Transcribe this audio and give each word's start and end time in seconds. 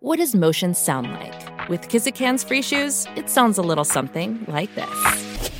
What 0.00 0.18
does 0.18 0.34
motion 0.34 0.74
sound 0.74 1.10
like? 1.10 1.68
With 1.70 1.88
Kizikans 1.88 2.46
free 2.46 2.60
shoes, 2.60 3.06
it 3.16 3.30
sounds 3.30 3.56
a 3.56 3.62
little 3.62 3.82
something 3.82 4.44
like 4.46 4.68
this. 4.74 5.50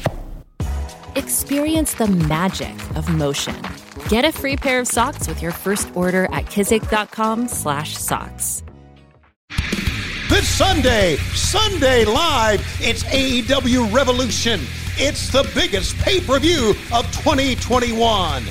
Experience 1.14 1.94
the 1.94 2.06
magic 2.06 2.74
of 2.96 3.08
motion. 3.08 3.56
Get 4.10 4.26
a 4.26 4.32
free 4.32 4.56
pair 4.56 4.80
of 4.80 4.88
socks 4.88 5.26
with 5.26 5.40
your 5.40 5.52
first 5.52 5.88
order 5.96 6.26
at 6.32 6.44
kizik.com/socks. 6.46 8.62
This 10.28 10.46
Sunday, 10.46 11.16
Sunday 11.34 12.04
Live, 12.04 12.60
it's 12.78 13.04
AEW 13.04 13.86
Revolution. 13.90 14.60
It's 14.98 15.30
the 15.32 15.50
biggest 15.54 15.96
pay 15.96 16.20
per 16.20 16.38
view 16.38 16.74
of 16.92 17.10
2021. 17.12 18.44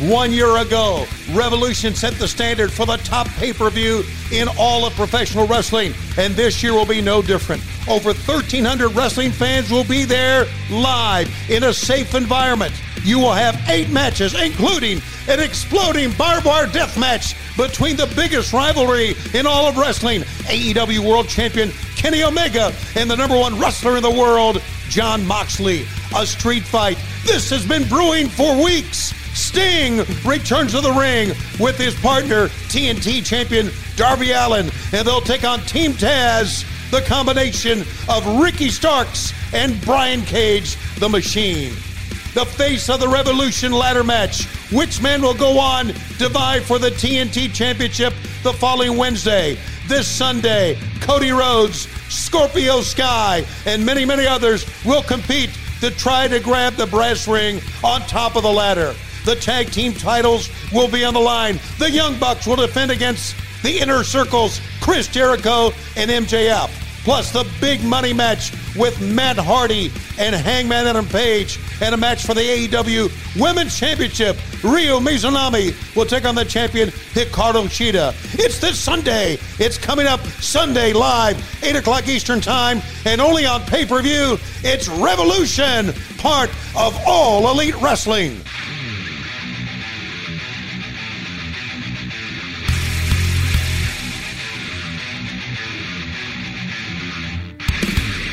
One 0.00 0.32
year 0.32 0.56
ago, 0.56 1.04
Revolution 1.32 1.94
set 1.94 2.14
the 2.14 2.26
standard 2.26 2.72
for 2.72 2.86
the 2.86 2.96
top 2.96 3.28
pay 3.28 3.52
per 3.52 3.68
view 3.68 4.04
in 4.32 4.48
all 4.58 4.86
of 4.86 4.94
professional 4.94 5.46
wrestling, 5.46 5.92
and 6.16 6.34
this 6.34 6.62
year 6.62 6.72
will 6.72 6.86
be 6.86 7.02
no 7.02 7.20
different. 7.20 7.62
Over 7.86 8.14
1,300 8.14 8.88
wrestling 8.94 9.32
fans 9.32 9.70
will 9.70 9.84
be 9.84 10.06
there 10.06 10.46
live 10.70 11.28
in 11.50 11.64
a 11.64 11.74
safe 11.74 12.14
environment. 12.14 12.72
You 13.04 13.18
will 13.18 13.34
have 13.34 13.60
eight 13.68 13.90
matches, 13.90 14.34
including 14.34 15.02
an 15.28 15.40
exploding 15.40 16.12
barbed 16.12 16.46
wire 16.46 16.66
death 16.66 16.98
match 16.98 17.36
between 17.58 17.96
the 17.96 18.10
biggest 18.16 18.54
rivalry 18.54 19.14
in 19.34 19.46
all 19.46 19.66
of 19.66 19.76
wrestling 19.76 20.22
AEW 20.22 21.00
World 21.00 21.28
Champion 21.28 21.70
Kenny 21.96 22.22
Omega 22.24 22.72
and 22.96 23.10
the 23.10 23.16
number 23.16 23.36
one 23.36 23.58
wrestler 23.60 23.98
in 23.98 24.02
the 24.02 24.10
world, 24.10 24.62
Jon 24.88 25.26
Moxley. 25.26 25.84
A 26.16 26.26
street 26.26 26.62
fight. 26.62 26.96
This 27.24 27.50
has 27.50 27.66
been 27.66 27.86
brewing 27.88 28.28
for 28.28 28.62
weeks. 28.62 29.12
Sting 29.42 29.98
returns 30.24 30.70
to 30.70 30.80
the 30.80 30.92
ring 30.92 31.30
with 31.58 31.76
his 31.76 31.96
partner, 31.96 32.46
TNT 32.70 33.26
champion 33.26 33.70
Darby 33.96 34.30
Allin, 34.30 34.70
and 34.92 35.06
they'll 35.06 35.20
take 35.20 35.42
on 35.42 35.58
Team 35.62 35.94
Taz, 35.94 36.64
the 36.92 37.00
combination 37.02 37.80
of 38.08 38.40
Ricky 38.40 38.68
Starks 38.68 39.32
and 39.52 39.78
Brian 39.84 40.22
Cage, 40.22 40.76
the 41.00 41.08
machine. 41.08 41.72
The 42.34 42.46
face 42.46 42.88
of 42.88 43.00
the 43.00 43.08
Revolution 43.08 43.72
ladder 43.72 44.04
match. 44.04 44.46
Which 44.70 45.02
man 45.02 45.20
will 45.20 45.34
go 45.34 45.58
on 45.58 45.88
to 45.88 46.28
vie 46.28 46.60
for 46.60 46.78
the 46.78 46.90
TNT 46.90 47.52
championship 47.52 48.14
the 48.44 48.52
following 48.52 48.96
Wednesday? 48.96 49.58
This 49.88 50.06
Sunday, 50.06 50.78
Cody 51.00 51.32
Rhodes, 51.32 51.88
Scorpio 52.08 52.80
Sky, 52.80 53.44
and 53.66 53.84
many, 53.84 54.04
many 54.04 54.24
others 54.24 54.64
will 54.84 55.02
compete 55.02 55.50
to 55.80 55.90
try 55.90 56.28
to 56.28 56.38
grab 56.38 56.74
the 56.74 56.86
brass 56.86 57.26
ring 57.26 57.60
on 57.82 58.00
top 58.02 58.36
of 58.36 58.44
the 58.44 58.52
ladder. 58.52 58.94
The 59.24 59.36
tag 59.36 59.70
team 59.70 59.92
titles 59.92 60.50
will 60.72 60.88
be 60.88 61.04
on 61.04 61.14
the 61.14 61.20
line. 61.20 61.60
The 61.78 61.90
Young 61.90 62.18
Bucks 62.18 62.46
will 62.46 62.56
defend 62.56 62.90
against 62.90 63.36
the 63.62 63.78
Inner 63.78 64.02
Circles, 64.02 64.60
Chris 64.80 65.06
Jericho 65.08 65.70
and 65.96 66.10
MJF. 66.10 66.70
Plus 67.04 67.32
the 67.32 67.48
big 67.60 67.82
money 67.82 68.12
match 68.12 68.52
with 68.76 69.00
Matt 69.00 69.36
Hardy 69.36 69.90
and 70.18 70.34
Hangman 70.34 70.86
Adam 70.86 71.06
Page, 71.06 71.58
and 71.80 71.94
a 71.94 71.98
match 71.98 72.24
for 72.24 72.32
the 72.34 72.40
AEW 72.40 73.40
Women's 73.40 73.76
Championship. 73.76 74.36
Ryo 74.62 75.00
Mizunami 75.00 75.74
will 75.96 76.06
take 76.06 76.24
on 76.24 76.36
the 76.36 76.44
champion 76.44 76.90
Hikaru 76.90 77.64
Shida. 77.64 78.14
It's 78.38 78.60
this 78.60 78.78
Sunday. 78.78 79.38
It's 79.58 79.78
coming 79.78 80.06
up 80.06 80.20
Sunday 80.20 80.92
live, 80.92 81.36
8 81.64 81.76
o'clock 81.76 82.08
Eastern 82.08 82.40
Time, 82.40 82.80
and 83.04 83.20
only 83.20 83.46
on 83.46 83.62
pay 83.62 83.84
per 83.84 84.00
view. 84.00 84.38
It's 84.62 84.88
Revolution, 84.88 85.92
part 86.18 86.50
of 86.76 86.96
All 87.04 87.50
Elite 87.50 87.80
Wrestling. 87.80 88.40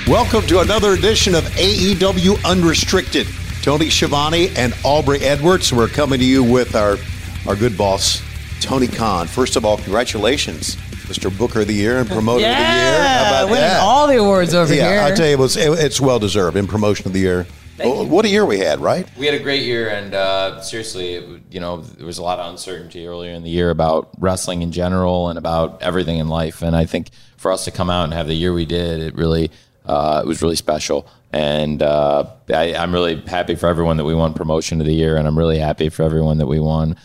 Welcome 0.09 0.47
to 0.47 0.61
another 0.61 0.93
edition 0.93 1.35
of 1.35 1.43
AEW 1.43 2.43
Unrestricted. 2.43 3.27
Tony 3.61 3.91
Schiavone 3.91 4.49
and 4.55 4.73
Aubrey 4.83 5.19
Edwards. 5.19 5.71
We're 5.71 5.87
coming 5.87 6.17
to 6.17 6.25
you 6.25 6.43
with 6.43 6.75
our, 6.75 6.97
our 7.47 7.55
good 7.55 7.77
boss, 7.77 8.19
Tony 8.59 8.87
Khan. 8.87 9.27
First 9.27 9.55
of 9.55 9.65
all, 9.65 9.77
congratulations, 9.77 10.77
Mr. 11.05 11.37
Booker 11.37 11.61
of 11.61 11.67
the 11.67 11.75
Year 11.75 11.99
and 11.99 12.09
Promoter 12.09 12.41
yeah, 12.41 12.53
of 12.53 12.57
the 12.57 12.63
Year. 12.63 13.07
How 13.07 13.29
about 13.29 13.45
winning 13.51 13.61
that? 13.61 13.81
all 13.81 14.07
the 14.07 14.17
awards 14.17 14.55
over 14.55 14.73
yeah, 14.73 14.89
here. 14.89 14.99
I'll 15.01 15.15
tell 15.15 15.27
you, 15.27 15.33
it 15.33 15.39
was, 15.39 15.55
it- 15.55 15.77
it's 15.77 16.01
well 16.01 16.17
deserved 16.17 16.57
in 16.57 16.65
Promotion 16.65 17.05
of 17.05 17.13
the 17.13 17.19
Year. 17.19 17.45
Oh, 17.79 18.03
what 18.03 18.25
a 18.25 18.29
year 18.29 18.47
we 18.47 18.57
had, 18.57 18.79
right? 18.79 19.07
We 19.15 19.27
had 19.27 19.35
a 19.35 19.39
great 19.39 19.61
year, 19.61 19.89
and 19.89 20.15
uh, 20.15 20.59
seriously, 20.61 21.13
it, 21.13 21.41
you 21.51 21.59
know, 21.59 21.81
there 21.81 22.07
was 22.07 22.17
a 22.17 22.23
lot 22.23 22.39
of 22.39 22.49
uncertainty 22.49 23.05
earlier 23.05 23.33
in 23.33 23.43
the 23.43 23.49
year 23.51 23.69
about 23.69 24.09
wrestling 24.17 24.63
in 24.63 24.71
general 24.71 25.29
and 25.29 25.37
about 25.37 25.83
everything 25.83 26.17
in 26.17 26.27
life. 26.29 26.63
And 26.63 26.75
I 26.75 26.85
think 26.85 27.11
for 27.37 27.51
us 27.51 27.65
to 27.65 27.71
come 27.71 27.91
out 27.91 28.05
and 28.05 28.13
have 28.13 28.25
the 28.27 28.33
year 28.33 28.51
we 28.51 28.65
did, 28.65 29.01
it 29.01 29.15
really, 29.15 29.51
uh, 29.89 30.21
it 30.23 30.27
was 30.27 30.41
really 30.41 30.55
special. 30.55 31.07
And 31.33 31.81
uh, 31.83 32.25
I, 32.53 32.75
I'm 32.75 32.91
really 32.93 33.15
happy 33.21 33.55
for 33.55 33.67
everyone 33.67 33.97
that 33.97 34.05
we 34.05 34.15
won 34.15 34.33
promotion 34.33 34.79
of 34.81 34.87
the 34.87 34.93
year, 34.93 35.15
and 35.17 35.27
I'm 35.27 35.37
really 35.37 35.59
happy 35.59 35.89
for 35.89 36.03
everyone 36.03 36.37
that 36.39 36.47
we 36.47 36.59
won 36.59 36.95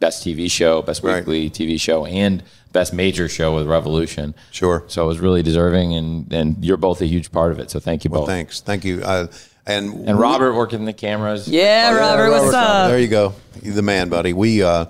best 0.00 0.24
TV 0.24 0.50
show, 0.50 0.82
best 0.82 1.02
Right. 1.02 1.24
weekly 1.26 1.50
TV 1.50 1.78
show, 1.78 2.06
and 2.06 2.42
best 2.72 2.92
major 2.92 3.28
show 3.28 3.54
with 3.54 3.66
Revolution. 3.66 4.34
Sure. 4.50 4.84
So 4.88 5.04
it 5.04 5.08
was 5.08 5.18
really 5.20 5.42
deserving, 5.42 5.94
and 5.94 6.32
and 6.32 6.64
you're 6.64 6.76
both 6.78 7.00
a 7.02 7.06
huge 7.06 7.30
part 7.32 7.52
of 7.52 7.58
it. 7.58 7.70
So 7.70 7.80
thank 7.80 8.04
you 8.04 8.10
Well, 8.10 8.22
both. 8.22 8.28
thanks. 8.30 8.60
Thank 8.60 8.84
you. 8.84 9.02
Uh, 9.02 9.26
and 9.66 10.08
And 10.08 10.18
Robert 10.18 10.54
working 10.54 10.84
the 10.86 10.92
cameras. 10.94 11.46
yeah, 11.46 11.92
Robert, 11.94 12.30
what's 12.30 12.54
up? 12.54 12.88
There 12.90 12.98
you 12.98 13.08
go. 13.08 13.34
You're 13.62 13.74
the 13.74 13.82
man, 13.82 14.08
buddy. 14.08 14.32
We 14.32 14.62
uh, 14.62 14.86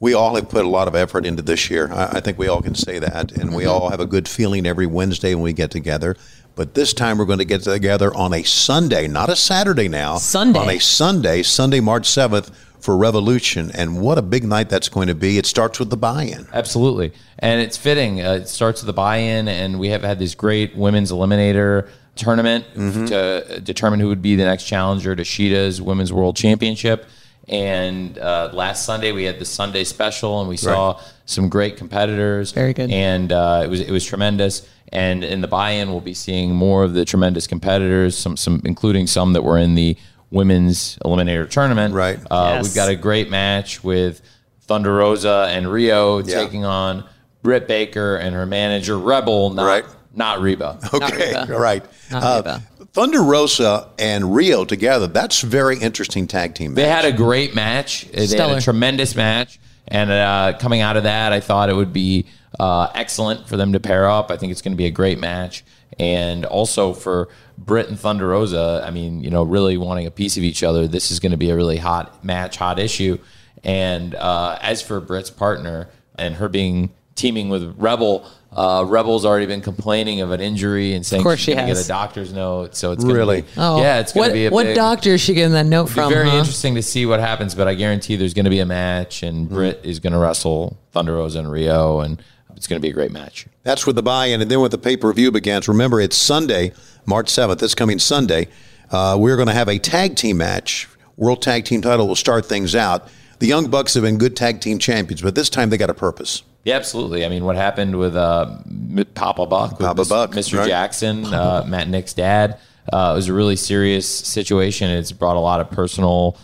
we 0.00 0.14
all 0.14 0.34
have 0.34 0.48
put 0.48 0.64
a 0.64 0.68
lot 0.68 0.88
of 0.88 0.94
effort 0.96 1.24
into 1.24 1.42
this 1.42 1.70
year. 1.70 1.90
I, 1.92 2.16
I 2.18 2.20
think 2.20 2.36
we 2.38 2.48
all 2.48 2.60
can 2.62 2.74
say 2.74 2.98
that, 2.98 3.32
and 3.32 3.54
we 3.54 3.64
all 3.66 3.90
have 3.90 4.00
a 4.00 4.06
good 4.06 4.26
feeling 4.28 4.66
every 4.66 4.86
Wednesday 4.86 5.34
when 5.34 5.44
we 5.44 5.52
get 5.52 5.70
together. 5.70 6.16
But 6.58 6.74
this 6.74 6.92
time 6.92 7.18
we're 7.18 7.24
going 7.24 7.38
to 7.38 7.44
get 7.44 7.62
together 7.62 8.12
on 8.16 8.34
a 8.34 8.42
Sunday, 8.42 9.06
not 9.06 9.30
a 9.30 9.36
Saturday 9.36 9.86
now. 9.86 10.16
Sunday. 10.16 10.58
on 10.58 10.68
a 10.68 10.80
Sunday, 10.80 11.44
Sunday, 11.44 11.78
March 11.78 12.04
seventh 12.04 12.50
for 12.80 12.96
Revolution, 12.96 13.70
and 13.74 14.00
what 14.00 14.18
a 14.18 14.22
big 14.22 14.42
night 14.42 14.68
that's 14.68 14.88
going 14.88 15.06
to 15.06 15.14
be. 15.14 15.38
It 15.38 15.46
starts 15.46 15.78
with 15.78 15.90
the 15.90 15.96
buy-in. 15.96 16.48
Absolutely, 16.52 17.12
and 17.38 17.60
it's 17.60 17.76
fitting. 17.76 18.20
Uh, 18.20 18.32
it 18.32 18.48
starts 18.48 18.82
with 18.82 18.88
the 18.88 18.92
buy-in, 18.92 19.46
and 19.46 19.78
we 19.78 19.90
have 19.90 20.02
had 20.02 20.18
this 20.18 20.34
great 20.34 20.74
women's 20.74 21.12
eliminator 21.12 21.88
tournament 22.16 22.64
to 22.74 23.60
determine 23.62 24.00
who 24.00 24.08
would 24.08 24.20
be 24.20 24.34
the 24.34 24.44
next 24.44 24.64
challenger 24.64 25.14
to 25.14 25.22
Shida's 25.22 25.80
Women's 25.80 26.12
World 26.12 26.34
Championship. 26.34 27.06
And 27.48 28.18
uh, 28.18 28.50
last 28.52 28.84
Sunday 28.84 29.12
we 29.12 29.24
had 29.24 29.38
the 29.38 29.44
Sunday 29.44 29.84
special, 29.84 30.40
and 30.40 30.48
we 30.48 30.56
saw 30.56 31.00
some 31.24 31.48
great 31.48 31.76
competitors. 31.76 32.52
Very 32.52 32.74
good. 32.74 32.90
and 32.90 33.32
uh, 33.32 33.62
it 33.64 33.68
was 33.68 33.80
it 33.80 33.90
was 33.90 34.04
tremendous. 34.04 34.68
And 34.90 35.22
in 35.22 35.42
the 35.42 35.48
buy-in, 35.48 35.90
we'll 35.90 36.00
be 36.00 36.14
seeing 36.14 36.54
more 36.54 36.82
of 36.84 36.94
the 36.94 37.04
tremendous 37.04 37.46
competitors, 37.46 38.16
some 38.16 38.36
some 38.36 38.62
including 38.64 39.06
some 39.06 39.32
that 39.34 39.42
were 39.42 39.58
in 39.58 39.74
the 39.74 39.96
women's 40.30 40.98
eliminator 41.04 41.48
tournament. 41.48 41.94
Right. 41.94 42.18
Uh, 42.30 42.54
Yes. 42.56 42.64
We've 42.64 42.74
got 42.74 42.88
a 42.90 42.96
great 42.96 43.30
match 43.30 43.82
with 43.84 44.20
Thunder 44.62 44.94
Rosa 44.94 45.46
and 45.50 45.70
Ryo 45.72 46.18
Yeah. 46.18 46.42
taking 46.42 46.64
on 46.66 47.04
Britt 47.42 47.66
Baker 47.68 48.16
and 48.16 48.34
her 48.34 48.44
manager 48.46 48.98
Rebel, 48.98 49.50
not 49.50 49.64
Right. 49.66 49.84
Not 50.18 50.40
Reba. 50.42 50.78
Okay, 50.92 51.32
Reba. 51.34 51.54
all 51.54 51.60
right. 51.60 51.84
Not 52.10 52.22
Uh, 52.22 52.36
Reba. 52.44 52.62
Thunder 52.92 53.22
Rosa 53.22 53.88
and 53.98 54.34
Ryo 54.34 54.64
together. 54.64 55.06
That's 55.06 55.40
very 55.42 55.78
interesting 55.78 56.26
tag 56.26 56.54
team. 56.54 56.74
They 56.74 56.88
had 56.88 57.04
a 57.04 57.12
great 57.12 57.54
match. 57.54 58.06
They 58.10 58.22
had 58.22 58.30
Stellar. 58.30 58.56
a 58.58 58.60
tremendous 58.60 59.14
match. 59.14 59.60
And 59.86 60.10
uh, 60.10 60.58
coming 60.58 60.80
out 60.80 60.96
of 60.96 61.04
that, 61.04 61.32
I 61.32 61.40
thought 61.40 61.70
it 61.70 61.76
would 61.76 61.92
be 61.92 62.26
uh, 62.58 62.88
excellent 62.94 63.46
for 63.48 63.56
them 63.56 63.72
to 63.72 63.80
pair 63.80 64.08
up. 64.08 64.30
I 64.30 64.36
think 64.36 64.50
it's 64.52 64.60
going 64.62 64.72
to 64.72 64.76
be 64.76 64.86
a 64.86 64.90
great 64.90 65.18
match. 65.18 65.64
And 65.98 66.44
also 66.44 66.92
for 66.92 67.28
Britt 67.56 67.88
and 67.88 67.98
Thunder 67.98 68.28
Rosa, 68.28 68.82
I 68.86 68.90
mean, 68.90 69.22
you 69.22 69.30
know, 69.30 69.42
really 69.42 69.76
wanting 69.76 70.06
a 70.06 70.10
piece 70.10 70.36
of 70.36 70.42
each 70.42 70.62
other, 70.62 70.86
this 70.88 71.10
is 71.10 71.20
going 71.20 71.32
to 71.32 71.38
be 71.38 71.50
a 71.50 71.56
really 71.56 71.78
hot 71.78 72.24
match, 72.24 72.56
hot 72.56 72.78
issue. 72.78 73.18
And 73.64 74.14
uh, 74.14 74.58
as 74.60 74.82
for 74.82 75.00
Britt's 75.00 75.30
partner 75.30 75.88
and 76.16 76.34
her 76.36 76.48
being 76.48 76.90
teaming 77.18 77.50
with 77.50 77.74
Rebel, 77.78 78.24
uh, 78.52 78.84
Rebel's 78.88 79.26
already 79.26 79.44
been 79.44 79.60
complaining 79.60 80.22
of 80.22 80.30
an 80.30 80.40
injury 80.40 80.94
and 80.94 81.04
saying 81.04 81.22
course 81.22 81.38
she's 81.40 81.44
she 81.46 81.52
going 81.54 81.66
to 81.66 81.70
get 81.72 81.76
has. 81.76 81.84
a 81.84 81.88
doctor's 81.88 82.32
note. 82.32 82.74
So 82.74 82.92
it's 82.92 83.04
Really? 83.04 83.42
be- 83.42 83.48
Oh, 83.58 83.82
yeah, 83.82 83.98
it's 84.00 84.12
going 84.14 84.22
what, 84.22 84.28
to 84.28 84.34
be 84.34 84.46
a 84.46 84.50
what 84.50 84.64
big, 84.64 84.76
doctor 84.76 85.10
is 85.10 85.20
she 85.20 85.34
getting 85.34 85.52
that 85.52 85.66
note 85.66 85.86
from? 85.90 86.10
very 86.10 86.30
huh? 86.30 86.38
interesting 86.38 86.74
to 86.76 86.82
see 86.82 87.04
what 87.04 87.20
happens, 87.20 87.54
but 87.54 87.68
I 87.68 87.74
guarantee 87.74 88.16
there's 88.16 88.32
going 88.32 88.44
to 88.46 88.50
be 88.50 88.60
a 88.60 88.66
match, 88.66 89.22
and 89.22 89.48
Britt 89.48 89.80
is 89.84 89.98
going 90.00 90.14
to 90.14 90.18
wrestle 90.18 90.78
Thunder 90.92 91.14
Rosa 91.14 91.40
and 91.40 91.52
Ryo, 91.52 92.00
and 92.00 92.22
it's 92.56 92.66
going 92.66 92.80
to 92.80 92.82
be 92.82 92.88
a 92.90 92.94
great 92.94 93.12
match. 93.12 93.46
That's 93.64 93.86
with 93.86 93.96
the 93.96 94.02
buy-in, 94.02 94.40
and 94.40 94.50
then 94.50 94.60
with 94.60 94.72
the 94.72 94.78
pay-per-view 94.78 95.30
begins. 95.32 95.68
Remember, 95.68 96.00
it's 96.00 96.16
Sunday, 96.16 96.72
March 97.04 97.28
seventh. 97.28 97.60
This 97.60 97.74
coming 97.74 97.98
Sunday, 97.98 98.48
uh, 98.90 99.16
we're 99.18 99.36
going 99.36 99.48
to 99.48 99.54
have 99.54 99.68
a 99.68 99.78
tag 99.78 100.16
team 100.16 100.38
match. 100.38 100.88
World 101.16 101.42
Tag 101.42 101.64
Team 101.64 101.82
Title 101.82 102.06
will 102.08 102.14
start 102.16 102.46
things 102.46 102.74
out. 102.76 103.08
The 103.40 103.46
Young 103.46 103.68
Bucks 103.70 103.94
have 103.94 104.04
been 104.04 104.18
good 104.18 104.36
tag 104.36 104.60
team 104.60 104.78
champions, 104.78 105.20
but 105.20 105.34
this 105.34 105.50
time 105.50 105.68
they 105.70 105.76
got 105.76 105.90
a 105.90 105.94
purpose. 105.94 106.42
Yeah, 106.64 106.76
absolutely. 106.76 107.24
I 107.24 107.28
mean, 107.28 107.44
what 107.44 107.56
happened 107.56 107.98
with 107.98 108.16
uh, 108.16 108.58
M- 108.66 109.04
Papa 109.14 109.46
Buck, 109.46 109.78
Papa 109.78 110.00
Mis- 110.00 110.08
Buck, 110.08 110.32
Mr. 110.32 110.58
right. 110.58 110.68
Jackson, 110.68 111.24
uh, 111.26 111.64
Matt 111.66 111.88
Nick's 111.88 112.12
dad, 112.12 112.58
uh, 112.92 113.10
it 113.12 113.16
was 113.16 113.28
a 113.28 113.32
really 113.32 113.56
serious 113.56 114.08
situation. 114.08 114.90
It's 114.90 115.12
brought 115.12 115.36
a 115.36 115.40
lot 115.40 115.60
of 115.60 115.70
personal 115.70 116.36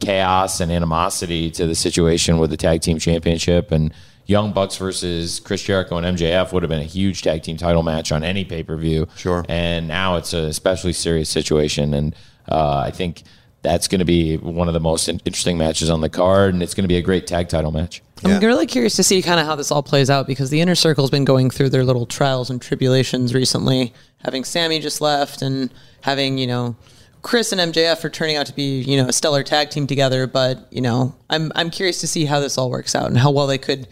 chaos 0.00 0.60
and 0.60 0.70
animosity 0.70 1.50
to 1.50 1.66
the 1.66 1.74
situation 1.74 2.38
with 2.38 2.50
the 2.50 2.56
tag 2.56 2.80
team 2.82 2.98
championship 2.98 3.72
and 3.72 3.92
Young 4.26 4.52
Bucks 4.52 4.76
versus 4.76 5.40
Chris 5.40 5.62
Jericho 5.62 5.96
and 5.96 6.16
MJF 6.16 6.52
would 6.52 6.62
have 6.62 6.70
been 6.70 6.80
a 6.80 6.84
huge 6.84 7.22
tag 7.22 7.42
team 7.42 7.56
title 7.56 7.82
match 7.82 8.12
on 8.12 8.22
any 8.22 8.44
pay 8.44 8.62
per 8.62 8.76
view. 8.76 9.08
Sure. 9.16 9.44
And 9.48 9.88
now 9.88 10.16
it's 10.16 10.32
a 10.32 10.44
especially 10.44 10.92
serious 10.92 11.28
situation, 11.28 11.92
and 11.92 12.14
uh, 12.48 12.78
I 12.78 12.90
think 12.92 13.24
that's 13.62 13.88
going 13.88 14.00
to 14.00 14.04
be 14.04 14.36
one 14.36 14.68
of 14.68 14.74
the 14.74 14.80
most 14.80 15.08
interesting 15.08 15.56
matches 15.56 15.88
on 15.88 16.00
the 16.00 16.08
card, 16.08 16.52
and 16.52 16.62
it's 16.62 16.74
going 16.74 16.84
to 16.84 16.88
be 16.88 16.96
a 16.96 17.02
great 17.02 17.26
tag 17.26 17.48
title 17.48 17.70
match. 17.70 18.02
Yeah. 18.22 18.36
I'm 18.36 18.42
really 18.42 18.66
curious 18.66 18.94
to 18.96 19.02
see 19.02 19.22
kind 19.22 19.40
of 19.40 19.46
how 19.46 19.54
this 19.54 19.70
all 19.70 19.82
plays 19.82 20.10
out 20.10 20.26
because 20.26 20.50
the 20.50 20.60
inner 20.60 20.74
circle's 20.74 21.10
been 21.10 21.24
going 21.24 21.50
through 21.50 21.70
their 21.70 21.84
little 21.84 22.06
trials 22.06 22.50
and 22.50 22.60
tribulations 22.60 23.34
recently. 23.34 23.92
Having 24.18 24.44
Sammy 24.44 24.78
just 24.80 25.00
left 25.00 25.42
and 25.42 25.72
having, 26.02 26.38
you 26.38 26.46
know, 26.46 26.76
Chris 27.22 27.52
and 27.52 27.72
MJF 27.72 28.04
are 28.04 28.10
turning 28.10 28.36
out 28.36 28.46
to 28.46 28.54
be, 28.54 28.80
you 28.80 28.96
know, 28.96 29.08
a 29.08 29.12
stellar 29.12 29.42
tag 29.42 29.70
team 29.70 29.86
together. 29.86 30.26
But, 30.26 30.66
you 30.72 30.80
know, 30.80 31.14
I'm, 31.30 31.50
I'm 31.54 31.70
curious 31.70 32.00
to 32.00 32.06
see 32.06 32.24
how 32.24 32.40
this 32.40 32.58
all 32.58 32.70
works 32.70 32.94
out 32.94 33.06
and 33.06 33.18
how 33.18 33.30
well 33.30 33.46
they 33.46 33.58
could, 33.58 33.88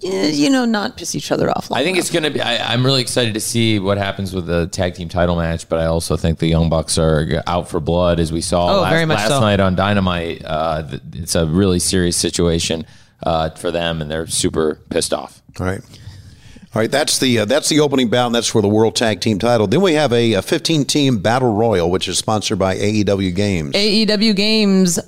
you 0.00 0.50
know, 0.50 0.64
not 0.64 0.96
piss 0.96 1.14
each 1.14 1.32
other 1.32 1.50
off. 1.50 1.70
long 1.70 1.80
I 1.80 1.84
think 1.84 1.96
enough. 1.96 2.02
it's 2.06 2.10
going 2.12 2.22
to 2.24 2.30
be. 2.30 2.40
I, 2.40 2.72
I'm 2.72 2.84
really 2.84 3.00
excited 3.00 3.34
to 3.34 3.40
see 3.40 3.78
what 3.78 3.96
happens 3.98 4.34
with 4.34 4.46
the 4.46 4.66
tag 4.66 4.94
team 4.94 5.08
title 5.08 5.36
match, 5.36 5.68
but 5.68 5.78
I 5.80 5.86
also 5.86 6.16
think 6.16 6.38
the 6.38 6.48
Young 6.48 6.68
Bucks 6.68 6.98
are 6.98 7.42
out 7.46 7.68
for 7.68 7.80
blood, 7.80 8.20
as 8.20 8.30
we 8.32 8.40
saw 8.42 8.78
Oh, 8.78 8.80
last, 8.82 9.08
last 9.08 9.28
so. 9.28 9.40
night 9.40 9.58
on 9.60 9.74
Dynamite. 9.76 10.44
Uh, 10.44 10.98
it's 11.14 11.34
a 11.34 11.46
really 11.46 11.78
serious 11.78 12.16
situation 12.16 12.84
uh, 13.22 13.50
for 13.50 13.70
them, 13.70 14.02
and 14.02 14.10
they're 14.10 14.26
super 14.26 14.76
pissed 14.90 15.14
off. 15.14 15.40
All 15.58 15.66
right. 15.66 15.80
All 16.72 16.80
right, 16.80 16.90
that's 16.90 17.18
the 17.18 17.40
uh, 17.40 17.44
that's 17.46 17.68
the 17.68 17.80
opening 17.80 18.10
bout, 18.10 18.26
and 18.26 18.34
that's 18.34 18.46
for 18.46 18.62
the 18.62 18.68
World 18.68 18.94
Tag 18.94 19.20
Team 19.20 19.40
title. 19.40 19.66
Then 19.66 19.80
we 19.80 19.94
have 19.94 20.12
a, 20.12 20.34
a 20.34 20.40
15-team 20.40 21.18
battle 21.18 21.52
royal, 21.52 21.90
which 21.90 22.06
is 22.06 22.16
sponsored 22.16 22.60
by 22.60 22.76
AEW 22.76 23.34
Games 23.34 23.74
AEW 23.74 24.36
Games 24.36 25.00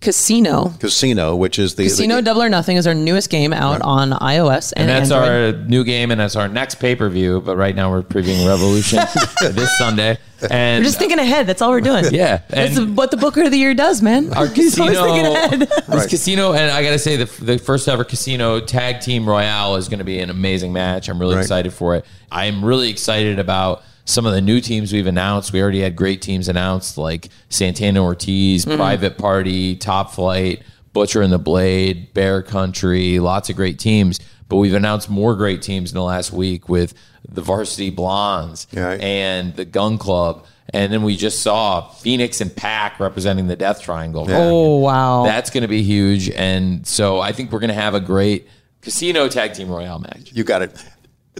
Casino. 0.00 0.74
Casino, 0.78 1.34
which 1.34 1.58
is 1.58 1.74
the 1.74 1.84
Casino 1.84 2.16
the, 2.16 2.22
Double 2.22 2.42
or 2.42 2.48
Nothing 2.48 2.76
is 2.76 2.86
our 2.86 2.94
newest 2.94 3.30
game 3.30 3.52
out 3.52 3.80
on 3.82 4.10
iOS 4.10 4.72
and, 4.76 4.88
And 4.88 5.02
that's 5.02 5.10
Android. 5.10 5.54
our 5.54 5.68
new 5.68 5.84
game, 5.84 6.10
and 6.10 6.20
that's 6.20 6.36
our 6.36 6.48
next 6.48 6.76
pay 6.76 6.94
per 6.94 7.08
view. 7.08 7.40
But 7.40 7.56
right 7.56 7.74
now 7.74 7.90
we're 7.90 8.02
previewing 8.02 8.46
Revolution 8.46 8.98
this 9.54 9.76
Sunday, 9.78 10.18
and 10.50 10.82
We're 10.82 10.86
just 10.88 10.98
thinking 10.98 11.18
ahead. 11.18 11.46
That's 11.46 11.62
all 11.62 11.70
we're 11.70 11.80
doing. 11.80 12.04
Yeah, 12.12 12.42
That's 12.48 12.76
and- 12.76 12.96
what 12.96 13.10
the 13.10 13.16
Booker 13.16 13.42
of 13.44 13.50
the 13.50 13.58
Year 13.58 13.74
does, 13.74 14.02
man. 14.02 14.32
our 14.34 14.46
He's 14.54 14.78
always 14.78 14.96
casino, 14.98 15.34
thinking 15.34 15.62
ahead. 15.62 15.84
this 15.88 16.06
casino, 16.06 16.52
and 16.52 16.70
I 16.70 16.82
gotta 16.82 16.98
say 16.98 17.16
the 17.16 17.44
the 17.44 17.58
first 17.58 17.88
ever 17.88 18.04
casino 18.04 18.60
tag 18.60 19.00
team 19.00 19.26
royale 19.28 19.76
is 19.76 19.88
going 19.88 19.98
to 19.98 20.04
be 20.04 20.18
an 20.20 20.30
amazing 20.30 20.72
match. 20.72 21.08
I'm 21.08 21.18
really 21.18 21.34
Right. 21.36 21.40
excited 21.42 21.72
for 21.72 21.94
it. 21.96 22.04
I'm 22.30 22.64
really 22.64 22.90
excited 22.90 23.38
about 23.38 23.82
some 24.06 24.24
of 24.24 24.32
the 24.32 24.40
new 24.40 24.60
teams 24.60 24.92
we've 24.92 25.06
announced. 25.06 25.52
We 25.52 25.60
already 25.60 25.80
had 25.80 25.94
great 25.96 26.22
teams 26.22 26.48
announced 26.48 26.96
like 26.96 27.28
Santana 27.50 28.02
Ortiz, 28.02 28.64
mm-hmm. 28.64 28.76
Private 28.76 29.18
Party, 29.18 29.76
Top 29.76 30.12
Flight, 30.12 30.62
Butcher 30.94 31.20
and 31.20 31.32
the 31.32 31.38
Blade, 31.38 32.14
Bear 32.14 32.42
Country, 32.42 33.18
lots 33.18 33.50
of 33.50 33.56
great 33.56 33.78
teams. 33.78 34.18
But 34.48 34.56
we've 34.56 34.74
announced 34.74 35.10
more 35.10 35.34
great 35.34 35.60
teams 35.60 35.90
in 35.90 35.94
the 35.96 36.02
last 36.02 36.32
week 36.32 36.68
with 36.68 36.94
the 37.28 37.42
Varsity 37.42 37.90
Blondes 37.90 38.68
Yeah. 38.70 38.92
and 38.92 39.54
the 39.56 39.64
Gun 39.64 39.98
Club. 39.98 40.46
And 40.70 40.92
then 40.92 41.02
we 41.02 41.16
just 41.16 41.42
saw 41.42 41.88
Fenix 41.88 42.40
and 42.40 42.54
Pac 42.54 42.98
representing 43.00 43.46
the 43.48 43.56
Death 43.56 43.82
Triangle. 43.82 44.26
Oh 44.28 44.76
wow. 44.78 45.24
That's 45.24 45.50
going 45.50 45.62
to 45.62 45.68
be 45.68 45.82
huge. 45.82 46.30
And 46.30 46.86
so 46.86 47.20
I 47.20 47.32
think 47.32 47.50
we're 47.52 47.60
going 47.60 47.68
to 47.68 47.74
have 47.74 47.94
a 47.94 48.00
great 48.00 48.48
casino 48.82 49.28
tag 49.28 49.52
team 49.54 49.68
royale 49.68 49.98
match. 49.98 50.30
You 50.32 50.44
got 50.44 50.62
it. 50.62 50.84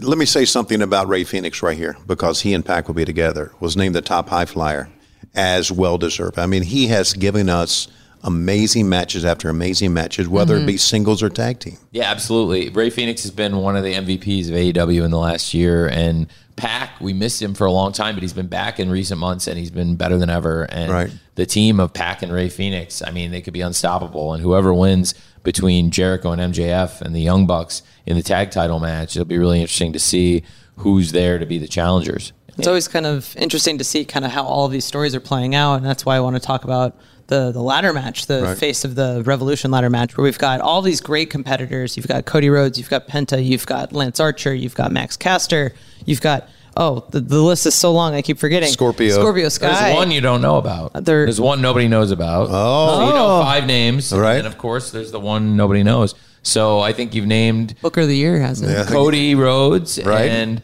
Let 0.01 0.17
me 0.17 0.25
say 0.25 0.45
something 0.45 0.81
about 0.81 1.07
Rey 1.07 1.23
Fenix 1.23 1.63
right 1.63 1.77
here 1.77 1.97
because 2.05 2.41
he 2.41 2.53
and 2.53 2.65
Pac 2.65 2.87
will 2.87 2.95
be 2.95 3.05
together. 3.05 3.51
Was 3.59 3.75
named 3.75 3.95
the 3.95 4.01
top 4.01 4.29
high 4.29 4.45
flyer, 4.45 4.89
as 5.35 5.71
well 5.71 5.97
deserved. 5.97 6.37
I 6.37 6.45
mean, 6.45 6.63
he 6.63 6.87
has 6.87 7.13
given 7.13 7.49
us 7.49 7.87
amazing 8.23 8.89
matches 8.89 9.23
after 9.25 9.49
amazing 9.49 9.93
matches, 9.93 10.27
whether 10.27 10.55
it 10.55 10.59
mm-hmm. 10.59 10.67
be 10.67 10.77
singles 10.77 11.21
or 11.23 11.29
tag 11.29 11.59
team. 11.59 11.77
Yeah, 11.91 12.09
absolutely. 12.11 12.69
Rey 12.69 12.89
Fenix 12.89 13.23
has 13.23 13.31
been 13.31 13.57
one 13.57 13.75
of 13.75 13.83
the 13.83 13.93
MVPs 13.93 14.49
of 14.49 14.55
AEW 14.55 15.03
in 15.05 15.11
the 15.11 15.17
last 15.17 15.53
year. 15.53 15.87
And 15.87 16.27
Pac, 16.55 16.99
we 16.99 17.13
missed 17.13 17.41
him 17.41 17.53
for 17.53 17.65
a 17.65 17.71
long 17.71 17.91
time, 17.91 18.15
but 18.15 18.23
he's 18.23 18.33
been 18.33 18.47
back 18.47 18.79
in 18.79 18.89
recent 18.89 19.19
months 19.19 19.47
and 19.47 19.57
he's 19.57 19.71
been 19.71 19.95
better 19.95 20.17
than 20.17 20.29
ever. 20.29 20.63
And 20.63 20.91
Right. 20.91 21.11
the 21.35 21.45
team 21.45 21.79
of 21.79 21.93
Pac 21.93 22.23
and 22.23 22.31
Rey 22.31 22.49
Fenix, 22.49 23.01
I 23.05 23.11
mean, 23.11 23.31
they 23.31 23.41
could 23.41 23.53
be 23.53 23.61
unstoppable. 23.61 24.33
And 24.33 24.41
whoever 24.41 24.73
wins 24.73 25.13
between 25.47 25.91
Jericho 25.91 26.33
and 26.33 26.53
MJF 26.53 26.99
and 27.01 27.15
the 27.15 27.21
Young 27.21 27.47
Bucks 27.47 27.81
in 28.05 28.17
the 28.17 28.21
tag 28.21 28.51
title 28.51 28.81
match, 28.81 29.15
it'll 29.15 29.23
be 29.23 29.37
really 29.37 29.61
interesting 29.61 29.93
to 29.93 29.99
see 29.99 30.43
who's 30.75 31.13
there 31.13 31.37
to 31.39 31.45
be 31.45 31.57
the 31.57 31.69
challengers. 31.69 32.33
It's 32.57 32.67
always 32.67 32.89
kind 32.89 33.05
of 33.05 33.33
interesting 33.37 33.77
to 33.77 33.85
see 33.85 34.03
kind 34.03 34.25
of 34.25 34.31
how 34.31 34.43
all 34.43 34.65
of 34.65 34.73
these 34.73 34.83
stories 34.83 35.15
are 35.15 35.21
playing 35.21 35.55
out, 35.55 35.75
and 35.75 35.85
that's 35.85 36.05
why 36.05 36.17
I 36.17 36.19
want 36.19 36.35
to 36.35 36.41
talk 36.41 36.65
about 36.65 36.97
the 37.27 37.51
the 37.53 37.61
ladder 37.61 37.93
match, 37.93 38.25
the 38.25 38.41
Right. 38.43 38.57
face 38.57 38.83
of 38.83 38.95
the 38.95 39.21
Revolution 39.25 39.71
ladder 39.71 39.89
match, 39.89 40.17
where 40.17 40.25
we've 40.25 40.37
got 40.37 40.59
all 40.59 40.81
these 40.81 40.99
great 40.99 41.29
competitors. 41.29 41.95
You've 41.95 42.07
got 42.09 42.25
Cody 42.25 42.49
Rhodes, 42.49 42.77
you've 42.77 42.89
got 42.89 43.07
Penta, 43.07 43.41
you've 43.41 43.65
got 43.65 43.93
Lance 43.93 44.19
Archer, 44.19 44.53
you've 44.53 44.75
got 44.75 44.91
Max 44.91 45.15
Caster, 45.15 45.73
you've 46.05 46.19
got 46.21 46.49
oh 46.77 47.05
the, 47.09 47.19
the 47.19 47.41
list 47.41 47.65
is 47.65 47.75
so 47.75 47.91
long 47.91 48.13
I 48.15 48.21
keep 48.21 48.37
forgetting 48.39 48.69
Scorpio. 48.69 49.13
Scorpio 49.13 49.49
Sky. 49.49 49.67
There's 49.67 49.95
one 49.95 50.11
you 50.11 50.21
don't 50.21 50.41
know 50.41 50.57
about. 50.57 50.91
Uh, 50.95 51.01
there- 51.01 51.25
there's 51.25 51.41
one 51.41 51.61
nobody 51.61 51.89
knows 51.89 52.11
about. 52.11 52.47
Oh. 52.49 52.99
So 52.99 53.07
you 53.07 53.13
know 53.13 53.39
oh. 53.39 53.41
five 53.43 53.65
names. 53.65 54.13
All 54.13 54.19
right. 54.21 54.37
And 54.37 54.47
of 54.47 54.57
course, 54.57 54.91
there's 54.91 55.11
the 55.11 55.19
one 55.19 55.57
nobody 55.57 55.83
knows. 55.83 56.15
So 56.43 56.79
I 56.79 56.93
think 56.93 57.13
you've 57.13 57.27
named 57.27 57.75
Booker 57.81 58.01
of 58.01 58.07
the 58.07 58.15
Year 58.15 58.39
has 58.39 58.61
it. 58.61 58.69
Yeah. 58.69 58.85
Cody 58.85 59.35
Rhodes 59.35 60.01
Right. 60.01 60.29
and 60.29 60.61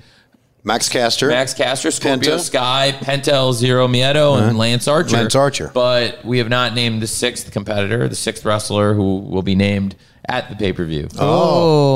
Max 0.63 0.87
Caster. 0.87 1.27
Max 1.27 1.53
Caster, 1.53 1.91
Scorpio 1.91 2.37
Penta. 2.37 2.39
Sky, 2.39 2.93
Penta 2.99 3.29
El 3.29 3.53
Zero 3.53 3.87
Miedo, 3.87 4.37
and 4.37 4.45
uh-huh. 4.45 4.57
Lance 4.57 4.87
Archer. 4.87 5.17
Lance 5.17 5.35
Archer. 5.35 5.71
But 5.73 6.23
we 6.23 6.37
have 6.37 6.49
not 6.49 6.73
named 6.73 7.01
the 7.01 7.07
sixth 7.07 7.51
competitor, 7.51 8.07
the 8.07 8.15
sixth 8.15 8.45
wrestler 8.45 8.93
who 8.93 9.17
will 9.19 9.41
be 9.41 9.55
named 9.55 9.95
at 10.29 10.49
the 10.49 10.55
pay 10.55 10.71
per 10.71 10.85
view. 10.85 11.09
Oh, 11.19 11.19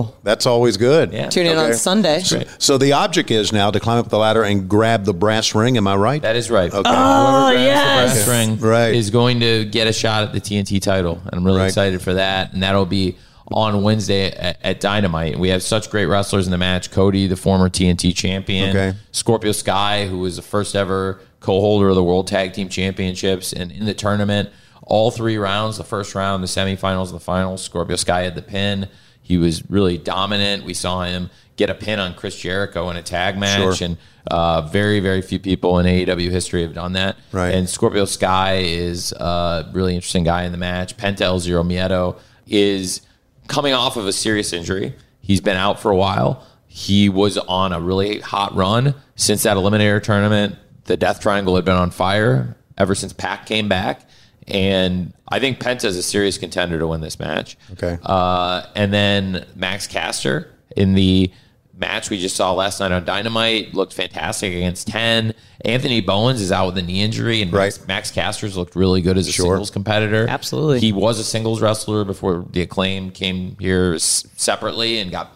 oh, 0.09 0.15
That's 0.23 0.45
always 0.45 0.75
good. 0.75 1.13
Yeah. 1.13 1.29
tune 1.29 1.45
in 1.45 1.57
on 1.57 1.73
Sunday. 1.75 2.21
Great. 2.27 2.47
So 2.59 2.77
the 2.77 2.91
object 2.91 3.31
is 3.31 3.53
now 3.53 3.71
to 3.71 3.79
climb 3.79 3.99
up 3.99 4.09
the 4.09 4.17
ladder 4.17 4.43
and 4.43 4.67
grab 4.67 5.05
the 5.05 5.13
brass 5.13 5.55
ring. 5.55 5.77
Am 5.77 5.87
I 5.87 5.95
right? 5.95 6.21
That 6.21 6.35
is 6.35 6.51
right. 6.51 6.69
Okay. 6.73 6.89
Oh 6.93 7.51
yes. 7.51 8.19
the 8.19 8.25
brass 8.25 8.47
ring 8.47 8.59
Right. 8.59 8.93
is 8.93 9.11
going 9.11 9.39
to 9.39 9.63
get 9.63 9.87
a 9.87 9.93
shot 9.93 10.23
at 10.23 10.33
the 10.33 10.41
TNT 10.41 10.81
title, 10.81 11.21
and 11.25 11.35
I'm 11.35 11.45
really 11.45 11.59
Right. 11.59 11.67
excited 11.67 12.01
for 12.01 12.15
that. 12.15 12.51
And 12.51 12.61
that'll 12.63 12.85
be 12.85 13.15
on 13.51 13.81
Wednesday 13.83 14.31
at, 14.31 14.57
at 14.61 14.79
Dynamite. 14.79 15.39
We 15.39 15.49
have 15.49 15.63
such 15.63 15.89
great 15.89 16.05
wrestlers 16.05 16.45
in 16.47 16.51
the 16.51 16.57
match: 16.57 16.91
Cody, 16.91 17.27
the 17.27 17.37
former 17.37 17.69
TNT 17.69 18.15
champion, 18.15 18.69
Okay. 18.75 18.97
Scorpio 19.11 19.51
Sky, 19.51 20.05
who 20.07 20.19
was 20.19 20.35
the 20.35 20.41
first 20.41 20.75
ever 20.75 21.19
co-holder 21.39 21.89
of 21.89 21.95
the 21.95 22.03
World 22.03 22.27
Tag 22.27 22.53
Team 22.53 22.67
Championships, 22.69 23.53
and 23.53 23.71
in 23.71 23.85
the 23.85 23.93
tournament, 23.93 24.49
all 24.83 25.11
three 25.11 25.37
rounds—the 25.37 25.83
first 25.83 26.13
round, 26.15 26.43
the 26.43 26.47
semifinals, 26.47 27.11
the 27.11 27.19
finals. 27.19 27.63
Scorpio 27.63 27.95
Sky 27.95 28.21
had 28.21 28.35
the 28.35 28.41
pin. 28.41 28.89
He 29.21 29.37
was 29.37 29.69
really 29.69 29.97
dominant. 29.97 30.63
We 30.63 30.73
saw 30.73 31.03
him 31.03 31.29
get 31.57 31.69
a 31.69 31.73
pin 31.75 31.99
on 31.99 32.13
Chris 32.13 32.37
Jericho 32.39 32.89
in 32.89 32.97
a 32.97 33.01
tag 33.01 33.37
match, 33.37 33.77
Sure. 33.77 33.85
and 33.87 33.97
uh, 34.29 34.61
very, 34.61 34.99
very 34.99 35.21
few 35.21 35.39
people 35.39 35.79
in 35.79 35.85
AEW 35.85 36.29
history 36.29 36.61
have 36.61 36.73
done 36.73 36.93
that. 36.93 37.17
Right. 37.31 37.53
And 37.53 37.67
Scorpio 37.69 38.05
Sky 38.05 38.57
is 38.59 39.11
a 39.13 39.69
really 39.73 39.95
interesting 39.95 40.23
guy 40.23 40.43
in 40.43 40.51
the 40.51 40.57
match. 40.57 40.95
Penta 40.97 41.21
El 41.21 41.39
Zero 41.39 41.63
Miedo 41.63 42.17
is 42.45 43.01
coming 43.47 43.73
off 43.73 43.97
of 43.97 44.07
a 44.07 44.13
serious 44.13 44.53
injury. 44.53 44.93
He's 45.21 45.41
been 45.41 45.57
out 45.57 45.79
for 45.79 45.91
a 45.91 45.95
while. 45.95 46.45
He 46.67 47.09
was 47.09 47.37
on 47.37 47.73
a 47.73 47.79
really 47.79 48.19
hot 48.19 48.55
run 48.55 48.95
since 49.15 49.43
that 49.43 49.57
Eliminator 49.57 50.01
tournament. 50.01 50.55
The 50.85 50.97
Death 50.97 51.19
Triangle 51.19 51.55
had 51.55 51.65
been 51.65 51.75
on 51.75 51.91
fire 51.91 52.55
ever 52.77 52.95
since 52.95 53.13
Pac 53.13 53.45
came 53.45 53.67
back. 53.67 54.01
And 54.47 55.13
I 55.27 55.39
think 55.39 55.59
Penta 55.59 55.85
is 55.85 55.97
a 55.97 56.03
serious 56.03 56.37
contender 56.37 56.79
to 56.79 56.87
win 56.87 57.01
this 57.01 57.19
match. 57.19 57.57
Okay. 57.73 57.97
Uh, 58.03 58.63
and 58.75 58.93
then 58.93 59.45
Max 59.55 59.87
Caster 59.87 60.53
in 60.75 60.93
the 60.93 61.31
match 61.77 62.09
we 62.09 62.17
just 62.19 62.35
saw 62.35 62.53
last 62.53 62.79
night 62.79 62.91
on 62.91 63.05
Dynamite 63.05 63.73
looked 63.73 63.93
fantastic 63.93 64.51
against 64.53 64.87
10. 64.87 65.33
Anthony 65.63 66.01
Bowens 66.01 66.41
is 66.41 66.51
out 66.51 66.67
with 66.67 66.77
a 66.77 66.81
knee 66.81 67.01
injury, 67.01 67.41
and 67.41 67.51
Max, 67.51 67.77
Right. 67.79 67.87
Max 67.87 68.11
Caster's 68.11 68.57
looked 68.57 68.75
really 68.75 69.01
good 69.01 69.17
as 69.17 69.27
a 69.27 69.31
Sure. 69.31 69.45
singles 69.45 69.69
competitor. 69.69 70.25
Absolutely. 70.27 70.79
He 70.79 70.91
was 70.91 71.19
a 71.19 71.23
singles 71.23 71.61
wrestler 71.61 72.03
before 72.03 72.45
the 72.51 72.61
acclaim 72.61 73.11
came 73.11 73.55
here 73.59 73.93
s- 73.95 74.25
separately 74.37 74.99
and 74.99 75.11
got 75.11 75.31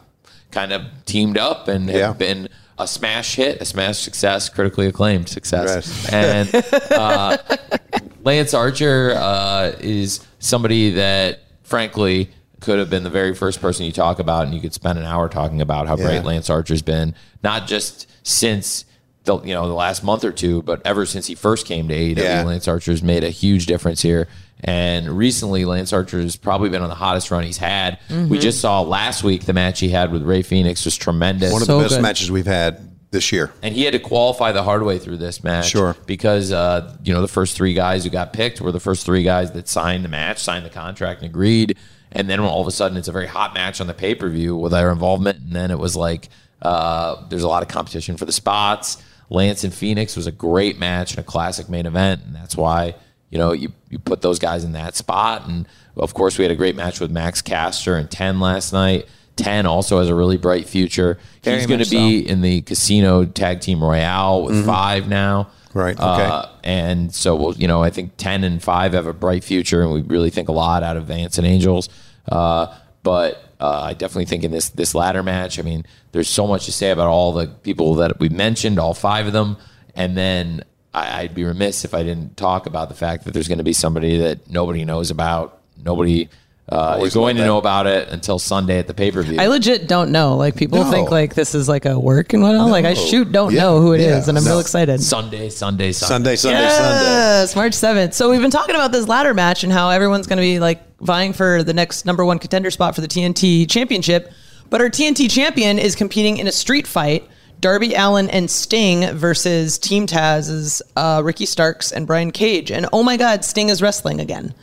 kind 0.52 0.74
of 0.74 0.82
teamed 1.06 1.38
up 1.38 1.68
and 1.68 1.88
Yeah. 1.90 2.08
have 2.08 2.18
been 2.18 2.50
a 2.78 2.88
smash 2.88 3.36
hit, 3.36 3.62
a 3.62 3.66
smash 3.66 4.00
success, 4.00 4.50
critically 4.50 4.88
acclaimed 4.88 5.30
success. 5.30 6.06
Right. 6.06 6.14
And 6.14 6.66
uh, 6.92 7.38
Lance 8.24 8.54
Archer 8.54 9.14
uh, 9.16 9.74
is 9.80 10.20
somebody 10.40 10.92
that, 10.92 11.40
frankly, 11.64 12.30
could 12.62 12.80
have 12.80 12.90
been 12.90 13.04
the 13.04 13.10
very 13.10 13.36
first 13.36 13.60
person 13.60 13.86
you 13.86 13.92
talk 13.92 14.20
about, 14.20 14.46
and 14.46 14.54
you 14.56 14.62
could 14.62 14.74
spend 14.74 14.98
an 14.98 15.06
hour 15.06 15.28
talking 15.28 15.60
about 15.62 15.88
how 15.88 15.98
Yeah. 15.98 16.06
great 16.06 16.24
Lance 16.24 16.50
Archer's 16.50 16.82
been, 16.82 17.14
not 17.44 17.68
just 17.68 18.08
since 18.24 18.86
the 19.26 19.40
you 19.42 19.54
know 19.54 19.68
the 19.68 19.74
last 19.74 20.04
month 20.04 20.24
or 20.24 20.32
two, 20.32 20.62
but 20.64 20.82
ever 20.86 21.06
since 21.06 21.28
he 21.28 21.36
first 21.36 21.66
came 21.68 21.88
to 21.90 21.94
AEW. 21.94 22.18
Yeah. 22.24 22.44
Lance 22.44 22.68
Archer's 22.68 23.04
made 23.04 23.24
a 23.24 23.30
huge 23.30 23.66
difference 23.66 24.02
here. 24.02 24.28
And 24.64 25.18
recently, 25.18 25.66
Lance 25.66 25.92
Archer's 25.92 26.36
probably 26.36 26.70
been 26.70 26.84
on 26.84 26.90
the 26.90 26.96
hottest 26.96 27.32
run 27.32 27.44
he's 27.44 27.58
had. 27.58 27.98
We 28.30 28.38
just 28.38 28.62
saw 28.62 28.82
last 28.82 29.24
week 29.24 29.46
the 29.46 29.54
match 29.54 29.80
he 29.80 29.90
had 29.90 30.12
with 30.12 30.22
Rey 30.22 30.44
Fenix 30.44 30.86
was 30.86 30.96
tremendous. 30.98 31.52
One 31.52 31.64
of 31.64 31.66
So 31.66 31.78
the 31.78 31.84
best 31.86 31.96
good. 31.96 32.02
matches 32.04 32.30
we've 32.32 32.46
had 32.46 32.80
this 33.10 33.32
year. 33.32 33.52
and 33.64 33.74
he 33.76 33.84
had 33.84 33.94
to 33.94 34.00
qualify 34.00 34.52
the 34.52 34.62
hard 34.64 34.84
way 34.84 34.98
through 35.00 35.18
this 35.18 35.44
match. 35.44 35.68
Sure. 35.70 35.96
Because, 36.06 36.52
uh, 36.52 36.96
you 37.04 37.12
know, 37.14 37.22
the 37.22 37.28
first 37.28 37.56
three 37.58 37.74
guys 37.74 38.04
who 38.04 38.10
got 38.12 38.34
picked 38.34 38.62
were 38.62 38.72
the 38.72 38.80
first 38.80 39.04
three 39.06 39.24
guys 39.24 39.52
that 39.54 39.68
signed 39.68 40.06
the 40.06 40.10
match, 40.10 40.38
signed 40.38 40.64
the 40.66 40.70
contract, 40.70 41.22
and 41.22 41.30
agreed. 41.30 41.76
And 42.12 42.30
then 42.30 42.40
all 42.40 42.62
of 42.62 42.68
a 42.68 42.72
sudden, 42.72 42.98
it's 42.98 43.08
a 43.08 43.12
very 43.12 43.28
hot 43.28 43.54
match 43.54 43.80
on 43.80 43.88
the 43.88 43.94
pay 43.94 44.16
per 44.16 44.30
view 44.30 44.56
with 44.56 44.74
our 44.74 44.92
involvement. 44.92 45.40
And 45.40 45.54
then 45.54 45.72
it 45.72 45.80
was 45.80 45.96
like 45.96 46.30
uh, 46.62 47.28
there's 47.30 47.44
a 47.44 47.48
lot 47.48 47.64
of 47.64 47.70
competition 47.70 48.18
for 48.18 48.26
the 48.26 48.32
spots. 48.32 49.02
Lance 49.30 49.64
and 49.64 49.74
Fenix 49.74 50.16
was 50.16 50.28
a 50.28 50.32
great 50.32 50.78
match 50.78 51.12
and 51.12 51.20
a 51.20 51.24
classic 51.24 51.70
main 51.70 51.86
event. 51.86 52.22
And 52.26 52.36
that's 52.36 52.56
why, 52.56 52.96
you 53.30 53.38
know, 53.38 53.54
you, 53.54 53.72
you 53.90 53.98
put 53.98 54.22
those 54.22 54.40
guys 54.40 54.66
in 54.66 54.74
that 54.74 54.96
spot. 54.96 55.48
And 55.48 55.68
of 55.96 56.14
course, 56.14 56.38
we 56.38 56.44
had 56.44 56.52
a 56.52 56.56
great 56.56 56.76
match 56.76 57.00
with 57.00 57.12
Max 57.12 57.42
Caster 57.42 57.96
and 57.96 58.12
10 58.12 58.40
last 58.40 58.74
night. 58.74 59.08
10 59.38 59.66
also 59.66 60.00
has 60.00 60.10
a 60.10 60.16
really 60.16 60.38
bright 60.38 60.68
future. 60.68 61.18
Very 61.44 61.58
He's 61.58 61.66
going 61.66 61.84
to 61.84 61.90
be 61.90 62.20
in 62.20 62.42
the 62.42 62.62
Casino 62.62 63.26
Tag 63.26 63.62
Team 63.62 63.82
Royale 63.82 64.44
with 64.44 64.66
five 64.66 65.08
now. 65.08 65.50
Right, 65.74 65.98
okay. 65.98 66.04
Uh, 66.04 66.48
and 66.64 67.14
so, 67.14 67.36
we'll, 67.36 67.54
you 67.54 67.68
know, 67.68 67.82
I 67.82 67.90
think 67.90 68.18
10 68.18 68.44
and 68.44 68.62
five 68.62 68.94
have 68.94 69.08
a 69.08 69.14
bright 69.14 69.44
future, 69.44 69.82
and 69.82 69.92
we 69.92 70.02
really 70.02 70.30
think 70.30 70.50
a 70.50 70.52
lot 70.52 70.84
out 70.84 70.98
of 70.98 71.06
Vance 71.06 71.38
and 71.38 71.48
Angels. 71.48 71.88
Uh, 72.30 72.76
but 73.04 73.44
uh, 73.60 73.82
I 73.82 73.94
definitely 73.94 74.26
think 74.26 74.44
in 74.44 74.52
this 74.52 74.70
this 74.70 74.94
ladder 74.94 75.24
match, 75.24 75.60
I 75.60 75.62
mean, 75.62 75.86
there's 76.12 76.28
so 76.28 76.48
much 76.48 76.66
to 76.66 76.72
say 76.72 76.92
about 76.92 77.08
all 77.08 77.32
the 77.32 77.48
people 77.48 77.96
that 77.96 78.20
we 78.20 78.30
mentioned, 78.30 78.80
all 78.80 78.94
five 78.94 79.28
of 79.28 79.34
them, 79.34 79.58
and 79.96 80.18
then 80.18 80.64
I, 80.94 81.22
I'd 81.22 81.36
be 81.36 81.44
remiss 81.44 81.86
if 81.86 81.94
I 81.94 82.04
didn't 82.04 82.38
talk 82.38 82.66
about 82.66 82.90
the 82.90 82.96
fact 82.96 83.26
that 83.26 83.34
there's 83.34 83.48
going 83.48 83.60
to 83.60 83.64
be 83.64 83.74
somebody 83.74 84.18
that 84.18 84.50
nobody 84.50 84.84
knows 84.86 85.10
about, 85.10 85.62
nobody 85.84 86.30
uh, 86.72 87.00
is 87.04 87.14
going 87.14 87.36
to 87.36 87.44
know 87.44 87.58
about 87.58 87.86
it 87.86 88.08
until 88.10 88.40
Sunday 88.40 88.80
at 88.80 88.88
the 88.88 88.94
pay 88.94 89.12
per 89.12 89.22
view. 89.24 89.38
I 89.40 89.48
legit 89.48 89.88
don't 89.88 90.12
know. 90.12 90.38
Like 90.38 90.56
people 90.56 90.84
No. 90.84 90.90
think 90.92 91.12
like 91.12 91.36
this 91.36 91.54
is 91.54 91.68
like 91.68 91.86
a 91.86 92.00
work 92.00 92.32
and 92.34 92.42
whatnot. 92.42 92.70
Like 92.70 92.86
I 92.86 92.94
No. 92.94 93.06
shoot 93.08 93.32
don't 93.32 93.54
Yeah. 93.54 93.62
know 93.64 93.82
who 93.82 93.94
it 93.94 94.00
is, 94.02 94.08
Yeah. 94.26 94.30
and 94.30 94.38
I'm 94.38 94.44
No. 94.46 94.52
real 94.52 94.60
excited. 94.60 95.02
Sunday, 95.04 95.50
Sunday, 95.50 95.92
Sunday. 95.92 95.92
Sunday, 95.92 96.36
Sunday, 96.38 96.70
Sunday. 96.70 97.04
Yes, 97.06 97.56
March 97.56 97.74
7th. 97.74 98.14
So 98.14 98.30
we've 98.30 98.42
been 98.42 98.52
talking 98.52 98.76
about 98.76 98.92
this 98.94 99.08
ladder 99.08 99.34
match 99.34 99.64
and 99.64 99.74
how 99.74 99.90
everyone's 99.90 100.28
going 100.28 100.38
to 100.38 100.42
be 100.44 100.60
like 100.60 100.82
vying 101.02 101.34
for 101.34 101.62
the 101.64 101.74
next 101.74 102.06
number 102.06 102.24
one 102.24 102.40
contender 102.40 102.72
spot 102.72 102.96
for 102.96 103.02
the 103.02 103.08
TNT 103.08 103.66
championship. 103.66 104.32
But 104.70 104.80
our 104.80 104.90
TNT 104.90 105.28
champion 105.30 105.78
is 105.78 105.96
competing 105.96 106.38
in 106.38 106.48
a 106.48 106.52
street 106.54 106.88
fight. 106.88 107.28
Darby 107.60 107.94
Allin 107.94 108.30
and 108.30 108.50
Sting 108.50 109.06
versus 109.18 109.78
Team 109.78 110.08
Taz's 110.08 110.82
uh, 110.96 111.22
Ricky 111.24 111.46
Starks 111.46 111.92
and 111.92 112.08
Brian 112.08 112.32
Cage. 112.32 112.72
And 112.72 112.88
oh 112.94 113.04
my 113.04 113.18
God, 113.18 113.44
Sting 113.46 113.70
is 113.70 113.82
wrestling 113.82 114.20
again. 114.22 114.54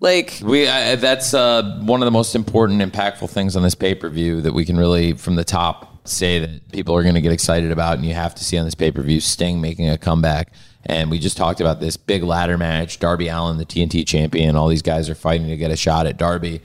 Like, 0.00 0.40
We 0.42 0.68
uh, 0.68 0.96
that's 0.96 1.34
uh, 1.34 1.80
one 1.82 2.02
of 2.02 2.06
the 2.06 2.12
most 2.12 2.34
important, 2.34 2.80
impactful 2.80 3.30
things 3.30 3.56
on 3.56 3.62
this 3.62 3.74
pay 3.74 3.94
per 3.94 4.08
view 4.08 4.40
that 4.42 4.52
we 4.52 4.64
can 4.64 4.76
really, 4.76 5.14
from 5.14 5.34
the 5.34 5.44
top, 5.44 6.08
say 6.08 6.38
that 6.38 6.72
people 6.72 6.94
are 6.94 7.02
going 7.02 7.16
to 7.16 7.20
get 7.20 7.32
excited 7.32 7.70
about, 7.72 7.98
and 7.98 8.06
you 8.06 8.14
have 8.14 8.34
to 8.36 8.44
see 8.44 8.56
on 8.58 8.64
this 8.64 8.74
pay 8.74 8.92
per 8.92 9.02
view 9.02 9.20
Sting 9.20 9.60
making 9.60 9.88
a 9.88 9.98
comeback. 9.98 10.52
And 10.86 11.10
we 11.10 11.18
just 11.18 11.36
talked 11.36 11.60
about 11.60 11.80
this 11.80 11.96
big 11.96 12.22
ladder 12.22 12.56
match. 12.56 12.98
Darby 12.98 13.28
Allin, 13.28 13.58
the 13.58 13.66
TNT 13.66 14.06
champion, 14.06 14.56
all 14.56 14.68
these 14.68 14.82
guys 14.82 15.10
are 15.10 15.14
fighting 15.14 15.48
to 15.48 15.56
get 15.56 15.70
a 15.70 15.76
shot 15.76 16.06
at 16.06 16.16
Darby, 16.16 16.60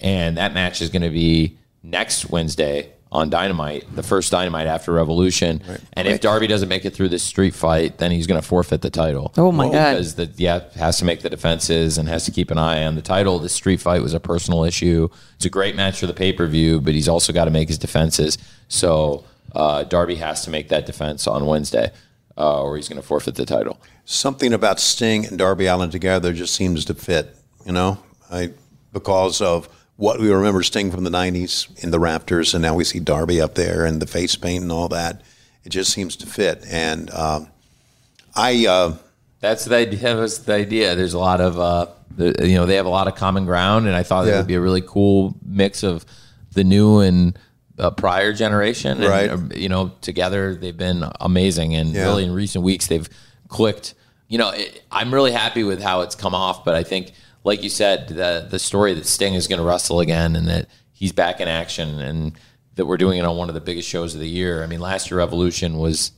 and 0.00 0.36
that 0.38 0.54
match 0.54 0.80
is 0.80 0.88
going 0.88 1.02
to 1.02 1.10
be 1.10 1.58
next 1.82 2.30
Wednesday 2.30 2.92
on 3.10 3.30
Dynamite, 3.30 3.84
the 3.94 4.02
first 4.02 4.30
Dynamite 4.30 4.66
after 4.66 4.92
Revolution. 4.92 5.62
And 5.94 6.06
if 6.06 6.20
Darby 6.20 6.46
doesn't 6.46 6.68
make 6.68 6.84
it 6.84 6.94
through 6.94 7.08
this 7.08 7.22
street 7.22 7.54
fight, 7.54 7.98
then 7.98 8.10
he's 8.10 8.26
going 8.26 8.40
to 8.40 8.46
forfeit 8.46 8.82
the 8.82 8.90
title. 8.90 9.32
Oh, 9.36 9.50
my 9.50 9.70
God. 9.70 9.94
Because 9.94 10.14
the 10.16 10.30
yeah 10.36 10.64
has 10.74 10.98
to 10.98 11.04
make 11.04 11.22
the 11.22 11.30
defenses 11.30 11.96
and 11.96 12.08
has 12.08 12.24
to 12.26 12.30
keep 12.30 12.50
an 12.50 12.58
eye 12.58 12.84
on 12.84 12.96
the 12.96 13.02
title. 13.02 13.38
The 13.38 13.48
street 13.48 13.80
fight 13.80 14.02
was 14.02 14.12
a 14.12 14.20
personal 14.20 14.64
issue. 14.64 15.08
It's 15.36 15.46
a 15.46 15.50
great 15.50 15.74
match 15.74 16.00
for 16.00 16.06
the 16.06 16.12
pay 16.12 16.32
per 16.32 16.46
view, 16.46 16.80
but 16.80 16.94
he's 16.94 17.08
also 17.08 17.32
got 17.32 17.46
to 17.46 17.50
make 17.50 17.68
his 17.68 17.78
defenses. 17.78 18.36
So 18.68 19.24
uh, 19.54 19.84
Darby 19.84 20.16
has 20.16 20.44
to 20.44 20.50
make 20.50 20.68
that 20.68 20.84
defense 20.84 21.26
on 21.26 21.46
Wednesday, 21.46 21.90
uh, 22.36 22.62
or 22.62 22.76
he's 22.76 22.88
going 22.88 23.00
to 23.00 23.06
forfeit 23.06 23.36
the 23.36 23.46
title. 23.46 23.80
Something 24.04 24.52
about 24.52 24.80
Sting 24.80 25.26
and 25.26 25.38
Darby 25.38 25.66
Allin 25.66 25.90
together 25.90 26.32
just 26.32 26.54
seems 26.54 26.84
to 26.86 26.94
fit, 26.94 27.34
you 27.64 27.72
know, 27.72 27.98
I 28.30 28.50
because 28.92 29.40
of 29.40 29.68
what 29.98 30.18
we 30.20 30.30
remember 30.32 30.62
Sting 30.62 30.90
from 30.90 31.02
the 31.04 31.10
'90s 31.10 31.66
in 31.84 31.90
the 31.90 31.98
Raptors, 31.98 32.54
and 32.54 32.62
now 32.62 32.74
we 32.74 32.84
see 32.84 33.00
Darby 33.00 33.40
up 33.40 33.54
there 33.56 33.84
and 33.84 34.00
the 34.00 34.06
face 34.06 34.36
paint 34.36 34.62
and 34.62 34.72
all 34.72 34.88
that. 34.88 35.22
It 35.64 35.68
just 35.70 35.92
seems 35.92 36.16
to 36.16 36.26
fit, 36.26 36.64
and 36.70 37.10
um, 37.10 37.48
I. 38.34 38.66
Uh, 38.66 38.96
That's 39.40 39.64
the 39.66 39.76
idea. 39.76 39.98
That 40.00 40.14
was 40.14 40.44
the 40.44 40.54
idea. 40.54 40.94
There's 40.96 41.14
a 41.14 41.18
lot 41.18 41.40
of, 41.40 41.58
uh, 41.60 41.86
the- 42.16 42.48
you 42.48 42.54
know, 42.56 42.64
they 42.66 42.76
have 42.76 42.86
a 42.86 42.90
lot 42.90 43.06
of 43.08 43.14
common 43.16 43.44
ground, 43.44 43.86
and 43.86 43.94
I 43.94 44.02
thought 44.02 44.26
it 44.26 44.30
Yeah. 44.30 44.38
would 44.38 44.46
be 44.46 44.54
a 44.54 44.60
really 44.60 44.80
cool 44.82 45.34
mix 45.44 45.82
of 45.82 46.04
the 46.52 46.64
new 46.64 47.00
and 47.00 47.38
uh, 47.78 47.90
prior 47.92 48.32
generation. 48.32 49.00
And, 49.02 49.08
Right. 49.08 49.30
uh, 49.30 49.38
you 49.54 49.68
know, 49.68 49.92
together 50.00 50.54
they've 50.56 50.76
been 50.76 51.04
amazing, 51.20 51.74
and 51.76 51.92
Yeah. 51.92 52.04
really 52.06 52.24
in 52.24 52.32
recent 52.32 52.64
weeks 52.64 52.86
they've 52.88 53.08
clicked. 53.48 53.94
You 54.28 54.38
know, 54.38 54.50
it, 54.50 54.82
I'm 54.90 55.12
really 55.14 55.30
happy 55.32 55.62
with 55.62 55.80
how 55.82 56.00
it's 56.00 56.14
come 56.16 56.34
off, 56.34 56.64
but 56.64 56.74
I 56.74 56.82
think, 56.82 57.12
like 57.44 57.62
you 57.62 57.70
said, 57.70 58.08
the 58.08 58.46
the 58.50 58.58
story 58.58 58.94
that 58.94 59.06
Sting 59.06 59.34
is 59.34 59.46
going 59.46 59.58
to 59.60 59.64
wrestle 59.64 60.00
again, 60.00 60.36
and 60.36 60.48
that 60.48 60.68
he's 60.92 61.12
back 61.12 61.40
in 61.40 61.48
action, 61.48 61.98
and 62.00 62.32
that 62.74 62.86
we're 62.86 62.96
doing 62.96 63.18
it 63.18 63.24
on 63.24 63.36
one 63.36 63.48
of 63.48 63.54
the 63.54 63.60
biggest 63.60 63.88
shows 63.88 64.14
of 64.14 64.20
the 64.20 64.28
year. 64.28 64.62
I 64.62 64.66
mean, 64.66 64.80
last 64.80 65.10
year 65.10 65.18
Revolution 65.18 65.78
was 65.78 66.12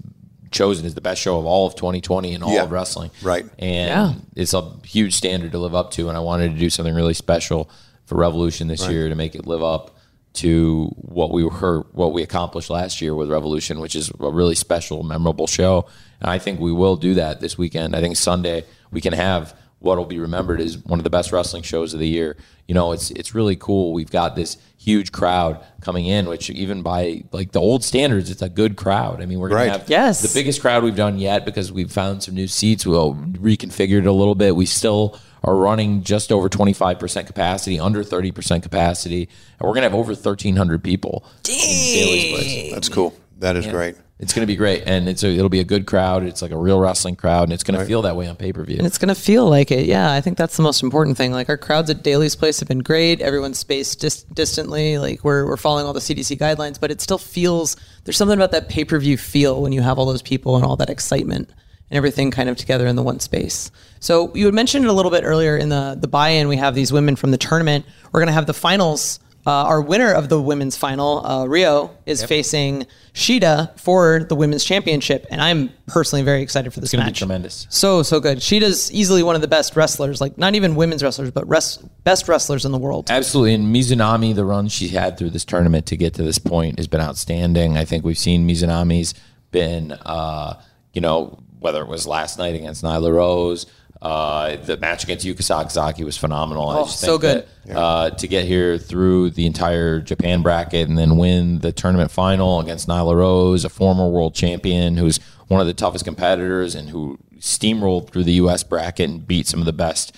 chosen 0.51 0.85
as 0.85 0.95
the 0.95 1.01
best 1.01 1.21
show 1.23 1.39
of 1.39 1.47
all 1.47 1.67
of 1.67 1.77
2020 1.77 2.35
and 2.35 2.43
all 2.43 2.53
Yeah. 2.53 2.65
of 2.65 2.73
wrestling. 2.73 3.11
Right. 3.23 3.47
And 3.59 3.89
Yeah. 3.89 4.13
it's 4.35 4.53
a 4.53 4.69
huge 4.85 5.15
standard 5.15 5.53
to 5.53 5.59
live 5.59 5.77
up 5.77 5.93
to. 5.93 6.09
And 6.09 6.17
I 6.17 6.21
wanted 6.21 6.53
to 6.53 6.59
do 6.59 6.69
something 6.69 6.93
really 6.95 7.15
special 7.15 7.71
for 8.05 8.17
Revolution 8.17 8.67
this 8.67 8.89
year 8.89 9.09
to 9.09 9.15
make 9.15 9.37
it 9.37 9.47
live 9.47 9.63
up 9.63 9.97
to 10.35 10.87
what 10.97 11.31
we 11.31 11.45
were, 11.45 11.87
what 11.93 12.13
we 12.13 12.23
accomplished 12.23 12.69
last 12.69 13.01
year 13.01 13.15
with 13.15 13.31
Revolution, 13.31 13.79
which 13.79 13.95
is 13.95 14.11
a 14.21 14.29
really 14.31 14.57
special, 14.57 15.05
memorable 15.05 15.47
show. 15.47 15.87
And 16.21 16.29
I 16.29 16.39
think 16.39 16.59
we 16.59 16.73
will 16.73 16.97
do 16.97 17.15
that 17.15 17.41
this 17.41 17.57
weekend. 17.57 17.95
I 17.95 18.01
think 18.01 18.17
Sunday 18.17 18.65
we 18.91 19.01
can 19.01 19.13
have 19.13 19.55
what 19.81 19.99
will 19.99 20.05
be 20.07 20.19
remembered 20.19 20.61
is 20.61 20.79
one 20.85 21.01
of 21.01 21.05
the 21.05 21.11
best 21.11 21.33
wrestling 21.33 21.63
shows 21.63 21.93
of 21.95 22.01
the 22.01 22.07
year. 22.09 22.37
You 22.69 22.75
know, 22.75 22.93
it's 22.93 23.11
it's 23.11 23.35
really 23.35 23.57
cool. 23.57 23.93
We've 23.93 24.11
got 24.11 24.37
this 24.37 24.57
huge 24.79 25.11
crowd 25.11 25.59
coming 25.81 26.07
in, 26.07 26.27
which 26.27 26.49
even 26.51 26.83
by 26.83 27.25
like 27.33 27.53
the 27.53 27.61
old 27.61 27.83
standards, 27.83 28.31
it's 28.31 28.43
a 28.43 28.49
good 28.49 28.77
crowd. 28.77 29.21
I 29.21 29.27
mean, 29.27 29.41
we're 29.41 29.49
gonna 29.49 29.61
Right. 29.63 29.71
have 29.73 29.89
Yes. 29.91 30.23
the 30.23 30.33
biggest 30.39 30.61
crowd 30.61 30.83
we've 30.85 30.95
done 30.97 31.19
yet 31.19 31.45
because 31.45 31.73
we've 31.73 31.91
found 31.91 32.23
some 32.23 32.35
new 32.35 32.47
seats. 32.47 32.87
We'll 32.87 33.15
reconfigured 33.15 34.07
a 34.07 34.13
little 34.13 34.35
bit. 34.37 34.55
We 34.55 34.67
still 34.67 35.19
are 35.43 35.57
running 35.57 36.03
just 36.03 36.31
over 36.31 36.51
25% 36.51 37.27
capacity, 37.27 37.81
under 37.81 38.05
30% 38.05 38.63
capacity, 38.63 39.23
and 39.59 39.67
we're 39.67 39.73
going 39.75 39.83
to 39.83 39.89
have 39.89 39.95
over 39.95 40.13
1,300 40.15 40.85
people. 40.85 41.25
in 41.49 41.55
Daly's 41.55 42.33
Place. 42.35 42.73
that's 42.75 42.89
cool. 42.91 43.15
That 43.39 43.57
is 43.57 43.67
great. 43.67 43.97
It's 44.21 44.35
going 44.35 44.43
to 44.43 44.47
be 44.47 44.55
great, 44.57 44.83
and 44.85 45.09
it's 45.09 45.25
a, 45.25 45.29
it'll 45.29 45.49
be 45.49 45.61
a 45.61 45.65
good 45.65 45.87
crowd. 45.87 46.25
It's 46.25 46.43
like 46.43 46.51
a 46.51 46.57
real 46.57 46.79
wrestling 46.79 47.17
crowd, 47.17 47.45
and 47.45 47.55
it's 47.55 47.65
going 47.65 47.81
to 47.81 47.87
feel 47.87 48.03
that 48.03 48.17
way 48.17 48.29
on 48.29 48.37
pay 48.37 48.53
per 48.53 48.63
view. 48.63 48.77
And 48.77 48.87
it's 48.87 48.99
gonna 48.99 49.15
feel 49.15 49.49
like 49.49 49.71
it. 49.71 49.87
Yeah, 49.87 50.13
I 50.13 50.21
think 50.21 50.37
that's 50.37 50.57
the 50.57 50.63
most 50.63 50.83
important 50.83 51.17
thing. 51.17 51.33
Like 51.33 51.49
our 51.49 51.57
crowds 51.57 51.89
at 51.89 52.03
Daly's 52.03 52.37
place 52.37 52.61
have 52.61 52.69
been 52.69 52.81
great. 52.81 53.23
Everyone's 53.23 53.59
spaced 53.59 53.99
dis- 54.01 54.25
distantly. 54.25 54.99
Like 54.99 55.25
we're 55.25 55.47
we're 55.47 55.57
following 55.57 55.87
all 55.87 55.95
the 55.95 56.01
CDC 56.01 56.39
guidelines, 56.39 56.79
but 56.79 56.91
it 56.91 57.01
still 57.01 57.19
feels 57.19 57.77
there's 58.05 58.19
something 58.19 58.37
about 58.37 58.53
that 58.53 58.69
pay 58.69 58.85
per 58.85 58.99
view 58.99 59.17
feel 59.17 59.63
when 59.63 59.73
you 59.73 59.81
have 59.81 59.99
all 59.99 60.05
those 60.07 60.23
people 60.23 60.57
and 60.57 60.65
all 60.65 60.77
that 60.77 60.91
excitement 60.91 61.49
and 61.91 61.97
everything 61.97 62.31
kind 62.31 62.49
of 62.49 62.57
together 62.57 62.87
in 62.87 62.97
the 62.97 63.03
one 63.03 63.21
space. 63.21 63.71
So 64.01 64.35
you 64.35 64.45
had 64.45 64.55
mentioned 64.55 64.85
it 64.85 64.89
a 64.89 64.93
little 64.93 65.11
bit 65.11 65.25
earlier 65.25 65.57
in 65.57 65.71
the 65.71 65.97
the 65.99 66.09
buy-in. 66.09 66.49
We 66.49 66.57
have 66.59 66.75
these 66.75 66.93
women 66.93 67.17
from 67.17 67.31
the 67.31 67.39
tournament. 67.39 67.87
We're 68.13 68.21
gonna 68.21 68.33
have 68.33 68.47
the 68.47 68.55
finals. 68.55 69.19
Uh, 69.47 69.51
our 69.51 69.81
winner 69.81 70.13
of 70.13 70.29
the 70.29 70.41
women's 70.41 70.77
final, 70.77 71.25
uh, 71.25 71.47
Ryo, 71.47 71.91
is 72.05 72.23
facing 72.25 72.87
Shida 73.15 73.79
for 73.81 74.25
the 74.29 74.35
women's 74.35 74.65
championship, 74.65 75.27
and 75.31 75.41
I'm 75.41 75.71
personally 75.87 76.23
very 76.23 76.43
excited 76.43 76.73
for 76.75 76.81
this 76.81 76.93
gonna 76.93 77.05
be 77.05 77.09
match. 77.09 77.19
tremendous. 77.19 77.67
So 77.71 78.03
so 78.03 78.21
good. 78.21 78.39
Shida's 78.39 78.93
easily 78.93 79.23
one 79.23 79.35
of 79.37 79.41
the 79.41 79.49
best 79.49 79.77
wrestlers, 79.77 80.21
like 80.21 80.37
not 80.37 80.55
even 80.55 80.75
women's 80.75 81.03
wrestlers, 81.03 81.31
but 81.31 81.49
res- 81.49 81.79
best 82.05 82.29
wrestlers 82.29 82.65
in 82.67 82.73
the 82.73 82.79
world. 82.79 83.11
Absolutely. 83.11 83.55
And 83.55 83.75
Mizunami, 83.75 84.35
the 84.35 84.45
run 84.45 84.69
she 84.69 84.89
had 84.89 85.17
through 85.17 85.31
this 85.31 85.45
tournament 85.47 85.87
to 85.87 85.97
get 85.97 86.13
to 86.15 86.23
this 86.23 86.39
point 86.39 86.79
has 86.79 86.87
been 86.87 87.01
outstanding. 87.01 87.79
I 87.79 87.87
think 87.87 88.05
we've 88.05 88.19
seen 88.19 88.47
Mizunami's 88.47 89.15
been, 89.53 89.93
uh, 89.93 90.61
you 90.93 91.01
know, 91.01 91.39
whether 91.59 91.81
it 91.83 91.89
was 91.89 92.07
last 92.07 92.39
night 92.39 92.55
against 92.55 92.85
Nyla 92.85 93.13
Rose, 93.13 93.67
uh, 94.03 94.57
the 94.57 94.77
match 94.79 95.05
against 95.05 95.27
Yuka 95.27 95.43
Sakazaki 95.43 96.05
was 96.05 96.17
phenomenal. 96.17 96.69
I 96.71 96.79
Oh, 96.79 96.85
just 96.85 97.01
so 97.01 97.19
think 97.19 97.47
that, 97.67 97.77
uh, 97.77 98.11
to 98.11 98.27
get 98.27 98.47
here 98.47 98.79
through 98.79 99.31
the 99.31 99.45
entire 99.47 100.01
Japan 100.01 100.43
bracket 100.43 100.89
and 100.89 100.97
then 100.97 101.17
win 101.17 101.59
the 101.59 101.71
tournament 101.73 102.11
final 102.11 102.61
against 102.61 102.89
Nyla 102.89 103.15
Rose, 103.15 103.65
a 103.65 103.69
former 103.69 104.09
world 104.09 104.35
champion 104.35 104.97
who's 104.97 105.19
one 105.49 105.61
of 105.61 105.67
the 105.67 105.75
toughest 105.75 106.05
competitors 106.05 106.75
and 106.75 106.89
who 106.89 107.19
steamrolled 107.39 108.11
through 108.11 108.25
the 108.25 108.33
U.S. 108.35 108.63
bracket 108.63 109.11
and 109.11 109.27
beat 109.27 109.47
some 109.47 109.61
of 109.61 109.67
the 109.67 109.73
best 109.73 110.17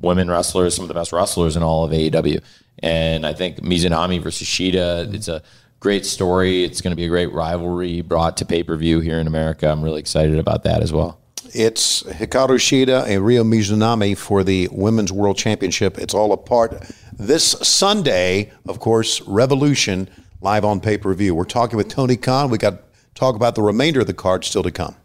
women 0.00 0.30
wrestlers, 0.30 0.74
some 0.74 0.84
of 0.84 0.88
the 0.88 0.94
best 0.94 1.12
wrestlers 1.12 1.56
in 1.56 1.62
all 1.62 1.84
of 1.84 1.90
AEW. 1.90 2.42
And 2.78 3.26
I 3.26 3.34
think 3.34 3.58
Mizunami 3.58 4.22
versus 4.22 4.48
Shida, 4.48 5.12
it's 5.12 5.28
a 5.28 5.42
great 5.80 6.06
story. 6.06 6.64
It's 6.64 6.80
going 6.80 6.92
to 6.92 6.96
be 6.96 7.04
a 7.04 7.08
great 7.08 7.30
rivalry 7.32 8.00
brought 8.00 8.38
to 8.38 8.46
pay 8.46 8.62
per 8.62 8.76
view 8.76 9.00
here 9.00 9.18
in 9.18 9.26
America. 9.26 9.68
I'm 9.68 9.82
really 9.82 10.00
excited 10.00 10.38
about 10.38 10.62
that 10.62 10.80
as 10.82 10.90
well. 10.90 11.19
It's 11.46 12.02
Hikaru 12.02 12.58
Shida 12.58 13.06
and 13.06 13.24
Ryo 13.24 13.42
Mizunami 13.42 14.16
for 14.16 14.44
the 14.44 14.68
Women's 14.70 15.10
World 15.10 15.36
Championship. 15.36 15.98
It's 15.98 16.14
all 16.14 16.32
a 16.32 16.36
part 16.36 16.82
this 17.18 17.52
Sunday, 17.62 18.52
of 18.66 18.78
course, 18.78 19.20
Revolution 19.22 20.08
live 20.40 20.64
on 20.64 20.80
pay 20.80 20.98
per 20.98 21.12
view. 21.14 21.34
We're 21.34 21.44
talking 21.44 21.76
with 21.76 21.88
Tony 21.88 22.16
Khan. 22.16 22.50
We 22.50 22.58
got 22.58 22.82
talk 23.14 23.36
about 23.36 23.54
the 23.54 23.62
remainder 23.62 24.00
of 24.00 24.06
the 24.06 24.14
card 24.14 24.44
still 24.44 24.62
to 24.62 24.70
come. 24.70 24.96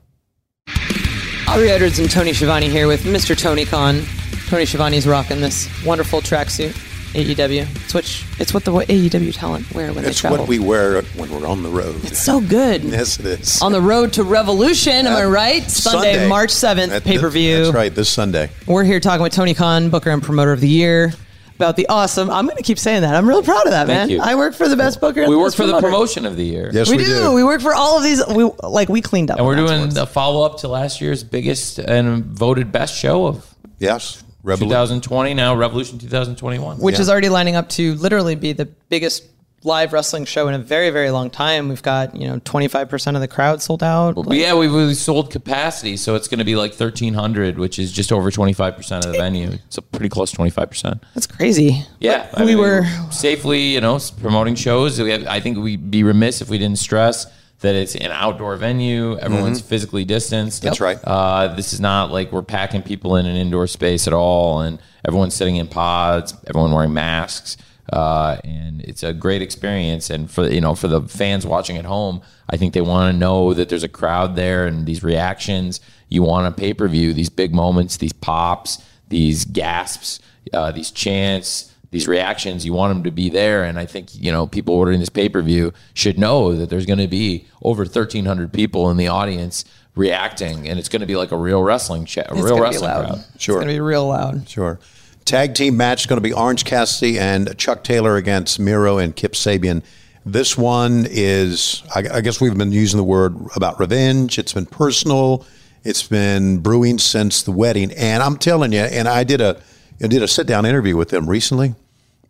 Aubrey 1.47 1.69
Edwards 1.69 1.99
and 1.99 2.09
Tony 2.09 2.33
Schiavone 2.33 2.69
here 2.69 2.87
with 2.87 3.03
Mr. 3.03 3.37
Tony 3.37 3.65
Khan. 3.65 4.03
Tony 4.47 4.65
Schiavone's 4.65 5.07
rocking 5.07 5.41
this 5.41 5.69
wonderful 5.85 6.21
tracksuit. 6.21 6.75
AEW. 7.15 7.67
It's 7.85 7.93
what 7.93 8.25
it's 8.39 8.53
what 8.53 8.65
the 8.65 8.71
AEW 8.71 9.33
talent 9.33 9.71
wear 9.73 9.87
when 9.93 10.05
it's 10.05 10.07
they 10.17 10.21
travel. 10.21 10.35
It's 10.37 10.39
what 10.41 10.49
we 10.49 10.59
wear 10.59 11.01
when 11.01 11.31
we're 11.31 11.47
on 11.47 11.63
the 11.63 11.69
road. 11.69 11.95
It's 12.03 12.19
so 12.19 12.41
good. 12.41 12.83
yes, 12.83 13.19
it 13.19 13.25
is. 13.25 13.61
On 13.61 13.71
the 13.71 13.81
road 13.81 14.13
to 14.13 14.23
Revolution, 14.23 15.07
am 15.07 15.15
I 15.15 15.25
right? 15.25 15.63
Sunday, 15.63 16.13
Sunday. 16.13 16.27
March 16.29 16.51
seventh, 16.51 16.91
That- 16.91 17.03
pay 17.03 17.17
per 17.17 17.29
view. 17.29 17.63
That's 17.65 17.75
right, 17.75 17.93
this 17.93 18.09
Sunday. 18.09 18.49
We're 18.67 18.83
here 18.83 18.99
talking 18.99 19.23
with 19.23 19.33
Tony 19.33 19.53
Khan, 19.53 19.89
Booker 19.89 20.09
and 20.11 20.21
Promoter 20.21 20.51
of 20.51 20.59
the 20.61 20.67
Year, 20.67 21.13
about 21.55 21.77
the 21.77 21.87
awesome. 21.87 22.29
I'm 22.29 22.45
going 22.45 22.57
to 22.57 22.63
keep 22.63 22.77
saying 22.77 23.01
that. 23.03 23.15
I'm 23.15 23.27
real 23.27 23.41
proud 23.43 23.65
of 23.65 23.71
that, 23.71 23.87
Thank 23.87 23.97
man. 23.97 24.09
you. 24.09 24.19
I 24.21 24.35
work 24.35 24.53
for 24.55 24.67
the 24.67 24.75
best 24.75 24.99
Booker. 24.99 25.21
We 25.21 25.27
the 25.31 25.37
work 25.39 25.47
best 25.47 25.57
for 25.57 25.65
the 25.67 25.79
promotion 25.79 26.25
of 26.25 26.35
the 26.35 26.43
year. 26.43 26.69
Yes, 26.73 26.89
We, 26.89 26.97
we, 26.97 27.05
do. 27.05 27.31
We 27.33 27.43
work 27.43 27.61
for 27.61 27.73
all 27.73 27.97
of 27.97 28.03
these. 28.03 28.21
We 28.27 28.49
like 28.63 28.89
we 28.89 29.01
cleaned 29.01 29.31
up, 29.31 29.37
And 29.37 29.45
we're 29.47 29.55
doing 29.55 29.91
sports. 29.91 29.97
a 29.97 30.05
follow 30.05 30.45
up 30.45 30.59
to 30.59 30.67
last 30.67 30.99
year's 30.99 31.23
biggest 31.23 31.79
and 31.79 32.25
voted 32.25 32.71
best 32.73 32.93
show 32.95 33.25
of 33.27 33.49
Yes, 33.79 34.23
Revolution. 34.45 35.01
2020, 35.01 35.33
now 35.33 35.55
Revolution 35.55 35.97
2021. 35.99 36.77
which 36.77 36.95
Yeah. 36.95 37.01
is 37.01 37.09
already 37.09 37.29
lining 37.29 37.55
up 37.55 37.67
to 37.69 37.95
literally 37.95 38.35
be 38.35 38.53
the 38.53 38.65
biggest 38.89 39.23
live 39.63 39.93
wrestling 39.93 40.25
show 40.25 40.47
in 40.47 40.53
a 40.53 40.59
very 40.59 40.91
very 40.91 41.09
long 41.09 41.31
time. 41.31 41.69
We've 41.69 41.81
got 41.81 42.15
you 42.15 42.27
know 42.27 42.39
25 42.45 42.87
percent 42.87 43.17
of 43.17 43.21
the 43.21 43.27
crowd 43.27 43.63
sold 43.63 43.81
out. 43.81 44.13
But 44.13 44.37
yeah, 44.37 44.53
we 44.53 44.67
we 44.67 44.93
sold 44.93 45.31
capacity, 45.31 45.97
so 45.97 46.13
it's 46.13 46.27
going 46.27 46.37
to 46.37 46.45
be 46.45 46.55
like 46.55 46.71
1,300, 46.71 47.57
which 47.57 47.79
is 47.79 47.91
just 47.91 48.11
over 48.11 48.29
25% 48.29 48.97
of 48.97 49.11
the 49.11 49.17
venue. 49.17 49.57
So 49.69 49.81
pretty 49.81 50.09
close 50.09 50.29
to 50.31 50.37
25%. 50.37 50.99
That's 51.15 51.25
crazy. 51.25 51.83
Yeah, 51.99 52.27
But 52.37 52.45
we 52.45 52.55
were 52.55 52.83
safely, 53.09 53.73
you 53.73 53.81
know, 53.81 53.97
promoting 54.21 54.53
shows. 54.53 55.01
We 55.01 55.09
have, 55.09 55.25
I 55.25 55.39
think 55.39 55.57
we'd 55.57 55.89
be 55.89 56.03
remiss 56.03 56.41
if 56.41 56.49
we 56.49 56.59
didn't 56.59 56.77
stress 56.77 57.25
that 57.61 57.75
it's 57.75 57.95
an 57.95 58.11
outdoor 58.11 58.57
venue. 58.57 59.17
Everyone's 59.17 59.61
physically 59.61 60.05
distanced. 60.05 60.61
That's 60.61 60.81
right. 60.81 60.99
Uh, 61.03 61.55
this 61.55 61.73
is 61.73 61.79
not 61.79 62.11
like 62.11 62.31
we're 62.31 62.43
packing 62.43 62.83
people 62.83 63.15
in 63.15 63.25
an 63.25 63.35
indoor 63.35 63.67
space 63.67 64.07
at 64.07 64.13
all, 64.13 64.61
and 64.61 64.79
everyone's 65.07 65.33
sitting 65.33 65.55
in 65.55 65.67
pods. 65.67 66.33
Everyone 66.47 66.71
wearing 66.71 66.93
masks. 66.93 67.57
Uh, 67.91 68.37
and 68.43 68.81
it's 68.81 69.03
a 69.03 69.13
great 69.13 69.41
experience. 69.41 70.09
And 70.09 70.29
for 70.29 70.47
you 70.47 70.59
know, 70.61 70.75
for 70.75 70.87
the 70.87 71.01
fans 71.01 71.45
watching 71.45 71.77
at 71.77 71.85
home, 71.85 72.21
I 72.49 72.57
think 72.57 72.73
they 72.73 72.81
want 72.81 73.13
to 73.13 73.17
know 73.17 73.53
that 73.53 73.69
there's 73.69 73.83
a 73.83 73.89
crowd 73.89 74.35
there 74.35 74.65
and 74.65 74.85
these 74.85 75.03
reactions. 75.03 75.79
You 76.09 76.23
want 76.23 76.47
a 76.47 76.51
pay 76.51 76.73
per 76.73 76.87
view, 76.87 77.13
these 77.13 77.29
big 77.29 77.53
moments, 77.53 77.97
these 77.97 78.13
pops, 78.13 78.83
these 79.09 79.45
gasps, 79.45 80.19
uh, 80.51 80.71
these 80.71 80.91
chants, 80.91 81.73
these 81.95 82.09
reactions. 82.09 82.65
You 82.65 82.73
want 82.73 82.93
them 82.93 83.03
to 83.03 83.11
be 83.11 83.29
there. 83.29 83.63
And 83.63 83.79
I 83.79 83.85
think 83.85 84.13
you 84.13 84.29
know, 84.29 84.47
people 84.47 84.75
ordering 84.75 84.99
this 84.99 85.09
pay 85.09 85.29
per 85.29 85.41
view 85.41 85.71
should 85.93 86.19
know 86.19 86.53
that 86.53 86.69
there's 86.69 86.85
going 86.85 86.99
to 86.99 87.07
be 87.07 87.47
over 87.61 87.83
1,300 87.83 88.51
people 88.51 88.89
in 88.91 88.97
the 88.97 89.07
audience 89.07 89.63
reacting, 89.95 90.67
and 90.67 90.77
it's 90.77 90.89
going 90.89 90.99
to 90.99 91.05
be 91.05 91.15
like 91.15 91.31
a 91.31 91.37
real 91.37 91.63
wrestling 91.63 92.03
chat, 92.03 92.29
a 92.29 92.33
it's 92.33 92.43
real 92.43 92.59
wrestling 92.59 92.91
crowd. 92.91 93.23
Sure. 93.37 93.55
It's 93.55 93.63
gonna 93.63 93.73
be 93.73 93.79
real 93.79 94.07
loud. 94.07 94.49
Sure. 94.49 94.77
Tag 95.23 95.55
team 95.55 95.77
match 95.77 96.01
is 96.01 96.05
going 96.05 96.17
to 96.17 96.21
be 96.21 96.33
Orange 96.33 96.65
Cassidy 96.65 97.17
and 97.17 97.57
Chuck 97.57 97.83
Taylor 97.83 98.17
against 98.17 98.59
Miro 98.59 98.97
and 98.97 99.15
Kip 99.15 99.31
Sabian. 99.31 99.81
This 100.25 100.57
one 100.57 101.07
is, 101.09 101.81
I, 101.95 102.03
I 102.15 102.21
guess 102.21 102.41
we've 102.41 102.57
been 102.57 102.73
using 102.73 102.97
the 102.97 103.05
word 103.05 103.35
about 103.55 103.79
revenge. 103.79 104.37
It's 104.37 104.53
been 104.53 104.65
personal. 104.65 105.45
It's 105.83 106.03
been 106.03 106.59
brewing 106.59 106.99
since 106.99 107.41
the 107.41 107.51
wedding. 107.51 107.91
And 107.93 108.21
I'm 108.21 108.37
telling 108.37 108.73
you, 108.73 108.81
and 108.81 109.07
I 109.07 109.23
did 109.23 109.39
a, 109.39 109.61
I 110.03 110.07
did 110.07 110.21
a 110.21 110.27
sit 110.27 110.45
down 110.45 110.65
interview 110.65 110.97
with 110.97 111.09
them 111.09 111.27
recently. 111.27 111.73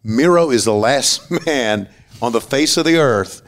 Miro 0.06 0.52
is 0.52 0.66
the 0.66 0.74
last 0.74 1.30
man 1.46 1.90
on 2.22 2.32
the 2.32 2.42
face 2.42 2.78
of 2.78 2.86
the 2.86 2.98
earth 2.98 3.42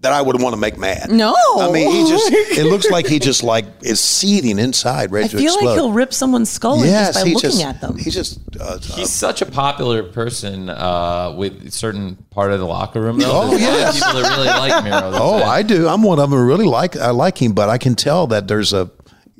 that 0.00 0.12
I 0.12 0.22
would 0.22 0.40
want 0.40 0.54
to 0.54 0.60
make 0.60 0.78
mad. 0.78 1.10
No. 1.10 1.34
I 1.58 1.72
mean, 1.72 1.90
he 1.90 2.08
just, 2.08 2.30
it 2.30 2.66
looks 2.66 2.88
like 2.88 3.08
he 3.08 3.18
just 3.18 3.42
like 3.42 3.64
is 3.82 3.98
seething 3.98 4.58
inside, 4.58 5.10
ready 5.10 5.24
I 5.24 5.28
to 5.28 5.38
feel 5.38 5.54
explode. 5.54 5.68
like 5.70 5.74
he'll 5.76 5.92
rip 5.92 6.14
someone's 6.14 6.50
skull 6.50 6.80
in 6.80 6.86
yes, 6.88 7.14
just 7.14 7.24
by 7.24 7.30
looking 7.32 7.50
just, 7.50 7.64
at 7.64 7.80
them. 7.80 7.98
He 7.98 8.10
just, 8.10 8.38
uh, 8.60 8.78
He's 8.78 9.10
such 9.10 9.42
a 9.42 9.46
popular 9.46 10.04
person 10.04 10.70
uh, 10.70 11.34
with 11.36 11.66
a 11.66 11.70
certain 11.72 12.14
part 12.30 12.52
of 12.52 12.60
the 12.60 12.66
locker 12.66 13.00
room. 13.00 13.18
Though. 13.18 13.30
Oh, 13.32 13.50
There's 13.50 13.62
a 13.62 13.66
lot 13.66 13.74
of 13.74 13.80
yes. 13.80 13.98
people 13.98 14.22
that 14.22 14.36
really 14.36 14.46
like 14.46 14.84
Miro. 14.84 14.98
Oh, 15.20 15.38
it. 15.38 15.44
I 15.44 15.62
do. 15.62 15.88
I'm 15.88 16.02
one 16.04 16.20
of 16.20 16.30
them. 16.30 16.38
who 16.38 16.46
Really 16.46 16.66
like 16.66 16.96
I 16.96 17.10
like 17.10 17.42
him, 17.42 17.52
but 17.52 17.68
I 17.68 17.78
can 17.78 17.96
tell 17.96 18.28
that 18.28 18.46
there's 18.46 18.72
a, 18.72 18.90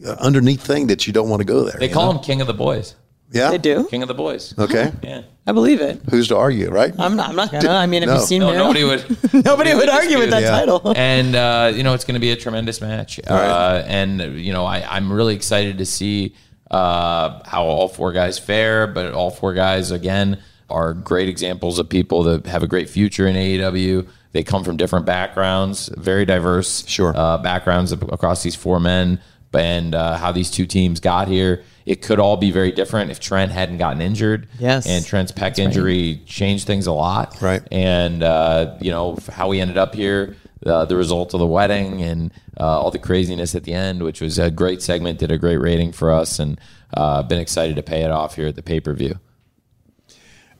a 0.05 0.21
underneath 0.21 0.63
thing 0.63 0.89
that 0.89 1.07
you 1.07 1.13
don't 1.13 1.29
want 1.29 1.41
to 1.41 1.47
go 1.47 1.63
there. 1.63 1.79
They 1.79 1.89
call 1.89 2.13
know? 2.13 2.19
him 2.19 2.25
King 2.25 2.41
of 2.41 2.49
the 2.49 2.55
Boys. 2.55 2.97
Yeah, 3.31 3.51
they 3.51 3.59
do. 3.59 3.85
King 3.88 4.03
of 4.03 4.09
the 4.09 4.14
Boys. 4.14 4.55
Okay, 4.59 4.91
Yeah. 5.03 5.23
I 5.47 5.53
believe 5.53 5.81
it. 5.81 6.01
who's 6.11 6.29
to 6.29 6.37
argue, 6.37 6.71
right? 6.71 6.95
I'm 6.99 7.14
not. 7.17 7.29
I'm 7.31 7.37
not 7.37 7.51
gonna. 7.53 7.69
I 7.71 7.87
mean, 7.87 8.03
have 8.03 8.09
No. 8.11 8.14
you 8.17 8.21
seen 8.27 8.41
No, 8.41 8.49
Miro? 8.51 8.59
nobody 8.64 8.85
would. 8.85 9.35
Nobody 9.45 9.75
would 9.75 9.88
argue 9.88 10.19
with 10.19 10.31
that 10.31 10.43
Yeah. 10.43 10.51
title. 10.51 10.93
and 10.97 11.35
uh, 11.35 11.73
you 11.75 11.83
know 11.83 11.95
it's 11.95 12.05
going 12.05 12.14
to 12.14 12.21
be 12.21 12.31
a 12.31 12.37
tremendous 12.37 12.81
match. 12.81 13.21
Uh, 13.27 13.83
and 13.87 14.21
you 14.41 14.53
know 14.53 14.64
I, 14.64 14.85
I'm 14.97 15.12
really 15.12 15.35
excited 15.35 15.79
to 15.79 15.85
see 15.87 16.35
uh, 16.71 17.41
how 17.47 17.64
all 17.64 17.88
four 17.88 18.12
guys 18.12 18.38
fare. 18.38 18.87
But 18.87 19.12
all 19.12 19.31
four 19.31 19.53
guys 19.55 19.91
again 19.91 20.41
are 20.71 20.93
great 20.95 21.29
examples 21.29 21.79
of 21.79 21.88
people 21.88 22.23
that 22.25 22.47
have 22.47 22.62
a 22.62 22.67
great 22.67 22.88
future 22.91 23.27
in 23.27 23.37
AEW. 23.37 24.07
They 24.33 24.43
come 24.43 24.62
from 24.64 24.77
different 24.77 25.07
backgrounds, 25.07 25.88
very 25.97 26.27
diverse 26.27 26.87
Sure. 26.87 27.14
uh, 27.17 27.38
backgrounds 27.38 27.93
ac- 27.93 28.03
across 28.11 28.43
these 28.43 28.55
four 28.55 28.79
men. 28.79 29.21
And 29.55 29.95
uh, 29.95 30.17
how 30.19 30.33
these 30.33 30.51
two 30.51 30.67
teams 30.67 31.01
got 31.01 31.29
here, 31.29 31.65
it 31.87 32.03
could 32.03 32.21
all 32.21 32.37
be 32.37 32.51
very 32.51 32.71
different 32.71 33.11
if 33.11 33.19
Trent 33.19 33.51
hadn't 33.51 33.79
gotten 33.79 34.03
injured. 34.03 34.47
Yes. 34.59 34.87
and 34.87 35.05
Trent's 35.05 35.33
pec 35.33 35.59
injury 35.59 36.21
changed 36.27 36.67
things 36.67 36.87
a 36.87 36.93
lot. 36.93 37.41
Right. 37.41 37.63
And, 37.73 38.23
uh, 38.23 38.77
you 38.81 38.91
know, 38.91 39.17
how 39.33 39.49
we 39.49 39.61
ended 39.61 39.79
up 39.79 39.95
here, 39.95 40.37
uh, 40.67 40.85
the 40.85 40.97
result 40.97 41.35
of 41.35 41.41
the 41.41 41.47
wedding 41.47 42.03
and 42.03 42.33
uh, 42.61 42.81
all 42.81 42.91
the 42.91 42.99
craziness 42.99 43.55
at 43.55 43.65
the 43.65 43.73
end, 43.73 44.03
which 44.03 44.21
was 44.21 44.39
a 44.39 44.51
great 44.51 44.83
segment, 44.83 45.19
did 45.19 45.31
a 45.31 45.39
great 45.39 45.57
rating 45.59 45.93
for 45.93 46.11
us, 46.11 46.39
and 46.39 46.61
uh, 46.95 47.23
been 47.23 47.39
excited 47.39 47.77
to 47.77 47.83
pay 47.83 48.03
it 48.03 48.11
off 48.11 48.37
here 48.37 48.49
at 48.49 48.57
the 48.57 48.63
pay 48.63 48.81
per 48.81 48.93
view. 48.93 49.19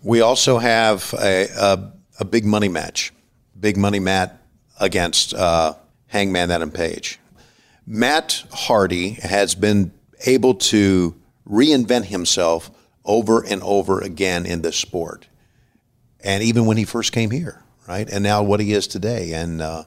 We 0.03 0.21
also 0.21 0.59
have 0.59 1.13
a, 1.21 1.49
a, 1.59 1.93
a 2.21 2.25
big 2.25 2.45
money 2.45 2.69
match, 2.69 3.13
big 3.59 3.77
money 3.77 3.99
Matt 3.99 4.41
against 4.81 5.35
uh, 5.35 5.75
Hangman 6.07 6.51
Adam 6.51 6.71
Page. 6.71 7.19
Matt 7.89 8.45
Hardy 8.53 9.13
has 9.13 9.55
been 9.55 9.93
able 10.27 10.55
to 10.55 11.17
reinvent 11.49 12.05
himself 12.05 12.71
over 13.03 13.43
and 13.43 13.63
over 13.63 14.03
again 14.03 14.45
in 14.45 14.61
this 14.61 14.77
sport, 14.77 15.27
and 16.23 16.43
even 16.43 16.67
when 16.67 16.77
he 16.77 16.85
first 16.85 17.13
came 17.13 17.31
here, 17.31 17.63
right, 17.89 18.07
and 18.11 18.23
now 18.23 18.43
what 18.43 18.61
he 18.61 18.73
is 18.73 18.87
today, 18.87 19.33
and. 19.33 19.61
Uh, 19.63 19.85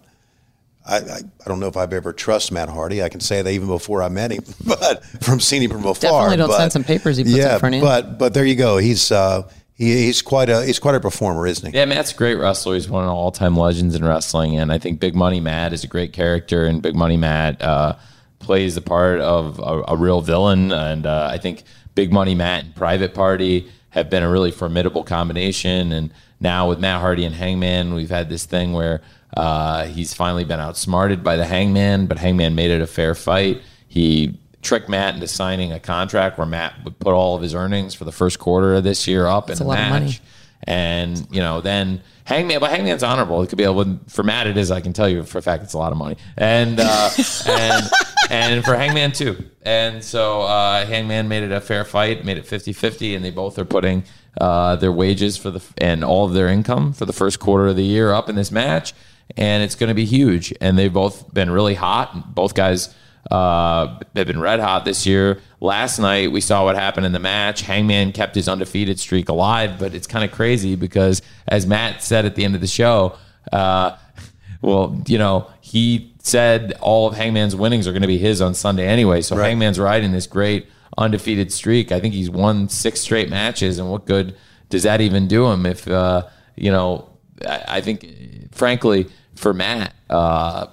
I, 0.84 0.98
I, 0.98 1.18
I 1.46 1.48
don't 1.48 1.60
know 1.60 1.68
if 1.68 1.78
I've 1.78 1.94
ever 1.94 2.12
trusted 2.12 2.56
Matt 2.56 2.68
Hardy. 2.68 3.04
I 3.04 3.10
can 3.10 3.20
say 3.20 3.44
that 3.44 3.52
even 3.52 3.68
before 3.68 4.02
I 4.02 4.10
met 4.10 4.32
him, 4.32 4.44
but 4.66 5.06
from 5.22 5.40
seeing 5.40 5.62
him 5.62 5.70
from 5.70 5.86
afar. 5.86 5.94
Definitely 5.94 6.38
don't 6.38 6.48
but, 6.48 6.58
send 6.58 6.72
some 6.72 6.84
papers 6.84 7.18
he 7.18 7.24
puts 7.24 7.36
in 7.36 7.60
front 7.60 7.76
of 7.76 7.82
you. 7.82 7.86
but 7.88 8.18
but 8.18 8.34
there 8.34 8.46
you 8.46 8.56
go. 8.56 8.78
He's 8.78 9.12
uh, 9.12 9.48
he, 9.82 10.06
he's 10.06 10.22
quite 10.22 10.48
a 10.50 10.64
he's 10.64 10.78
quite 10.78 10.94
a 10.94 11.00
performer, 11.00 11.48
isn't 11.48 11.72
he? 11.72 11.78
Yeah, 11.78 11.86
Matt's 11.86 12.12
a 12.12 12.16
great 12.16 12.36
wrestler. 12.36 12.76
He's 12.76 12.88
one 12.88 13.04
of 13.04 13.08
the 13.08 13.14
all 13.14 13.32
time 13.32 13.58
legends 13.58 13.96
in 13.96 14.06
wrestling. 14.06 14.56
And 14.58 14.72
I 14.72 14.78
think 14.78 15.00
Big 15.00 15.16
Money 15.16 15.40
Matt 15.40 15.74
is 15.74 15.84
a 15.84 15.88
great 15.88 16.14
character, 16.14 16.66
and 16.66 16.82
Big 16.82 16.96
Money 16.96 17.18
Matt 17.18 17.62
uh, 17.62 17.96
plays 18.38 18.76
the 18.76 18.82
part 18.82 19.20
of 19.20 19.58
a, 19.60 19.94
a 19.94 19.98
real 19.98 20.22
villain. 20.22 20.72
And 20.72 21.08
uh, 21.08 21.30
I 21.32 21.40
think 21.40 21.64
Big 21.96 22.14
Money 22.14 22.36
Matt 22.36 22.66
and 22.66 22.76
Private 22.76 23.16
Party 23.16 23.72
have 23.90 24.10
been 24.10 24.22
a 24.22 24.30
really 24.30 24.52
formidable 24.52 25.04
combination. 25.04 25.92
And 25.92 26.14
now 26.40 26.70
with 26.70 26.80
Matt 26.80 27.02
Hardy 27.02 27.26
and 27.26 27.34
Hangman, 27.34 27.96
we've 27.96 28.12
had 28.12 28.30
this 28.30 28.46
thing 28.46 28.74
where 28.74 29.02
uh, 29.36 29.86
he's 29.86 30.14
finally 30.14 30.44
been 30.44 30.60
outsmarted 30.60 31.24
by 31.24 31.38
the 31.38 31.46
Hangman, 31.46 32.06
but 32.06 32.20
Hangman 32.20 32.54
made 32.54 32.70
it 32.70 32.82
a 32.82 32.88
fair 32.88 33.16
fight. 33.16 33.62
He 33.88 34.38
tricked 34.62 34.90
Matt 34.90 35.16
into 35.16 35.28
signing 35.28 35.72
a 35.72 35.80
contract 35.80 36.38
where 36.38 36.48
Matt 36.48 36.84
would 36.84 37.00
put 37.00 37.14
all 37.14 37.36
of 37.36 37.42
his 37.42 37.56
earnings 37.56 37.94
for 37.94 38.06
the 38.06 38.12
first 38.12 38.40
quarter 38.40 38.76
of 38.76 38.84
this 38.84 39.08
year 39.08 39.26
up 39.26 39.50
in 39.50 39.60
a 39.60 39.64
a 39.64 39.66
lot 39.66 39.80
of 39.80 39.90
money. 39.90 40.06
match. 40.06 40.22
And 40.64 41.28
you 41.32 41.42
know, 41.42 41.62
then 41.62 42.02
Hangman, 42.26 42.60
but 42.60 42.70
Hangman's 42.70 43.04
honorable. 43.04 43.42
It 43.42 43.48
could 43.48 43.58
be 43.58 43.64
able 43.64 44.00
for 44.08 44.24
Matt. 44.24 44.48
It 44.48 44.58
is. 44.58 44.70
I 44.70 44.80
can 44.80 44.94
tell 44.94 45.10
you 45.10 45.24
for 45.24 45.40
a 45.40 45.42
fact, 45.42 45.64
it's 45.64 45.74
a 45.74 45.78
lot 45.78 45.92
of 45.92 45.98
money. 45.98 46.18
And 46.38 46.80
uh, 46.80 47.10
and 47.48 47.90
and 48.30 48.64
for 48.64 48.76
Hangman 48.76 49.12
too. 49.12 49.44
And 49.64 50.04
so 50.04 50.44
uh, 50.44 50.86
Hangman 50.86 51.28
made 51.28 51.44
it 51.44 51.52
a 51.52 51.60
fair 51.60 51.84
fight, 51.84 52.24
made 52.24 52.38
it 52.38 52.46
50-50, 52.46 53.16
and 53.16 53.26
they 53.26 53.32
both 53.32 53.58
are 53.60 53.66
putting 53.66 54.04
uh, 54.40 54.76
their 54.76 54.92
wages 54.92 55.36
for 55.36 55.52
the 55.52 55.62
and 55.80 56.04
all 56.04 56.26
of 56.26 56.34
their 56.34 56.48
income 56.48 56.94
for 56.94 57.06
the 57.06 57.14
first 57.14 57.40
quarter 57.40 57.68
of 57.68 57.76
the 57.76 57.84
year 57.84 58.14
up 58.14 58.30
in 58.30 58.36
this 58.36 58.52
match, 58.52 58.94
and 59.36 59.64
it's 59.64 59.76
going 59.76 59.90
to 59.90 59.96
be 59.96 60.06
huge. 60.06 60.54
And 60.62 60.78
they've 60.78 60.94
both 60.94 61.34
been 61.34 61.50
really 61.50 61.76
hot. 61.76 62.36
Both 62.36 62.54
guys 62.54 62.94
Uh, 63.30 64.00
they've 64.14 64.28
been 64.28 64.40
red 64.40 64.60
hot 64.60 64.86
this 64.86 65.06
year. 65.06 65.40
Last 65.60 66.00
night 66.00 66.32
we 66.32 66.42
saw 66.42 66.64
what 66.64 66.76
happened 66.76 67.06
in 67.06 67.12
the 67.12 67.20
match. 67.20 67.62
Hangman 67.62 68.12
kept 68.14 68.36
his 68.36 68.48
undefeated 68.50 69.00
streak 69.00 69.30
alive, 69.30 69.78
but 69.80 69.94
it's 69.94 70.08
kind 70.08 70.26
of 70.26 70.32
crazy 70.32 70.76
because, 70.76 71.22
as 71.48 71.68
Matt 71.68 72.02
said 72.02 72.26
at 72.26 72.36
the 72.36 72.44
end 72.44 72.56
of 72.56 72.62
the 72.62 72.68
show, 72.68 73.16
uh, 73.52 73.96
well, 74.62 75.02
you 75.08 75.18
know, 75.18 75.50
he 75.62 76.14
said 76.24 76.74
all 76.82 77.08
of 77.08 77.16
Hangman's 77.16 77.56
winnings 77.56 77.88
are 77.88 77.92
going 77.92 78.02
to 78.02 78.08
be 78.08 78.18
his 78.18 78.42
on 78.42 78.54
Sunday 78.54 78.88
anyway. 78.88 79.22
So 79.22 79.36
Right. 79.36 79.50
Hangman's 79.50 79.80
riding 79.80 80.12
this 80.12 80.28
great 80.28 80.68
undefeated 80.98 81.52
streak. 81.52 81.92
I 81.92 82.00
think 82.00 82.14
he's 82.14 82.30
won 82.30 82.70
six 82.70 83.02
straight 83.02 83.30
matches, 83.30 83.80
and 83.80 83.90
what 83.90 84.06
good 84.06 84.36
does 84.70 84.84
that 84.84 85.02
even 85.02 85.28
do 85.28 85.48
him? 85.48 85.66
If 85.66 85.88
uh, 85.88 86.28
you 86.56 86.72
know, 86.72 87.10
I, 87.48 87.64
I 87.68 87.82
think, 87.82 88.54
frankly, 88.54 89.08
for 89.36 89.54
Matt, 89.54 89.94
uh, 90.10 90.68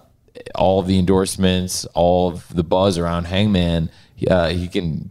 all 0.55 0.81
of 0.81 0.87
the 0.87 0.99
endorsements, 0.99 1.85
all 1.95 2.29
of 2.29 2.49
the 2.55 2.65
buzz 2.65 2.99
around 2.99 3.25
Hangman, 3.25 3.91
uh, 4.29 4.49
he 4.49 4.69
can 4.69 5.11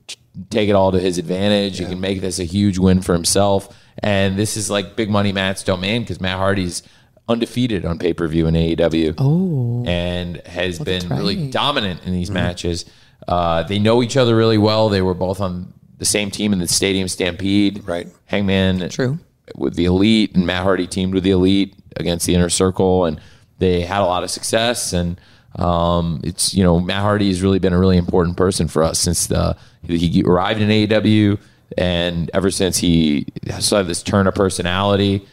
take 0.50 0.70
it 0.70 0.74
all 0.74 0.92
to 0.92 1.00
his 1.00 1.18
advantage. 1.18 1.78
He 1.78 1.86
can 1.86 2.00
make 2.00 2.22
this 2.22 2.40
a 2.40 2.44
huge 2.44 2.78
win 2.78 3.02
for 3.02 3.14
himself. 3.14 3.76
And 4.00 4.38
this 4.38 4.58
is 4.58 4.70
like 4.70 4.96
big 4.96 5.10
money 5.10 5.32
Matt's 5.32 5.64
domain 5.64 6.04
because 6.04 6.22
Matt 6.22 6.38
Hardy's 6.38 6.84
undefeated 7.28 7.86
on 7.86 8.00
pay 8.00 8.14
per 8.14 8.28
view 8.28 8.48
in 8.48 8.54
AEW. 8.54 9.16
Oh, 9.18 9.84
and 9.88 10.38
has 10.48 10.80
been 10.80 11.08
really 11.10 11.50
dominant 11.50 12.04
in 12.06 12.14
these 12.14 12.30
matches. 12.30 12.86
Uh, 13.28 13.64
they 13.64 13.80
know 13.80 14.04
each 14.04 14.18
other 14.18 14.36
really 14.36 14.58
well. 14.58 14.90
They 14.90 15.02
were 15.02 15.14
both 15.14 15.42
on 15.42 15.74
the 15.98 16.06
same 16.06 16.30
team 16.30 16.54
in 16.54 16.60
the 16.60 16.68
Stadium 16.68 17.08
Stampede. 17.08 17.88
Right. 17.88 18.08
Hangman 18.26 18.90
True. 18.90 19.20
with 19.56 19.76
the 19.76 19.86
Elite, 19.86 20.36
and 20.36 20.46
Matt 20.46 20.64
Hardy 20.64 20.88
teamed 20.88 21.14
with 21.14 21.24
the 21.24 21.32
Elite 21.32 21.76
against 21.96 22.28
the 22.28 22.36
Inner 22.36 22.50
Circle, 22.50 23.06
and 23.06 23.20
they 23.60 23.82
had 23.82 24.02
a 24.02 24.06
lot 24.06 24.24
of 24.24 24.30
success. 24.32 24.94
And 24.94 25.20
um, 25.56 26.22
it's 26.24 26.54
you 26.54 26.64
know 26.64 26.80
Matt 26.80 27.02
Hardy 27.02 27.28
has 27.30 27.42
really 27.42 27.60
been 27.60 27.74
a 27.74 27.80
really 27.80 27.98
important 27.98 28.38
person 28.38 28.68
for 28.68 28.84
us 28.84 29.00
since 29.00 29.28
the, 29.28 29.56
he 29.84 30.24
arrived 30.26 30.62
in 30.62 30.70
AEW, 30.70 31.40
and 31.78 32.30
ever 32.34 32.52
since 32.52 32.78
he 32.78 33.26
saw 33.60 33.82
this 33.84 34.04
turn 34.04 34.28
of 34.28 34.36
personality 34.36 35.26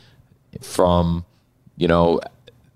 from 0.62 1.24
you 1.76 1.88
know 1.88 2.20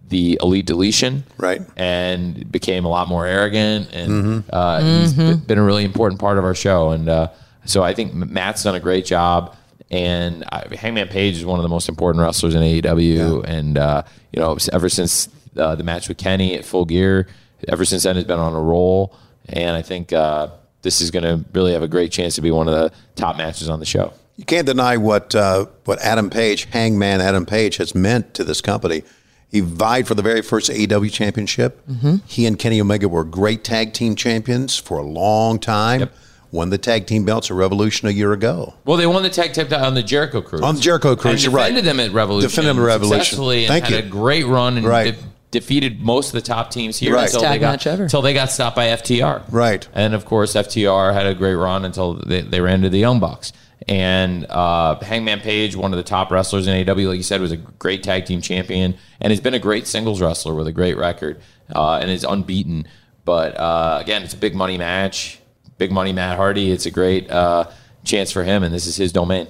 the 0.09 0.39
Elite 0.43 0.67
Deletion, 0.67 1.23
Right. 1.37 1.61
and 1.77 2.51
became 2.51 2.85
a 2.87 2.89
lot 2.89 3.09
more 3.09 3.27
arrogant 3.27 3.93
and 3.93 4.43
uh, 4.51 4.81
he's 4.81 5.13
b- 5.13 5.35
been 5.35 5.59
a 5.59 5.63
really 5.63 5.85
important 5.85 6.19
part 6.19 6.39
of 6.39 6.45
our 6.45 6.55
show 6.55 6.91
and 6.93 7.09
uh, 7.11 7.29
so 7.67 7.83
I 7.83 7.93
think 7.93 8.15
Matt's 8.15 8.63
done 8.63 8.75
a 8.75 8.81
great 8.81 9.05
job 9.05 9.55
and 9.91 10.45
I, 10.51 10.67
Hangman 10.75 11.09
Page 11.09 11.37
is 11.37 11.45
one 11.45 11.59
of 11.59 11.63
the 11.63 11.69
most 11.69 11.91
important 11.91 12.23
wrestlers 12.23 12.55
in 12.55 12.63
AEW 12.63 13.45
and 13.45 13.77
uh, 13.77 14.03
you 14.33 14.41
know 14.41 14.57
ever 14.73 14.89
since 14.89 15.29
uh, 15.59 15.75
the 15.75 15.85
match 15.85 16.09
with 16.09 16.19
Kenny 16.19 16.55
at 16.55 16.65
Full 16.65 16.85
Gear 16.85 17.27
ever 17.67 17.85
since 17.85 18.05
then 18.05 18.17
has 18.17 18.25
been 18.25 18.39
on 18.39 18.55
a 18.55 18.61
roll 18.61 19.15
and 19.49 19.77
I 19.77 19.83
think 19.83 20.13
uh, 20.13 20.49
this 20.83 21.01
is 21.01 21.11
going 21.11 21.25
to 21.25 21.45
really 21.53 21.73
have 21.73 21.83
a 21.83 21.89
great 21.89 22.13
chance 22.13 22.35
to 22.37 22.41
be 22.41 22.51
one 22.51 22.69
of 22.69 22.75
the 22.75 22.93
top 23.17 23.37
matches 23.37 23.69
on 23.69 23.81
the 23.81 23.87
show. 23.87 24.13
You 24.37 24.45
can't 24.45 24.67
deny 24.67 24.97
what 24.97 25.35
uh, 25.35 25.67
what 25.85 25.99
Adam 26.01 26.31
Page, 26.31 26.67
Hangman 26.67 27.21
Adam 27.21 27.45
Page, 27.45 27.77
has 27.79 27.95
meant 27.95 28.35
to 28.35 28.45
this 28.45 28.61
company. 28.61 29.03
He 29.51 29.61
vied 29.61 30.07
for 30.07 30.15
the 30.15 30.23
very 30.23 30.43
first 30.43 30.71
AEW 30.71 31.11
championship. 31.11 31.83
He 32.27 32.47
and 32.47 32.59
Kenny 32.59 32.81
Omega 32.81 33.09
were 33.09 33.25
great 33.25 33.65
tag 33.65 33.95
team 33.95 34.15
champions 34.15 34.77
for 34.77 34.99
a 34.99 35.03
long 35.03 35.59
time. 35.59 36.11
Won 36.51 36.71
the 36.71 36.79
tag 36.79 37.07
team 37.07 37.25
belts 37.25 37.51
at 37.51 37.57
Revolution 37.57 38.09
a 38.09 38.11
year 38.11 38.33
ago. 38.33 38.75
Well, 38.87 38.97
they 38.97 39.07
won 39.07 39.23
the 39.23 39.29
tag 39.29 39.53
team 39.53 39.67
on 39.73 39.95
the 39.95 40.03
Jericho 40.03 40.41
Cruise. 40.41 40.63
On 40.63 40.77
the 40.77 40.81
Jericho 40.81 41.15
Cruise, 41.15 41.45
and 41.45 41.53
you're 41.53 41.53
right. 41.53 41.69
defended 41.69 41.85
them 41.85 42.01
at 42.01 42.13
Revolution. 42.13 42.49
Defended 42.49 42.71
them 42.71 42.83
at 42.85 42.87
Revolution. 42.87 43.19
Successfully 43.25 43.67
and 43.67 43.69
Thank 43.69 43.85
had 43.87 44.05
a 44.05 44.09
great 44.09 44.47
run 44.47 44.79
and 44.79 44.87
Right. 44.87 45.17
De- 45.51 45.61
defeated 45.61 46.01
most 46.01 46.29
of 46.29 46.33
the 46.35 46.41
top 46.41 46.71
teams 46.71 46.99
here 46.99 47.15
Right. 47.15 47.25
until 47.27 47.41
Tag 47.41 47.61
they 47.61 47.67
got 47.67 47.87
until 47.87 48.23
they 48.23 48.35
got 48.35 48.51
stopped 48.51 48.77
by 48.77 48.87
FTR. 48.89 49.43
Right. 49.51 49.87
And 49.95 50.15
of 50.15 50.25
course, 50.25 50.55
FTR 50.55 51.13
had 51.13 51.27
a 51.27 51.35
great 51.35 51.55
run 51.55 51.85
until 51.85 52.15
they, 52.15 52.41
they 52.43 52.61
ran 52.61 52.83
to 52.83 52.89
the 52.91 52.99
Young 52.99 53.21
Bucks. 53.21 53.53
And 53.87 54.45
uh, 54.51 54.99
Hangman 55.01 55.41
Page, 55.41 55.75
one 55.75 55.93
of 55.93 55.97
the 55.97 56.03
top 56.03 56.31
wrestlers 56.31 56.67
in 56.67 56.85
AEW, 56.85 57.09
like 57.09 57.17
you 57.17 57.23
said, 57.23 57.41
was 57.41 57.53
a 57.53 57.57
great 57.57 58.03
tag 58.03 58.27
team 58.27 58.41
champion 58.43 58.97
and 59.21 59.31
has 59.31 59.41
been 59.41 59.55
a 59.55 59.59
great 59.59 59.87
singles 59.87 60.21
wrestler 60.21 60.55
with 60.55 60.67
a 60.67 60.73
great 60.73 60.97
record 60.99 61.41
uh, 61.75 61.95
and 61.97 62.11
is 62.11 62.25
unbeaten. 62.25 62.87
But 63.25 63.57
uh, 63.59 63.99
again, 64.01 64.23
it's 64.23 64.35
a 64.35 64.39
big 64.39 64.55
money 64.55 64.77
match. 64.79 65.39
Big 65.79 65.93
money 65.93 66.13
Matt 66.13 66.37
Hardy. 66.37 66.71
It's 66.73 66.87
a 66.87 66.91
great 66.91 67.31
uh, 67.31 67.71
chance 68.05 68.33
for 68.33 68.43
him, 68.43 68.63
and 68.63 68.75
this 68.75 68.87
is 68.87 68.97
his 68.97 69.13
domain. 69.13 69.47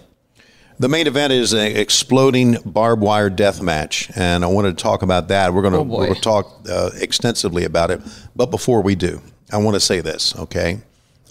The 0.81 0.89
main 0.89 1.09
event 1.09 1.33
is 1.33 1.55
an 1.55 1.77
exploding 1.77 2.57
barbed 2.65 3.03
wire 3.03 3.31
death 3.31 3.61
match, 3.61 4.13
and 4.15 4.45
I 4.45 4.47
wanted 4.47 4.79
to 4.79 4.83
talk 4.83 5.03
about 5.03 5.27
that. 5.27 5.53
We're 5.53 5.63
going 5.63 5.75
to 5.75 5.83
we'll 5.83 6.15
talk 6.15 6.69
uh, 6.71 6.91
extensively 6.95 7.65
about 7.65 7.91
it, 7.91 8.01
but 8.37 8.53
before 8.53 8.81
we 8.81 8.95
do, 8.95 9.21
I 9.53 9.57
want 9.57 9.75
to 9.75 9.81
say 9.81 10.01
this, 10.01 10.37
okay? 10.39 10.81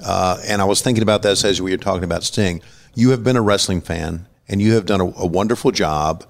Uh, 0.03 0.37
and 0.45 0.61
I 0.61 0.65
was 0.65 0.81
thinking 0.81 1.01
about 1.01 1.21
this 1.21 1.45
as 1.45 1.61
we 1.61 1.71
were 1.71 1.77
talking 1.77 2.03
about 2.03 2.23
Sting. 2.23 2.61
You 2.93 3.11
have 3.11 3.23
been 3.23 3.37
a 3.37 3.41
wrestling 3.41 3.79
fan, 3.79 4.27
and 4.49 4.61
you 4.61 4.73
have 4.73 4.85
done 4.85 4.99
a, 4.99 5.05
a 5.17 5.25
wonderful 5.25 5.71
job. 5.71 6.25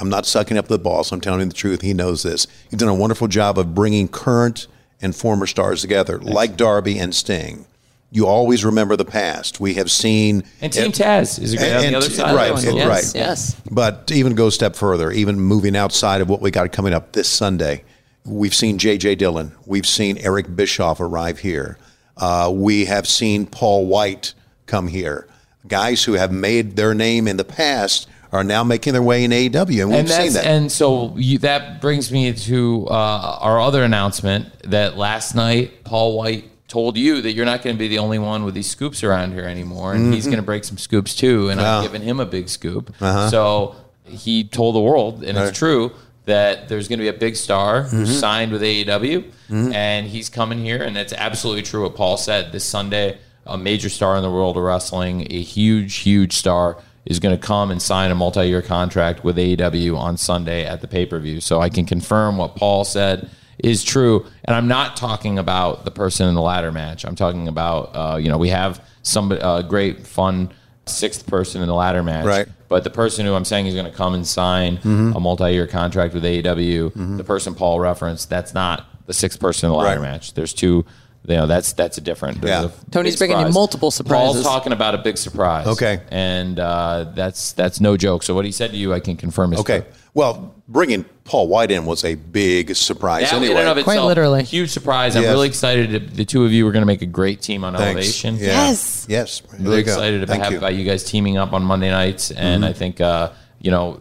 I'm 0.00 0.08
not 0.08 0.24
sucking 0.24 0.56
up 0.56 0.68
the 0.68 0.78
boss. 0.78 1.12
I'm 1.12 1.20
telling 1.20 1.40
you 1.40 1.46
the 1.46 1.52
truth. 1.52 1.82
He 1.82 1.92
knows 1.92 2.22
this. 2.22 2.46
You've 2.70 2.80
done 2.80 2.88
a 2.88 2.94
wonderful 2.94 3.28
job 3.28 3.58
of 3.58 3.74
bringing 3.74 4.08
current 4.08 4.68
and 5.02 5.14
former 5.14 5.46
stars 5.46 5.82
together, 5.82 6.18
like 6.18 6.56
Darby 6.56 6.98
and 6.98 7.14
Sting. 7.14 7.66
You 8.10 8.26
always 8.26 8.64
remember 8.64 8.96
the 8.96 9.04
past. 9.04 9.60
We 9.60 9.74
have 9.74 9.90
seen 9.90 10.44
And 10.62 10.72
Team 10.72 10.92
Taz 10.92 11.38
is 11.40 11.52
a 11.52 11.56
great 11.58 11.72
on 11.74 11.84
and- 11.84 11.94
the 11.94 11.98
other 11.98 12.08
side. 12.10 12.34
right, 12.34 12.50
of 12.50 12.62
the 12.62 12.68
one. 12.68 12.76
yes, 12.78 12.88
right. 12.88 13.20
yes. 13.20 13.56
But 13.70 14.06
to 14.06 14.14
even 14.14 14.34
go 14.34 14.46
a 14.46 14.52
step 14.52 14.76
further, 14.76 15.10
even 15.10 15.38
moving 15.38 15.76
outside 15.76 16.20
of 16.22 16.28
what 16.30 16.40
we 16.40 16.50
got 16.50 16.72
coming 16.72 16.94
up 16.94 17.12
this 17.12 17.28
Sunday, 17.28 17.84
we've 18.24 18.54
seen 18.54 18.78
J.J. 18.78 19.16
Dillon. 19.16 19.52
We've 19.66 19.86
seen 19.86 20.16
Eric 20.18 20.56
Bischoff 20.56 21.00
arrive 21.00 21.40
here. 21.40 21.76
Uh, 22.16 22.50
we 22.52 22.86
have 22.86 23.06
seen 23.06 23.44
Paul 23.46 23.86
Wight 23.86 24.32
come 24.66 24.88
here. 24.88 25.28
Guys 25.66 26.04
who 26.04 26.14
have 26.14 26.32
made 26.32 26.76
their 26.76 26.94
name 26.94 27.28
in 27.28 27.36
the 27.36 27.44
past 27.44 28.08
are 28.32 28.42
now 28.44 28.64
making 28.64 28.94
their 28.94 29.02
way 29.02 29.24
in 29.24 29.30
AEW, 29.32 29.80
and 29.82 29.90
we've 29.90 29.98
and 30.00 30.08
seen 30.08 30.32
that. 30.32 30.46
and 30.46 30.72
so 30.72 31.14
you, 31.16 31.38
that 31.38 31.80
brings 31.80 32.10
me 32.10 32.32
to 32.32 32.86
uh, 32.90 33.38
our 33.40 33.60
other 33.60 33.82
announcement 33.82 34.46
that 34.64 34.96
last 34.96 35.34
night 35.34 35.84
Paul 35.84 36.16
Wight 36.16 36.50
told 36.68 36.96
you 36.96 37.22
that 37.22 37.32
you're 37.32 37.46
not 37.46 37.62
going 37.62 37.74
to 37.74 37.78
be 37.78 37.88
the 37.88 37.98
only 37.98 38.18
one 38.18 38.44
with 38.44 38.54
these 38.54 38.68
scoops 38.70 39.02
around 39.02 39.32
here 39.32 39.44
anymore, 39.44 39.94
and 39.94 40.04
Mm-hmm. 40.04 40.12
he's 40.12 40.26
going 40.26 40.36
to 40.36 40.42
break 40.42 40.64
some 40.64 40.78
scoops 40.78 41.14
too, 41.16 41.48
and. 41.48 41.60
I've 41.60 41.82
given 41.82 42.02
him 42.02 42.20
a 42.20 42.26
big 42.26 42.48
scoop. 42.48 42.94
Uh-huh. 43.00 43.30
So 43.30 43.76
he 44.04 44.44
told 44.44 44.74
the 44.74 44.80
world, 44.80 45.24
and 45.24 45.36
Right. 45.36 45.48
it's 45.48 45.58
true. 45.58 45.92
That 46.26 46.68
there's 46.68 46.88
going 46.88 46.98
to 46.98 47.02
be 47.04 47.08
a 47.08 47.12
big 47.18 47.36
star 47.36 47.84
Mm-hmm. 47.84 47.96
who's 47.96 48.18
signed 48.18 48.52
with 48.52 48.60
AEW, 48.62 49.24
and 49.50 50.06
he's 50.06 50.28
coming 50.28 50.58
here, 50.58 50.82
and 50.82 50.96
it's 50.98 51.14
absolutely 51.14 51.62
true 51.62 51.82
what 51.84 51.94
Paul 51.96 52.16
said. 52.18 52.52
This 52.52 52.64
Sunday, 52.64 53.16
a 53.46 53.56
major 53.56 53.88
star 53.88 54.14
in 54.16 54.22
the 54.22 54.30
world 54.30 54.58
of 54.58 54.62
wrestling, 54.62 55.26
a 55.30 55.40
huge, 55.40 55.96
huge 55.96 56.34
star, 56.34 56.76
is 57.06 57.18
going 57.18 57.34
to 57.34 57.40
come 57.40 57.70
and 57.70 57.80
sign 57.80 58.10
a 58.10 58.14
multi-year 58.14 58.60
contract 58.60 59.24
with 59.24 59.38
AEW 59.38 59.96
on 59.96 60.18
Sunday 60.18 60.66
at 60.66 60.82
the 60.82 60.86
pay-per-view. 60.86 61.40
So 61.40 61.62
I 61.62 61.70
can 61.70 61.86
confirm 61.86 62.36
what 62.36 62.54
Paul 62.56 62.84
said 62.84 63.30
is 63.58 63.82
true, 63.84 64.24
and 64.44 64.54
I'm 64.54 64.68
not 64.68 64.96
talking 64.96 65.38
about 65.38 65.84
the 65.84 65.90
person 65.90 66.28
in 66.28 66.34
the 66.34 66.40
ladder 66.42 66.72
match. 66.72 67.04
I'm 67.04 67.16
talking 67.16 67.48
about 67.48 67.90
uh, 67.94 68.16
you 68.16 68.28
know 68.28 68.38
we 68.38 68.48
have 68.50 68.82
some 69.02 69.32
uh, 69.32 69.62
great 69.62 70.06
fun 70.06 70.52
sixth 70.86 71.26
person 71.26 71.60
in 71.62 71.68
the 71.68 71.74
ladder 71.74 72.02
match, 72.02 72.24
Right. 72.24 72.48
But 72.68 72.84
the 72.84 72.90
person 72.90 73.24
who 73.26 73.34
I'm 73.34 73.44
saying 73.46 73.66
is 73.66 73.74
going 73.74 73.86
to 73.90 73.92
come 73.96 74.12
and 74.14 74.26
sign 74.26 74.78
a 74.84 75.18
multi-year 75.20 75.66
contract 75.66 76.12
with 76.14 76.22
AEW, 76.24 77.16
the 77.16 77.24
person 77.24 77.54
Paul 77.54 77.80
referenced, 77.80 78.28
that's 78.30 78.52
not 78.52 78.86
the 79.06 79.14
sixth 79.14 79.40
person 79.40 79.66
in 79.68 79.72
the 79.72 79.78
ladder 79.78 80.00
Right. 80.00 80.10
match. 80.12 80.34
There's 80.34 80.52
two. 80.52 80.84
You 81.26 81.34
know, 81.36 81.46
that's 81.46 81.74
that's 81.74 81.98
a 81.98 82.00
different. 82.00 82.42
Yeah. 82.42 82.66
a 82.66 82.90
Tony's 82.90 83.14
big 83.14 83.18
bringing 83.18 83.36
you 83.36 83.40
surprise. 83.42 83.54
multiple 83.54 83.90
surprises. 83.90 84.42
Paul's 84.42 84.44
talking 84.46 84.72
about 84.72 84.94
a 84.94 84.98
big 84.98 85.18
surprise. 85.18 85.66
Okay. 85.66 86.00
and 86.10 86.58
uh, 86.58 87.10
that's 87.14 87.52
that's 87.52 87.80
no 87.82 87.96
joke. 87.98 88.22
So 88.22 88.34
what 88.34 88.46
he 88.46 88.52
said 88.52 88.70
to 88.70 88.76
you, 88.78 88.94
I 88.94 89.00
can 89.00 89.16
confirm 89.16 89.52
is 89.52 89.60
okay. 89.60 89.80
true. 89.80 89.88
Well, 90.18 90.52
bringing 90.66 91.04
Paul 91.22 91.46
Wight 91.46 91.70
in 91.70 91.86
was 91.86 92.04
a 92.04 92.16
big 92.16 92.74
surprise 92.74 93.30
That 93.30 93.36
anyway. 93.36 93.52
in 93.52 93.68
and 93.68 93.78
of 93.78 93.84
Quite 93.84 93.94
itself, 93.94 94.08
literally. 94.08 94.42
huge 94.42 94.70
surprise. 94.70 95.14
I'm 95.14 95.22
really 95.22 95.46
excited. 95.46 95.92
that 95.92 96.14
The 96.16 96.24
two 96.24 96.44
of 96.44 96.50
you 96.50 96.66
are 96.66 96.72
going 96.72 96.82
to 96.82 96.86
make 96.86 97.02
a 97.02 97.06
great 97.06 97.40
team 97.40 97.62
on 97.62 97.74
Thanks. 97.74 97.86
Elevation. 97.86 98.34
Yeah. 98.34 98.46
Yes. 98.46 99.06
Yes. 99.08 99.40
There 99.42 99.60
really 99.60 99.80
excited 99.80 100.24
about, 100.24 100.38
have, 100.38 100.50
you. 100.50 100.58
Mm-hmm. 100.58 100.64
about 100.64 100.74
you 100.74 100.84
guys 100.84 101.04
teaming 101.04 101.36
up 101.36 101.52
on 101.52 101.62
Monday 101.62 101.90
nights, 101.90 102.32
and 102.32 102.64
I 102.64 102.72
think 102.72 103.00
uh, 103.00 103.30
you 103.60 103.70
know, 103.70 104.00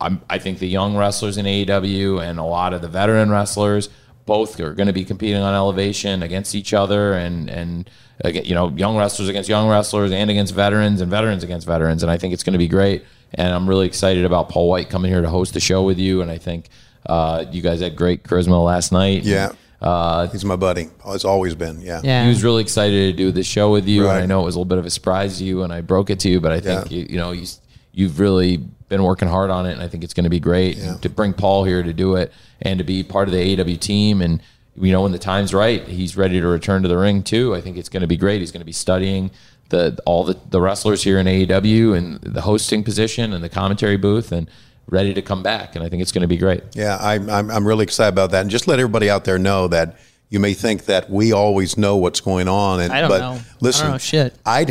I'm, 0.00 0.22
I 0.30 0.38
think 0.38 0.58
the 0.58 0.68
young 0.68 0.96
wrestlers 0.96 1.36
in 1.36 1.44
AEW 1.44 2.22
and 2.22 2.38
a 2.38 2.44
lot 2.44 2.72
of 2.72 2.80
the 2.80 2.88
veteran 2.88 3.30
wrestlers 3.30 3.90
both 4.24 4.58
are 4.58 4.72
going 4.72 4.86
to 4.86 4.94
be 4.94 5.04
competing 5.04 5.42
on 5.42 5.54
elevation 5.54 6.22
against 6.22 6.54
each 6.54 6.72
other, 6.72 7.12
and 7.12 7.50
and 7.50 7.90
you 8.24 8.54
know, 8.54 8.70
young 8.70 8.96
wrestlers 8.96 9.28
against 9.28 9.50
young 9.50 9.68
wrestlers 9.68 10.12
and 10.12 10.30
against 10.30 10.54
veterans 10.54 11.02
and 11.02 11.10
veterans 11.10 11.44
against 11.44 11.66
veterans, 11.66 12.02
and 12.02 12.10
I 12.10 12.16
think 12.16 12.32
it's 12.32 12.42
going 12.42 12.54
to 12.54 12.58
be 12.58 12.68
great. 12.68 13.04
And 13.34 13.52
I'm 13.52 13.68
really 13.68 13.86
excited 13.86 14.24
about 14.24 14.48
Paul 14.48 14.68
Wight 14.68 14.90
coming 14.90 15.10
here 15.10 15.22
to 15.22 15.28
host 15.28 15.54
the 15.54 15.60
show 15.60 15.82
with 15.84 15.98
you, 15.98 16.20
and 16.22 16.30
I 16.30 16.38
think 16.38 16.68
uh, 17.06 17.44
you 17.50 17.62
guys 17.62 17.80
had 17.80 17.96
great 17.96 18.24
charisma 18.24 18.62
last 18.64 18.92
night. 18.92 19.22
Yeah. 19.24 19.52
Uh, 19.80 20.28
He's 20.28 20.44
my 20.44 20.54
buddy. 20.56 20.88
Has 21.04 21.24
always 21.24 21.54
been. 21.54 21.80
Yeah. 21.80 22.00
Yeah. 22.04 22.22
he 22.22 22.28
was 22.28 22.44
really 22.44 22.62
excited 22.62 23.10
to 23.10 23.16
do 23.16 23.32
this 23.32 23.46
show 23.46 23.72
with 23.72 23.88
you, 23.88 24.04
Right. 24.06 24.14
and 24.16 24.22
I 24.22 24.26
know 24.26 24.42
it 24.42 24.44
was 24.44 24.54
a 24.54 24.58
little 24.58 24.66
bit 24.68 24.78
of 24.78 24.86
a 24.86 24.90
surprise 24.90 25.38
to 25.38 25.44
you, 25.44 25.62
and 25.64 25.72
I 25.72 25.80
broke 25.80 26.10
it 26.10 26.20
to 26.20 26.28
you, 26.28 26.40
but 26.40 26.52
I 26.52 26.60
think 26.60 26.90
Yeah. 26.90 26.98
you, 26.98 27.06
you 27.10 27.16
know 27.16 27.32
you, 27.32 27.46
you've 27.92 28.20
really 28.20 28.58
been 28.88 29.02
working 29.02 29.26
hard 29.28 29.50
on 29.50 29.66
it, 29.66 29.72
and 29.72 29.82
I 29.82 29.88
think 29.88 30.04
it's 30.04 30.14
going 30.14 30.24
to 30.24 30.30
be 30.30 30.38
great 30.40 30.76
Yeah. 30.76 30.96
to 30.98 31.08
bring 31.08 31.32
Paul 31.32 31.64
here 31.64 31.82
to 31.82 31.92
do 31.92 32.14
it 32.16 32.30
and 32.60 32.78
to 32.78 32.84
be 32.84 33.02
part 33.02 33.26
of 33.28 33.34
the 33.34 33.40
AW 33.60 33.76
team, 33.76 34.20
and 34.22 34.40
you 34.76 34.92
know, 34.92 35.02
when 35.02 35.12
the 35.12 35.18
time's 35.18 35.52
right, 35.52 35.86
he's 35.88 36.16
ready 36.16 36.40
to 36.40 36.46
return 36.46 36.82
to 36.82 36.88
the 36.88 36.96
ring 36.96 37.22
too. 37.22 37.54
I 37.54 37.60
think 37.60 37.76
it's 37.76 37.88
going 37.90 38.00
to 38.02 38.06
be 38.06 38.16
great. 38.16 38.40
He's 38.40 38.52
going 38.52 38.60
to 38.62 38.66
be 38.66 38.72
studying 38.72 39.30
the 39.72 39.98
all 40.06 40.22
the, 40.22 40.38
the 40.50 40.60
wrestlers 40.60 41.02
here 41.02 41.18
in 41.18 41.26
AEW 41.26 41.96
and 41.96 42.20
the 42.20 42.42
hosting 42.42 42.84
position 42.84 43.32
and 43.32 43.42
the 43.42 43.48
commentary 43.48 43.96
booth 43.96 44.30
and 44.30 44.48
ready 44.86 45.12
to 45.14 45.22
come 45.22 45.42
back. 45.42 45.74
And 45.74 45.84
I 45.84 45.88
think 45.88 46.02
it's 46.02 46.12
going 46.12 46.22
to 46.22 46.28
be 46.28 46.36
great. 46.36 46.62
Yeah, 46.74 46.96
I'm, 47.00 47.28
I'm, 47.28 47.50
I'm 47.50 47.66
really 47.66 47.82
excited 47.82 48.12
about 48.12 48.30
that. 48.30 48.42
And 48.42 48.50
just 48.50 48.68
let 48.68 48.78
everybody 48.78 49.10
out 49.10 49.24
there 49.24 49.38
know 49.38 49.66
that 49.68 49.96
you 50.28 50.38
may 50.38 50.54
think 50.54 50.84
that 50.84 51.10
we 51.10 51.32
always 51.32 51.76
know 51.76 51.96
what's 51.96 52.20
going 52.20 52.46
on. 52.46 52.80
And, 52.80 52.92
I 52.92 53.00
don't 53.00 53.10
but 53.10 53.18
know. 53.18 53.32
I 53.32 53.42
Listen, 53.60 53.84
don't 53.86 53.94
know 53.94 53.98
shit. 53.98 54.34
I, 54.46 54.66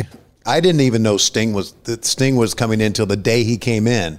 I 0.46 0.60
didn't 0.60 0.80
even 0.80 1.02
know 1.02 1.18
Sting 1.18 1.52
was 1.52 1.72
that 1.84 2.04
Sting 2.04 2.36
was 2.36 2.54
coming 2.54 2.80
in 2.80 2.86
until 2.86 3.06
the 3.06 3.16
day 3.16 3.44
he 3.44 3.58
came 3.58 3.86
in. 3.86 4.18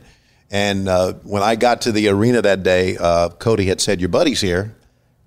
And 0.52 0.88
uh, 0.88 1.14
when 1.24 1.42
I 1.42 1.56
got 1.56 1.82
to 1.82 1.92
the 1.92 2.10
arena 2.10 2.42
that 2.44 2.62
day, 2.62 2.96
uh, 3.00 3.30
Cody 3.30 3.66
had 3.66 3.82
said, 3.82 4.00
"Your 4.00 4.10
buddy's 4.10 4.40
here," 4.40 4.76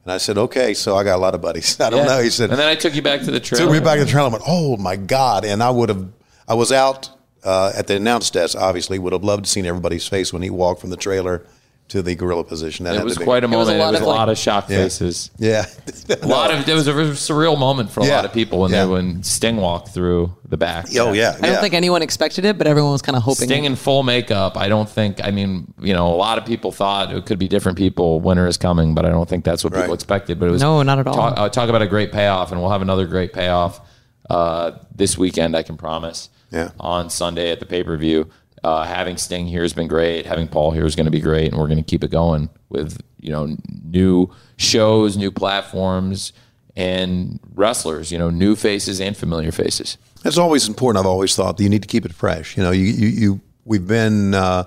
and 0.07 0.12
I 0.12 0.19
said, 0.19 0.38
"Okay." 0.38 0.73
So 0.73 0.97
I 0.97 1.03
got 1.05 1.16
a 1.16 1.19
lot 1.21 1.35
of 1.35 1.42
buddies. 1.42 1.79
I 1.81 1.90
don't 1.90 2.07
Yeah. 2.07 2.16
know. 2.16 2.23
He 2.23 2.31
said, 2.31 2.51
and 2.51 2.59
then 2.59 2.69
I 2.69 2.77
took 2.77 2.95
you 2.95 3.03
back 3.03 3.21
to 3.23 3.31
the 3.33 3.40
trail. 3.40 3.61
took 3.61 3.71
me 3.73 3.81
back 3.81 3.99
to 3.99 4.05
the 4.05 4.11
trail. 4.11 4.25
I 4.27 4.29
went, 4.29 4.45
"Oh 4.47 4.77
my 4.77 4.95
god!" 4.97 5.45
And 5.45 5.62
I 5.62 5.71
would 5.71 5.88
have, 5.88 6.07
I 6.49 6.55
was 6.55 6.71
out 6.71 7.11
uh, 7.45 7.73
at 7.77 7.88
the 7.88 7.97
announce 7.97 8.31
desk. 8.31 8.57
Obviously, 8.57 8.99
would 9.01 9.12
have 9.12 9.25
loved 9.25 9.45
to 9.45 9.51
seen 9.51 9.66
everybody's 9.66 10.07
face 10.07 10.33
when 10.33 10.42
he 10.42 10.51
walked 10.51 10.81
from 10.81 10.90
the 10.90 10.97
trailer 10.97 11.42
to 11.88 12.03
the 12.03 12.14
gorilla 12.16 12.42
position. 12.42 12.85
That 12.85 12.96
It 12.96 13.05
was 13.05 13.14
to 13.14 13.20
be- 13.20 13.25
quite 13.25 13.44
a 13.44 13.46
It 13.46 13.51
was 13.51 13.68
moment. 13.68 13.77
a 13.79 13.81
lot 13.85 13.90
was 13.92 14.01
of, 14.01 14.07
a 14.07 14.09
like- 14.11 14.18
lot 14.18 14.29
of 14.29 14.37
shock 14.38 14.68
Yeah. 14.68 14.77
faces. 14.79 15.31
Yeah, 15.38 15.66
A 16.22 16.27
lot 16.27 16.51
of 16.51 16.68
it 16.68 16.75
was 16.75 16.88
a 16.88 16.92
surreal 16.92 17.57
moment 17.57 17.92
for 17.92 18.01
a 18.01 18.07
Yeah. 18.07 18.16
lot 18.16 18.25
of 18.25 18.33
people 18.33 18.59
when 18.61 18.72
Yeah. 18.72 18.85
they 18.87 18.90
when 18.90 19.22
Sting 19.22 19.57
walked 19.59 19.90
through 19.94 20.33
the 20.49 20.57
back. 20.57 20.88
Oh 20.99 21.12
yeah, 21.12 21.37
I 21.40 21.46
don't 21.46 21.61
think 21.61 21.75
anyone 21.75 22.03
expected 22.03 22.44
it, 22.44 22.59
but 22.59 22.66
everyone 22.66 22.90
was 22.92 23.03
kind 23.03 23.14
of 23.16 23.22
hoping. 23.22 23.46
Sting 23.49 23.64
in 23.64 23.77
full 23.77 24.03
makeup. 24.03 24.57
I 24.57 24.68
don't 24.68 24.88
think. 24.88 25.20
I 25.25 25.31
mean, 25.31 25.72
you 25.81 25.94
know, 25.94 26.09
a 26.09 26.16
lot 26.16 26.38
of 26.38 26.44
people 26.44 26.72
thought 26.72 27.12
it 27.14 27.25
could 27.27 27.38
be 27.38 27.46
different 27.46 27.79
people. 27.79 28.20
Winter 28.20 28.46
is 28.49 28.57
coming, 28.57 28.94
but 28.94 29.05
I 29.05 29.11
don't 29.11 29.29
think 29.29 29.44
that's 29.44 29.62
what 29.62 29.72
people 29.72 29.87
Right. 29.88 29.94
expected. 29.94 30.40
But 30.40 30.46
it 30.49 30.53
was 30.53 30.62
No, 30.62 30.83
not 30.83 30.99
at 30.99 31.07
all. 31.07 31.14
Talk, 31.14 31.35
uh, 31.37 31.49
talk 31.51 31.68
about 31.68 31.83
a 31.83 31.87
great 31.87 32.11
payoff, 32.11 32.51
and 32.51 32.61
we'll 32.61 32.70
have 32.70 32.83
another 32.83 33.07
great 33.07 33.33
payoff 33.33 33.81
uh, 34.29 34.72
this 34.94 35.16
weekend. 35.16 35.57
I 35.57 35.62
can 35.62 35.77
promise. 35.77 36.31
Yeah. 36.51 36.70
On 36.81 37.11
Sunday 37.11 37.51
at 37.53 37.61
the 37.61 37.66
pay 37.66 37.83
per 37.85 37.96
view, 37.96 38.27
uh, 38.67 38.83
having 38.83 39.17
Sting 39.17 39.47
here 39.47 39.63
has 39.63 39.73
been 39.73 39.87
great. 39.87 40.27
Having 40.27 40.49
Paul 40.49 40.73
here 40.73 40.85
is 40.85 40.97
going 40.97 41.05
to 41.05 41.13
be 41.13 41.21
great, 41.21 41.53
and 41.53 41.57
we're 41.57 41.69
going 41.69 41.79
to 41.79 41.85
keep 41.85 42.03
it 42.03 42.11
going 42.11 42.51
with 42.69 43.01
you 43.21 43.31
know 43.31 43.57
new 43.85 44.29
shows, 44.57 45.17
new 45.17 45.31
platforms, 45.31 46.33
and 46.75 47.39
wrestlers. 47.55 48.11
You 48.11 48.19
know, 48.19 48.29
new 48.29 48.57
faces 48.57 49.01
and 49.01 49.17
familiar 49.17 49.53
faces. 49.53 49.99
That's 50.25 50.37
always 50.37 50.67
important. 50.67 50.99
I've 50.99 51.09
always 51.09 51.37
thought 51.37 51.59
that 51.59 51.63
you 51.63 51.69
need 51.69 51.83
to 51.83 51.89
keep 51.89 52.05
it 52.05 52.13
fresh. 52.13 52.57
You 52.57 52.65
know, 52.65 52.73
you 52.73 52.87
you, 52.87 53.07
you 53.07 53.41
we've 53.65 53.87
been. 53.87 54.35
Uh, 54.35 54.65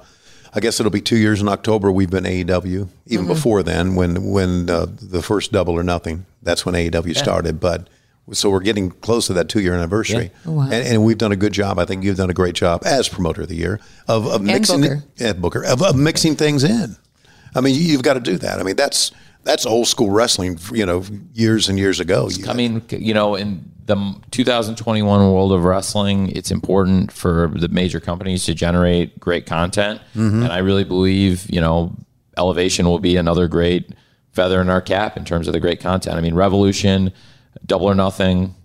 I 0.51 0.61
guess 0.61 0.79
it'll 0.79 0.91
be 0.91 1.01
two 1.01 1.17
years 1.17 1.41
in 1.41 1.49
October. 1.49 1.91
We've 1.91 2.09
been 2.09 2.23
AEW. 2.23 2.87
Even 3.05 3.27
before 3.27 3.63
then, 3.63 3.95
when 3.95 4.31
when 4.31 4.69
uh, 4.69 4.87
the 4.89 5.21
first 5.21 5.51
Double 5.51 5.73
or 5.73 5.83
Nothing, 5.83 6.25
that's 6.41 6.65
when 6.65 6.73
AEW 6.73 7.17
started. 7.17 7.59
But 7.59 7.89
so 8.31 8.49
we're 8.49 8.59
getting 8.59 8.91
close 8.91 9.27
to 9.27 9.33
that 9.33 9.49
two 9.49 9.61
year 9.61 9.73
anniversary, 9.73 10.31
oh, 10.45 10.61
and, 10.61 10.73
and 10.73 11.03
we've 11.03 11.17
done 11.17 11.31
a 11.31 11.35
good 11.35 11.53
job. 11.53 11.79
I 11.79 11.85
think 11.85 12.03
you've 12.03 12.17
done 12.17 12.29
a 12.29 12.33
great 12.33 12.55
job 12.55 12.81
as 12.85 13.09
promoter 13.09 13.43
of 13.43 13.47
the 13.47 13.55
year 13.55 13.79
of, 14.07 14.27
of 14.27 14.41
mixing 14.41 14.81
Booker. 14.81 15.03
yeah, 15.17 15.33
Booker 15.33 15.63
of, 15.65 15.81
of 15.81 15.95
mixing 15.95 16.35
things 16.35 16.63
in. 16.63 16.95
I 17.55 17.61
mean, 17.61 17.75
you, 17.75 17.81
you've 17.81 18.03
got 18.03 18.13
to 18.13 18.19
do 18.19 18.37
that. 18.37 18.59
I 18.59 18.63
mean, 18.63 18.75
that's 18.75 19.11
that's 19.43 19.65
old 19.65 19.87
school 19.87 20.11
wrestling. 20.11 20.59
You 20.71 20.85
know, 20.85 21.03
years 21.33 21.69
and 21.69 21.77
years 21.77 21.99
ago. 21.99 22.29
You- 22.29 22.47
I 22.47 22.53
mean, 22.53 22.83
you 22.89 23.13
know, 23.13 23.35
in 23.35 23.71
the 23.85 24.15
2021 24.31 25.33
world 25.33 25.51
of 25.51 25.63
wrestling, 25.63 26.29
it's 26.35 26.51
important 26.51 27.11
for 27.11 27.51
the 27.55 27.69
major 27.69 27.99
companies 27.99 28.45
to 28.45 28.53
generate 28.53 29.19
great 29.19 29.45
content, 29.45 29.99
mm-hmm. 30.15 30.43
and 30.43 30.53
I 30.53 30.59
really 30.59 30.83
believe, 30.83 31.49
you 31.49 31.59
know, 31.59 31.95
Elevation 32.37 32.85
will 32.87 32.99
be 32.99 33.17
another 33.17 33.47
great 33.47 33.89
feather 34.31 34.61
in 34.61 34.69
our 34.69 34.79
cap 34.79 35.17
in 35.17 35.25
terms 35.25 35.47
of 35.47 35.53
the 35.53 35.59
great 35.59 35.81
content. 35.81 36.15
I 36.15 36.21
mean, 36.21 36.35
Revolution, 36.35 37.11
Double 37.69 37.85
or 37.85 37.95
Nothing, 37.95 38.55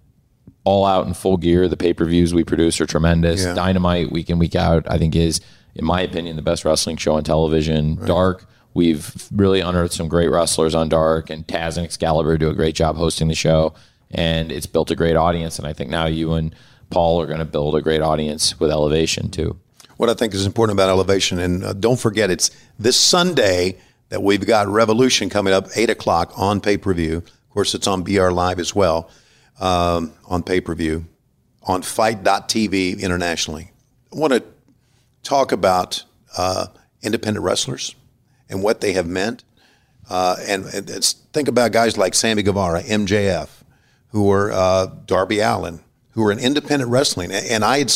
all 0.64 0.84
out 0.84 1.06
in 1.06 1.14
full 1.14 1.36
gear. 1.36 1.68
The 1.68 1.76
pay 1.76 1.92
per 1.92 2.04
views 2.04 2.34
we 2.34 2.42
produce 2.42 2.80
are 2.80 2.86
tremendous. 2.86 3.44
Yeah. 3.44 3.54
Dynamite 3.54 4.10
week 4.10 4.28
in 4.30 4.38
week 4.40 4.56
out, 4.56 4.84
I 4.90 4.98
think 4.98 5.14
is, 5.14 5.40
in 5.76 5.84
my 5.84 6.00
opinion, 6.00 6.34
the 6.36 6.42
best 6.42 6.64
wrestling 6.64 6.96
show 6.96 7.14
on 7.14 7.22
television. 7.22 7.96
Dark, 8.06 8.46
we've 8.72 9.14
really 9.30 9.60
unearthed 9.60 9.94
some 9.94 10.08
great 10.08 10.28
wrestlers 10.30 10.74
on 10.74 10.88
Dark, 10.88 11.30
and 11.30 11.46
Taz 11.46 11.76
and 11.76 11.84
Excalibur 11.86 12.36
do 12.38 12.48
a 12.48 12.54
great 12.54 12.74
job 12.74 12.96
hosting 12.96 13.28
the 13.28 13.34
show, 13.34 13.74
and 14.10 14.50
it's 14.50 14.66
built 14.66 14.90
a 14.90 14.96
great 14.96 15.16
audience. 15.16 15.58
And 15.58 15.68
I 15.68 15.72
think 15.72 15.90
now 15.90 16.06
you 16.06 16.32
and 16.32 16.54
Paul 16.90 17.20
are 17.20 17.26
going 17.26 17.38
to 17.38 17.44
build 17.44 17.76
a 17.76 17.82
great 17.82 18.00
audience 18.02 18.58
with 18.58 18.70
Elevation 18.70 19.30
too. 19.30 19.58
what 19.96 20.08
I 20.08 20.14
think 20.14 20.34
is 20.34 20.44
important 20.46 20.76
about 20.76 20.88
Elevation, 20.88 21.38
and 21.38 21.62
uh, 21.62 21.72
don't 21.72 22.00
forget, 22.00 22.30
it's 22.30 22.50
this 22.78 22.98
Sunday 22.98 23.76
that 24.08 24.22
we've 24.22 24.46
got 24.46 24.66
Revolution 24.68 25.28
coming 25.28 25.52
up, 25.52 25.66
8 25.74 25.90
o'clock 25.90 26.32
on 26.36 26.60
pay 26.60 26.76
per 26.76 26.94
view. 26.94 27.22
Of 27.54 27.56
course, 27.56 27.74
it's 27.76 27.86
on 27.86 28.02
BR 28.02 28.30
Live 28.30 28.58
as 28.58 28.74
well, 28.74 29.08
um, 29.60 30.12
on 30.26 30.42
pay 30.42 30.60
per 30.60 30.74
view, 30.74 31.06
on 31.62 31.82
FITE.tv 31.82 33.00
internationally. 33.00 33.70
I 34.12 34.18
want 34.18 34.32
to 34.32 34.42
talk 35.22 35.52
about 35.52 36.02
uh, 36.36 36.66
independent 37.00 37.44
wrestlers 37.44 37.94
and 38.50 38.60
what 38.60 38.80
they 38.80 38.94
have 38.94 39.06
meant. 39.06 39.44
Uh, 40.10 40.34
and, 40.48 40.64
and 40.64 40.88
think 41.32 41.46
about 41.46 41.70
guys 41.70 41.96
like 41.96 42.14
Sammy 42.14 42.42
Guevara, 42.42 42.82
MJF, 42.82 43.48
who 44.08 44.24
were 44.24 44.50
uh, 44.50 44.86
Darby 45.06 45.38
Allin, 45.38 45.78
who 46.10 46.24
were 46.24 46.32
in 46.32 46.40
independent 46.40 46.90
wrestling. 46.90 47.30
And 47.30 47.64
I 47.64 47.78
had, 47.78 47.92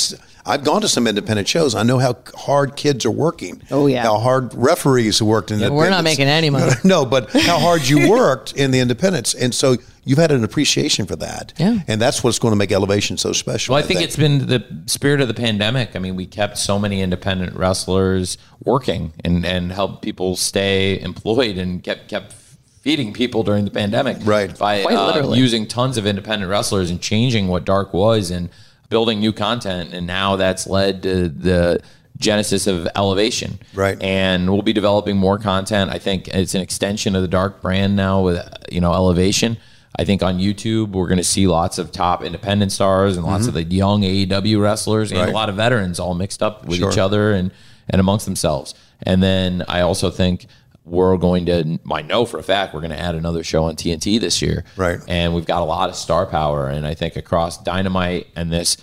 I've 0.48 0.64
gone 0.64 0.80
to 0.80 0.88
some 0.88 1.06
independent 1.06 1.46
shows. 1.46 1.74
I 1.74 1.82
know 1.82 1.98
how 1.98 2.16
hard 2.34 2.74
kids 2.74 3.04
are 3.04 3.10
working. 3.10 3.62
Oh, 3.70 3.86
yeah. 3.86 4.02
How 4.02 4.18
hard 4.18 4.54
referees 4.54 5.18
who 5.18 5.26
worked 5.26 5.50
in 5.50 5.60
Yeah, 5.60 5.68
we're 5.68 5.90
not 5.90 6.04
making 6.04 6.26
any 6.26 6.48
money. 6.48 6.72
no, 6.84 7.04
but 7.04 7.30
how 7.30 7.58
hard 7.58 7.86
you 7.86 8.10
worked 8.10 8.54
in 8.54 8.70
the 8.70 8.80
independents. 8.80 9.34
And 9.34 9.54
so 9.54 9.76
you've 10.04 10.18
had 10.18 10.32
an 10.32 10.44
appreciation 10.44 11.04
for 11.04 11.16
that. 11.16 11.52
Yeah. 11.58 11.80
And 11.86 12.00
that's 12.00 12.24
what's 12.24 12.38
going 12.38 12.52
to 12.52 12.56
make 12.56 12.72
Elevation 12.72 13.18
so 13.18 13.34
special. 13.34 13.74
Well, 13.74 13.84
I 13.84 13.86
think 13.86 14.00
it's 14.00 14.16
been 14.16 14.46
the 14.46 14.64
spirit 14.86 15.20
of 15.20 15.28
the 15.28 15.34
pandemic. 15.34 15.94
I 15.94 15.98
mean, 15.98 16.16
we 16.16 16.24
kept 16.24 16.56
so 16.56 16.78
many 16.78 17.02
independent 17.02 17.54
wrestlers 17.54 18.38
working 18.64 19.12
and 19.22 19.44
and 19.44 19.70
helped 19.70 20.02
people 20.02 20.34
stay 20.34 20.98
employed 21.00 21.58
and 21.58 21.82
kept 21.82 22.08
kept 22.08 22.32
feeding 22.80 23.12
people 23.12 23.42
during 23.42 23.66
the 23.66 23.70
pandemic. 23.70 24.16
Right. 24.22 24.56
By 24.56 24.80
Quite 24.80 24.96
uh, 24.96 25.06
literally. 25.08 25.38
using 25.38 25.66
tons 25.66 25.98
of 25.98 26.06
independent 26.06 26.48
wrestlers 26.48 26.90
and 26.90 27.00
changing 27.02 27.48
what 27.48 27.66
Dark 27.66 27.92
was 27.92 28.30
and 28.30 28.48
building 28.88 29.20
new 29.20 29.32
content. 29.32 29.92
And 29.92 30.06
now 30.06 30.36
that's 30.36 30.66
led 30.66 31.02
to 31.04 31.28
the 31.28 31.82
genesis 32.16 32.66
of 32.66 32.88
Elevation. 32.96 33.58
Right. 33.74 34.00
And 34.02 34.50
we'll 34.52 34.62
be 34.62 34.72
developing 34.72 35.16
more 35.16 35.38
content. 35.38 35.90
I 35.90 35.98
think 35.98 36.28
it's 36.28 36.54
an 36.54 36.60
extension 36.60 37.14
of 37.14 37.22
the 37.22 37.28
Dark 37.28 37.62
brand 37.62 37.94
now 37.96 38.22
with 38.22 38.40
you 38.70 38.80
know 38.80 38.92
Elevation. 38.92 39.56
I 40.00 40.04
think 40.04 40.22
on 40.22 40.38
YouTube 40.38 40.90
we're 40.90 41.08
going 41.08 41.18
to 41.18 41.24
see 41.24 41.46
lots 41.48 41.78
of 41.78 41.90
top 41.90 42.22
independent 42.22 42.70
stars 42.72 43.16
and 43.16 43.26
lots 43.26 43.46
of 43.48 43.54
the 43.54 43.64
young 43.64 44.02
AEW 44.02 44.60
wrestlers 44.60 45.10
and 45.10 45.18
Mm-hmm. 45.18 45.26
Right. 45.26 45.32
a 45.32 45.36
lot 45.36 45.48
of 45.48 45.56
veterans 45.56 45.98
all 45.98 46.14
mixed 46.14 46.42
up 46.42 46.64
with 46.66 46.78
Sure. 46.78 46.90
each 46.90 46.98
other 46.98 47.32
and 47.32 47.50
and 47.90 48.00
amongst 48.00 48.24
themselves. 48.26 48.74
And 49.02 49.22
then 49.22 49.64
I 49.68 49.80
also 49.80 50.10
think 50.10 50.46
we're 50.88 51.16
going 51.16 51.46
to 51.46 51.78
I 51.90 52.02
know 52.02 52.24
for 52.24 52.38
a 52.38 52.42
fact 52.42 52.74
we're 52.74 52.80
going 52.80 52.90
to 52.92 52.98
add 52.98 53.14
another 53.14 53.44
show 53.44 53.64
on 53.64 53.76
TNT 53.76 54.20
this 54.20 54.42
year. 54.42 54.64
Right. 54.76 54.98
And 55.08 55.34
we've 55.34 55.46
got 55.46 55.62
a 55.62 55.64
lot 55.64 55.88
of 55.88 55.96
star 55.96 56.26
power 56.26 56.68
and 56.68 56.86
I 56.86 56.94
think 56.94 57.16
across 57.16 57.62
Dynamite 57.62 58.28
and 58.36 58.52
this 58.52 58.76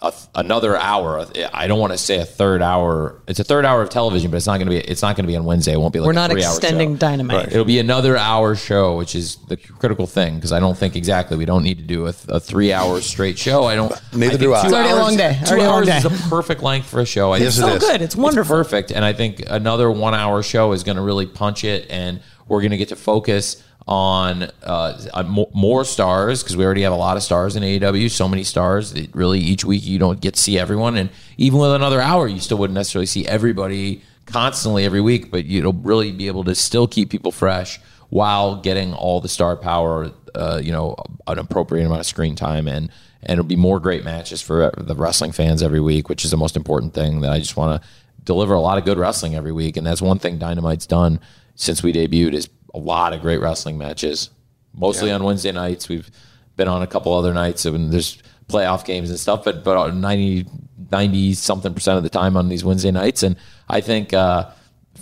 a, 0.00 0.12
another 0.36 0.76
hour. 0.76 1.26
I 1.52 1.66
don't 1.66 1.80
want 1.80 1.92
to 1.92 1.98
say 1.98 2.18
a 2.18 2.24
third 2.24 2.62
hour. 2.62 3.20
It's 3.26 3.40
a 3.40 3.44
third 3.44 3.64
hour 3.64 3.82
of 3.82 3.90
television, 3.90 4.30
but 4.30 4.36
it's 4.36 4.46
not 4.46 4.58
going 4.58 4.66
to 4.66 4.70
be. 4.70 4.76
It's 4.78 5.02
not 5.02 5.16
going 5.16 5.24
to 5.24 5.28
be 5.28 5.36
on 5.36 5.44
Wednesday. 5.44 5.72
It 5.72 5.80
won't 5.80 5.92
be 5.92 5.98
like 5.98 6.06
We're 6.06 6.12
a 6.12 6.14
not 6.14 6.30
three-hour 6.30 6.52
extending 6.56 6.94
show. 6.94 6.98
Dynamite. 7.00 7.48
It'll 7.48 7.64
be 7.64 7.80
another 7.80 8.16
hour 8.16 8.54
show, 8.54 8.96
which 8.96 9.14
is 9.16 9.36
the 9.48 9.56
critical 9.56 10.06
thing 10.06 10.36
because 10.36 10.52
I 10.52 10.60
don't 10.60 10.78
think 10.78 10.94
exactly 10.94 11.36
we 11.36 11.44
don't 11.46 11.64
need 11.64 11.78
to 11.78 11.84
do 11.84 12.06
a, 12.06 12.14
a 12.28 12.38
three 12.38 12.72
hour 12.72 13.00
straight 13.00 13.38
show. 13.38 13.64
I 13.64 13.74
don't. 13.74 13.90
Neither 14.12 14.30
think 14.30 14.40
do 14.40 14.54
I. 14.54 14.60
two 14.62 14.66
It's 14.68 14.74
already 14.74 14.88
a 14.88 14.92
hours- 14.94 15.02
long 15.02 15.16
day. 15.16 15.40
Two 15.44 15.50
Already 15.54 15.64
hours 15.66 15.86
day. 15.86 15.96
is 15.98 16.04
a 16.04 16.28
perfect 16.28 16.62
length 16.62 16.88
for 16.88 17.00
a 17.00 17.06
show. 17.06 17.32
I 17.32 17.38
Yes, 17.38 17.56
think 17.58 17.66
it 17.66 17.70
so 17.70 17.76
is. 17.86 17.92
good. 17.92 18.02
It's 18.02 18.14
wonderful. 18.16 18.56
perfect. 18.56 18.92
And 18.92 19.04
I 19.04 19.12
think 19.12 19.42
another 19.48 19.90
one 19.90 20.14
hour 20.14 20.42
show 20.44 20.72
is 20.72 20.84
going 20.84 20.96
to 20.96 21.02
really 21.02 21.26
punch 21.26 21.64
it, 21.64 21.86
and 21.90 22.20
we're 22.46 22.60
going 22.60 22.70
to 22.70 22.76
get 22.78 22.88
to 22.90 22.96
focus 22.96 23.62
on 23.88 24.50
uh, 24.64 25.22
more 25.54 25.82
stars 25.82 26.42
because 26.42 26.58
we 26.58 26.64
already 26.64 26.82
have 26.82 26.92
a 26.92 26.96
lot 26.96 27.16
of 27.16 27.22
stars 27.22 27.56
in 27.56 27.62
AEW. 27.62 28.10
So 28.10 28.28
many 28.28 28.44
stars. 28.44 28.92
That 28.92 29.14
really, 29.14 29.40
each 29.40 29.64
week 29.64 29.84
you 29.86 29.98
don't 29.98 30.20
get 30.20 30.34
to 30.34 30.40
see 30.40 30.58
everyone, 30.58 30.96
and 30.96 31.08
even 31.38 31.58
with 31.58 31.72
another 31.72 32.00
hour, 32.00 32.28
you 32.28 32.38
still 32.38 32.58
wouldn't 32.58 32.74
necessarily 32.74 33.06
see 33.06 33.26
everybody 33.26 34.02
constantly 34.26 34.84
every 34.84 35.00
week. 35.00 35.30
But 35.30 35.46
you'll 35.46 35.72
really 35.72 36.12
be 36.12 36.26
able 36.26 36.44
to 36.44 36.54
still 36.54 36.86
keep 36.86 37.08
people 37.08 37.32
fresh 37.32 37.80
while 38.10 38.56
getting 38.60 38.92
all 38.92 39.22
the 39.22 39.28
star 39.28 39.56
power. 39.56 40.12
Uh, 40.34 40.60
you 40.62 40.70
know, 40.70 40.94
an 41.26 41.38
appropriate 41.38 41.86
amount 41.86 42.00
of 42.00 42.06
screen 42.06 42.36
time 42.36 42.68
and. 42.68 42.90
And 43.20 43.32
it'll 43.32 43.44
be 43.48 43.56
more 43.56 43.80
great 43.80 44.04
matches 44.04 44.40
for 44.40 44.72
the 44.76 44.94
wrestling 44.94 45.32
fans 45.32 45.60
every 45.60 45.80
week, 45.80 46.08
which 46.08 46.24
is 46.24 46.30
the 46.30 46.36
most 46.36 46.56
important 46.56 46.94
thing. 46.94 47.20
That 47.22 47.32
I 47.32 47.40
just 47.40 47.56
want 47.56 47.82
to 47.82 47.88
deliver 48.22 48.54
a 48.54 48.60
lot 48.60 48.78
of 48.78 48.84
good 48.84 48.96
wrestling 48.96 49.34
every 49.34 49.50
week, 49.50 49.76
and 49.76 49.84
that's 49.84 50.00
one 50.00 50.20
thing 50.20 50.38
Dynamite's 50.38 50.86
done 50.86 51.18
since 51.56 51.82
we 51.82 51.92
debuted 51.92 52.32
is 52.32 52.48
a 52.78 52.84
lot 52.84 53.12
of 53.12 53.20
great 53.20 53.40
wrestling 53.40 53.78
matches. 53.78 54.30
Mostly 54.74 55.10
on 55.10 55.24
Wednesday 55.24 55.52
nights. 55.52 55.88
We've 55.88 56.08
been 56.56 56.68
on 56.68 56.82
a 56.82 56.86
couple 56.86 57.12
other 57.12 57.34
nights 57.34 57.64
and 57.64 57.92
there's 57.92 58.22
playoff 58.48 58.84
games 58.84 59.10
and 59.10 59.18
stuff, 59.18 59.44
but 59.44 59.64
but 59.64 59.94
90 59.94 60.46
90 60.90 61.34
something 61.34 61.74
percent 61.74 61.96
of 61.96 62.02
the 62.02 62.10
time 62.10 62.36
on 62.36 62.48
these 62.48 62.64
Wednesday 62.64 62.90
nights. 62.90 63.22
And 63.22 63.36
I 63.68 63.80
think 63.80 64.12
uh, 64.12 64.50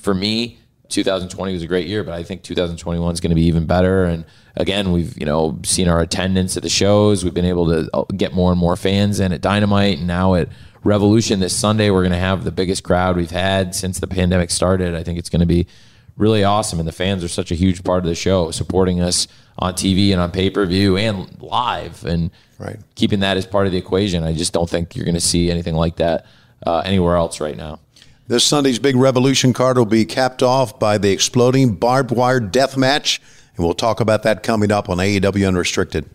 for 0.00 0.14
me, 0.14 0.58
2020 0.88 1.52
was 1.52 1.62
a 1.62 1.66
great 1.66 1.86
year, 1.86 2.04
but 2.04 2.14
I 2.14 2.22
think 2.22 2.42
2021 2.42 3.12
is 3.12 3.20
going 3.20 3.30
to 3.30 3.36
be 3.36 3.44
even 3.44 3.66
better. 3.66 4.04
And 4.04 4.24
again, 4.56 4.92
we've 4.92 5.18
you 5.18 5.26
know 5.26 5.58
seen 5.64 5.88
our 5.88 6.00
attendance 6.00 6.56
at 6.56 6.62
the 6.62 6.68
shows. 6.68 7.24
We've 7.24 7.34
been 7.34 7.44
able 7.44 7.66
to 7.66 7.90
uh, 7.92 8.04
get 8.16 8.32
more 8.32 8.50
and 8.50 8.58
more 8.58 8.76
fans 8.76 9.20
in 9.20 9.32
at 9.32 9.40
Dynamite, 9.40 9.98
and 9.98 10.06
now 10.06 10.34
at 10.34 10.48
Revolution 10.84 11.40
this 11.40 11.56
Sunday, 11.56 11.90
we're 11.90 12.02
going 12.02 12.12
to 12.12 12.18
have 12.18 12.44
the 12.44 12.52
biggest 12.52 12.84
crowd 12.84 13.16
we've 13.16 13.30
had 13.30 13.74
since 13.74 13.98
the 13.98 14.06
pandemic 14.06 14.50
started. 14.50 14.94
I 14.94 15.02
think 15.02 15.18
it's 15.18 15.28
going 15.28 15.40
to 15.40 15.46
be 15.46 15.66
really 16.16 16.44
awesome, 16.44 16.78
and 16.78 16.88
the 16.88 16.92
fans 16.92 17.22
are 17.24 17.28
such 17.28 17.50
a 17.50 17.54
huge 17.54 17.84
part 17.84 17.98
of 18.04 18.06
the 18.08 18.14
show, 18.14 18.50
supporting 18.50 19.00
us 19.00 19.28
on 19.58 19.74
TV 19.74 20.12
and 20.12 20.20
on 20.20 20.30
pay 20.30 20.50
per 20.50 20.64
view 20.66 20.96
and 20.96 21.40
live, 21.40 22.04
and 22.04 22.30
Right. 22.58 22.78
keeping 22.94 23.20
that 23.20 23.36
as 23.36 23.46
part 23.46 23.66
of 23.66 23.72
the 23.72 23.78
equation. 23.78 24.22
I 24.24 24.32
just 24.32 24.52
don't 24.52 24.68
think 24.68 24.96
you're 24.96 25.04
going 25.04 25.14
to 25.14 25.20
see 25.20 25.50
anything 25.50 25.74
like 25.74 25.96
that 25.96 26.24
uh, 26.66 26.78
anywhere 26.84 27.16
else 27.16 27.40
right 27.40 27.56
now. 27.56 27.80
This 28.28 28.44
Sunday's 28.44 28.78
big 28.78 28.96
Revolution 28.96 29.52
card 29.52 29.76
will 29.78 29.84
be 29.84 30.04
capped 30.04 30.42
off 30.42 30.78
by 30.80 30.98
the 30.98 31.10
exploding 31.12 31.74
barbed 31.74 32.10
wire 32.10 32.40
death 32.40 32.76
match, 32.76 33.20
and 33.56 33.64
we'll 33.64 33.74
talk 33.74 34.00
about 34.00 34.22
that 34.24 34.42
coming 34.42 34.72
up 34.72 34.88
on 34.88 34.96
AEW 34.98 35.46
Unrestricted. 35.46 36.08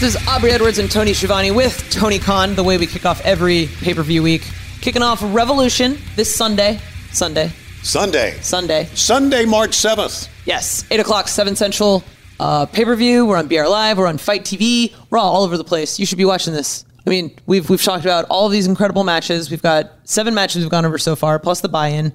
This 0.00 0.14
is 0.16 0.28
Aubrey 0.28 0.50
Edwards 0.50 0.78
and 0.78 0.90
Tony 0.90 1.14
Schiavone 1.14 1.50
with 1.50 1.88
Tony 1.90 2.18
Khan, 2.18 2.54
the 2.54 2.64
way 2.64 2.76
we 2.78 2.86
kick 2.86 3.06
off 3.06 3.20
every 3.22 3.68
pay 3.80 3.94
per 3.94 4.02
view 4.02 4.22
week. 4.22 4.46
Kicking 4.80 5.02
off 5.02 5.20
Revolution 5.22 5.96
this 6.14 6.34
Sunday. 6.34 6.78
Sunday. 7.10 7.50
Sunday. 7.84 8.38
Sunday. 8.40 8.88
Sunday, 8.94 9.44
March 9.44 9.72
7th. 9.72 10.30
Yes, 10.46 10.86
8 10.90 11.00
o'clock, 11.00 11.28
7 11.28 11.54
Central. 11.54 12.02
Uh, 12.40 12.64
pay 12.64 12.82
per 12.82 12.96
view. 12.96 13.26
We're 13.26 13.36
on 13.36 13.46
BR 13.46 13.66
Live. 13.66 13.98
We're 13.98 14.06
on 14.06 14.16
FITE 14.16 14.42
TV. 14.42 14.94
We're 15.10 15.18
all, 15.18 15.34
all 15.34 15.42
over 15.44 15.58
the 15.58 15.64
place. 15.64 15.98
You 15.98 16.06
should 16.06 16.16
be 16.16 16.24
watching 16.24 16.54
this. 16.54 16.86
I 17.06 17.10
mean, 17.10 17.36
we've, 17.44 17.68
we've 17.68 17.82
talked 17.82 18.02
about 18.02 18.24
all 18.30 18.46
of 18.46 18.52
these 18.52 18.66
incredible 18.66 19.04
matches. 19.04 19.50
We've 19.50 19.60
got 19.60 19.92
seven 20.04 20.32
matches 20.32 20.62
we've 20.62 20.70
gone 20.70 20.86
over 20.86 20.96
so 20.96 21.14
far, 21.14 21.38
plus 21.38 21.60
the 21.60 21.68
buy 21.68 21.88
in. 21.88 22.14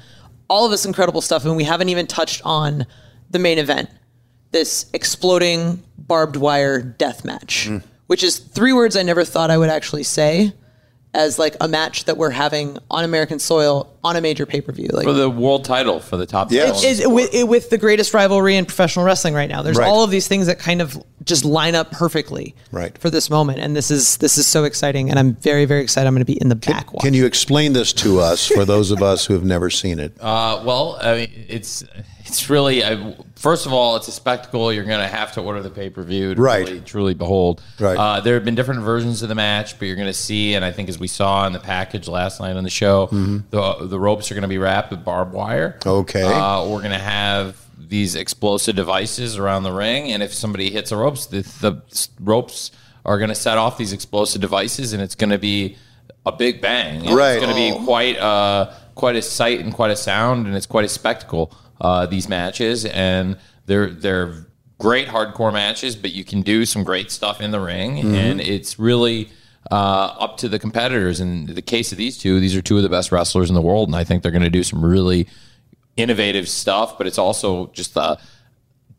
All 0.49 0.65
of 0.65 0.71
this 0.71 0.86
incredible 0.86 1.21
stuff, 1.21 1.45
and 1.45 1.55
we 1.55 1.63
haven't 1.63 1.89
even 1.89 2.08
touched 2.08 2.41
on 2.43 2.88
the 3.29 3.38
main 3.38 3.60
event 3.60 3.91
this 4.51 4.88
exploding 4.93 5.84
barbed 5.99 6.36
wire 6.36 6.82
death 6.82 7.23
match, 7.23 7.69
which 8.08 8.23
is 8.23 8.39
three 8.39 8.73
words 8.73 8.97
I 8.97 9.03
never 9.03 9.23
thought 9.23 9.51
I 9.51 9.60
would 9.60 9.69
actually 9.69 10.01
say 10.01 10.51
as 11.13 11.39
like 11.39 11.56
a 11.60 11.67
match 11.67 12.06
that 12.06 12.17
we're 12.17 12.30
having 12.30 12.78
on 12.91 13.04
American 13.04 13.39
soil 13.39 13.91
on 14.04 14.15
a 14.15 14.22
major 14.22 14.45
pay 14.45 14.62
per 14.62 14.72
view. 14.72 14.88
Like 14.91 15.06
For 15.06 15.13
the 15.13 15.30
world 15.30 15.65
title, 15.65 16.00
for 16.00 16.17
the 16.17 16.26
top 16.28 16.52
Yeah, 16.52 16.67
title. 16.67 16.84
is 16.84 17.02
with, 17.08 17.34
it- 17.34 17.48
with 17.48 17.69
the 17.72 17.78
greatest 17.80 18.13
rivalry 18.13 18.56
in 18.56 18.65
professional 18.65 19.06
wrestling 19.06 19.34
right 19.34 19.50
now. 19.50 19.62
There's 19.63 19.78
Right. 19.78 19.88
all 19.88 20.04
of 20.04 20.12
these 20.12 20.28
things 20.28 20.45
that 20.45 20.60
kind 20.60 20.82
of 20.82 21.02
just 21.29 21.45
line 21.45 21.75
up 21.75 21.91
perfectly 21.91 22.53
Right. 22.71 22.97
for 22.97 23.09
this 23.09 23.29
moment, 23.29 23.59
and 23.59 23.75
this 23.75 23.89
is 23.89 24.17
this 24.17 24.37
is 24.37 24.45
so 24.45 24.65
exciting, 24.65 25.09
and 25.09 25.17
I'm 25.17 25.35
very 25.35 25.65
very 25.65 25.81
excited. 25.81 26.07
I'm 26.07 26.13
going 26.13 26.25
to 26.25 26.31
be 26.31 26.41
in 26.41 26.49
the 26.49 26.55
back. 26.55 26.87
Can 26.99 27.13
you 27.13 27.25
explain 27.25 27.71
this 27.73 27.93
to 27.93 28.19
us 28.19 28.47
for 28.47 28.65
those 28.65 28.91
of 28.91 29.01
us 29.01 29.25
who 29.25 29.33
have 29.35 29.45
never 29.45 29.69
seen 29.69 29.99
it? 29.99 30.11
Uh, 30.19 30.61
well, 30.65 30.97
I 31.01 31.15
mean, 31.15 31.45
it's 31.47 31.83
it's 32.25 32.49
really 32.49 32.83
I, 32.83 33.15
first 33.35 33.65
of 33.65 33.73
all, 33.73 33.95
it's 33.95 34.07
a 34.07 34.11
spectacle. 34.11 34.71
You're 34.73 34.83
going 34.83 34.99
to 34.99 35.07
have 35.07 35.31
to 35.33 35.41
order 35.41 35.61
the 35.63 35.69
pay 35.71 35.89
per 35.89 36.03
view 36.03 36.35
to 36.35 36.41
Right. 36.41 36.67
really 36.67 36.81
truly 36.81 37.13
behold. 37.13 37.61
Right. 37.79 37.97
Uh, 37.97 38.19
there 38.19 38.33
have 38.35 38.45
been 38.45 38.55
different 38.55 38.81
versions 38.81 39.23
of 39.23 39.29
the 39.29 39.35
match, 39.35 39.79
but 39.79 39.85
you're 39.87 39.95
going 39.95 40.07
to 40.07 40.13
see, 40.13 40.53
and 40.55 40.63
I 40.65 40.71
think 40.71 40.89
as 40.89 40.99
we 40.99 41.07
saw 41.07 41.47
in 41.47 41.53
the 41.53 41.59
package 41.59 42.07
last 42.07 42.39
night 42.39 42.55
on 42.55 42.63
the 42.63 42.69
show, 42.69 43.07
the 43.51 43.75
the 43.87 43.99
ropes 43.99 44.31
are 44.31 44.35
going 44.35 44.41
to 44.43 44.47
be 44.47 44.57
wrapped 44.57 44.91
with 44.91 45.03
barbed 45.05 45.33
wire. 45.33 45.77
Mm-hmm. 45.79 45.89
Okay. 45.89 46.23
Uh, 46.23 46.65
we're 46.65 46.79
going 46.79 46.91
to 46.91 46.97
have 46.97 47.55
these 47.89 48.15
explosive 48.15 48.75
devices 48.75 49.38
around 49.38 49.63
the 49.63 49.73
ring, 49.73 50.12
and 50.12 50.23
if 50.23 50.34
somebody 50.34 50.69
hits 50.69 50.91
the 50.91 50.95
ropes, 50.95 51.25
the, 51.25 51.41
the 51.60 52.08
ropes 52.19 52.71
are 53.04 53.17
going 53.17 53.30
to 53.30 53.36
set 53.36 53.58
off 53.58 53.78
these 53.78 53.91
explosive 53.91 54.39
devices, 54.39 54.93
and 54.93 55.02
it's 55.02 55.15
going 55.15 55.32
to 55.32 55.39
be 55.39 55.75
a 56.25 56.32
big 56.32 56.62
bang. 56.62 57.08
And 57.08 57.17
Right. 57.17 57.34
It's 57.34 57.45
going 57.45 57.56
to 57.56 57.80
be 57.80 57.86
quite 57.86 58.17
uh, 58.17 58.71
quite 58.93 59.15
a 59.15 59.21
sight 59.21 59.60
and 59.60 59.73
quite 59.73 59.91
a 59.91 59.95
sound, 59.95 60.45
and 60.45 60.56
it's 60.56 60.67
quite 60.67 60.86
a 60.86 60.89
spectacle. 60.89 61.52
Uh, 61.82 62.06
these 62.06 62.30
matches, 62.30 62.86
and 62.86 63.38
they're 63.65 63.89
they're 63.89 64.45
great 64.78 65.08
hardcore 65.08 65.52
matches, 65.52 65.95
but 65.95 66.12
you 66.12 66.23
can 66.23 66.41
do 66.41 66.65
some 66.65 66.84
great 66.84 67.10
stuff 67.10 67.41
in 67.41 67.52
the 67.52 67.60
ring, 67.60 67.99
and 68.15 68.39
it's 68.39 68.80
really. 68.80 69.30
Uh, 69.71 70.15
up 70.19 70.38
to 70.38 70.49
the 70.49 70.58
competitors. 70.58 71.19
In 71.19 71.45
the 71.45 71.62
case 71.62 71.91
of 71.91 71.97
these 71.97 72.17
two, 72.17 72.39
these 72.39 72.56
are 72.56 72.62
two 72.62 72.78
of 72.78 72.82
the 72.82 72.89
best 72.89 73.12
wrestlers 73.12 73.49
in 73.49 73.56
the 73.56 73.62
world, 73.62 73.89
and 73.89 73.95
I 73.95 74.04
think 74.04 74.23
they're 74.23 74.32
going 74.32 74.41
to 74.41 74.49
do 74.49 74.63
some 74.63 74.84
really 74.84 75.28
innovative 75.99 76.47
stuff. 76.47 76.97
But 76.97 77.07
it's 77.07 77.17
also 77.17 77.67
just 77.67 77.97
uh, 77.97 78.15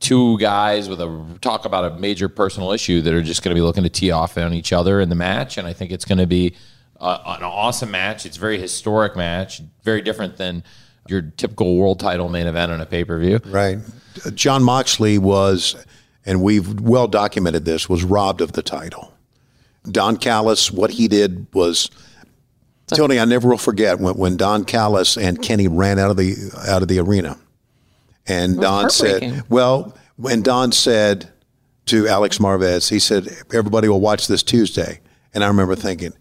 two 0.00 0.38
guys 0.38 0.88
with 0.88 1.00
a 1.00 1.38
talk 1.40 1.64
about 1.64 1.92
a 1.92 1.98
major 1.98 2.28
personal 2.28 2.72
issue 2.72 3.00
that 3.02 3.14
are 3.14 3.22
just 3.22 3.42
going 3.42 3.54
to 3.54 3.58
be 3.58 3.64
looking 3.64 3.82
to 3.82 3.90
tee 3.90 4.10
off 4.10 4.36
on 4.36 4.52
each 4.52 4.72
other 4.72 5.00
in 5.00 5.08
the 5.08 5.14
match, 5.14 5.58
and 5.58 5.66
I 5.66 5.72
think 5.72 5.92
it's 5.92 6.04
going 6.04 6.18
to 6.18 6.26
be 6.26 6.54
uh, 6.98 7.36
an 7.38 7.44
awesome 7.44 7.90
match. 7.90 8.26
It's 8.26 8.36
a 8.36 8.40
very 8.40 8.58
historic 8.58 9.16
match, 9.16 9.62
very 9.82 10.02
different 10.02 10.36
than 10.36 10.64
your 11.08 11.22
typical 11.22 11.76
world 11.76 12.00
title 12.00 12.28
main 12.28 12.46
event 12.46 12.72
on 12.72 12.80
a 12.80 12.86
pay 12.86 13.04
per 13.04 13.18
view. 13.18 13.40
Right. 13.46 13.78
Jon 14.34 14.62
Moxley 14.62 15.18
was, 15.18 15.76
and 16.24 16.42
we've 16.42 16.80
well 16.80 17.08
documented 17.08 17.64
this, 17.64 17.88
was 17.88 18.04
robbed 18.04 18.40
of 18.40 18.52
the 18.52 18.62
title. 18.62 19.12
Don 19.90 20.16
Callis, 20.16 20.70
what 20.70 20.90
he 20.90 21.08
did 21.08 21.46
was. 21.54 21.90
Tony, 22.90 23.18
I 23.18 23.24
never 23.24 23.48
will 23.48 23.58
forget 23.58 23.98
when, 23.98 24.14
when 24.14 24.36
Don 24.36 24.64
Callis 24.64 25.16
and 25.16 25.40
Kenny 25.40 25.68
ran 25.68 25.98
out 25.98 26.10
of 26.10 26.16
the 26.16 26.34
out 26.68 26.82
of 26.82 26.88
the 26.88 26.98
arena, 26.98 27.38
and 28.26 28.60
Don 28.60 28.90
said, 28.90 29.44
"Well," 29.48 29.96
when 30.16 30.42
Don 30.42 30.72
said 30.72 31.30
to 31.86 32.06
Alex 32.08 32.38
Marvez, 32.38 32.88
he 32.88 32.98
said, 32.98 33.28
"Everybody 33.52 33.88
will 33.88 34.00
watch 34.00 34.26
this 34.26 34.42
Tuesday," 34.42 35.00
and 35.34 35.42
I 35.42 35.48
remember 35.48 35.74
thinking, 35.76 36.12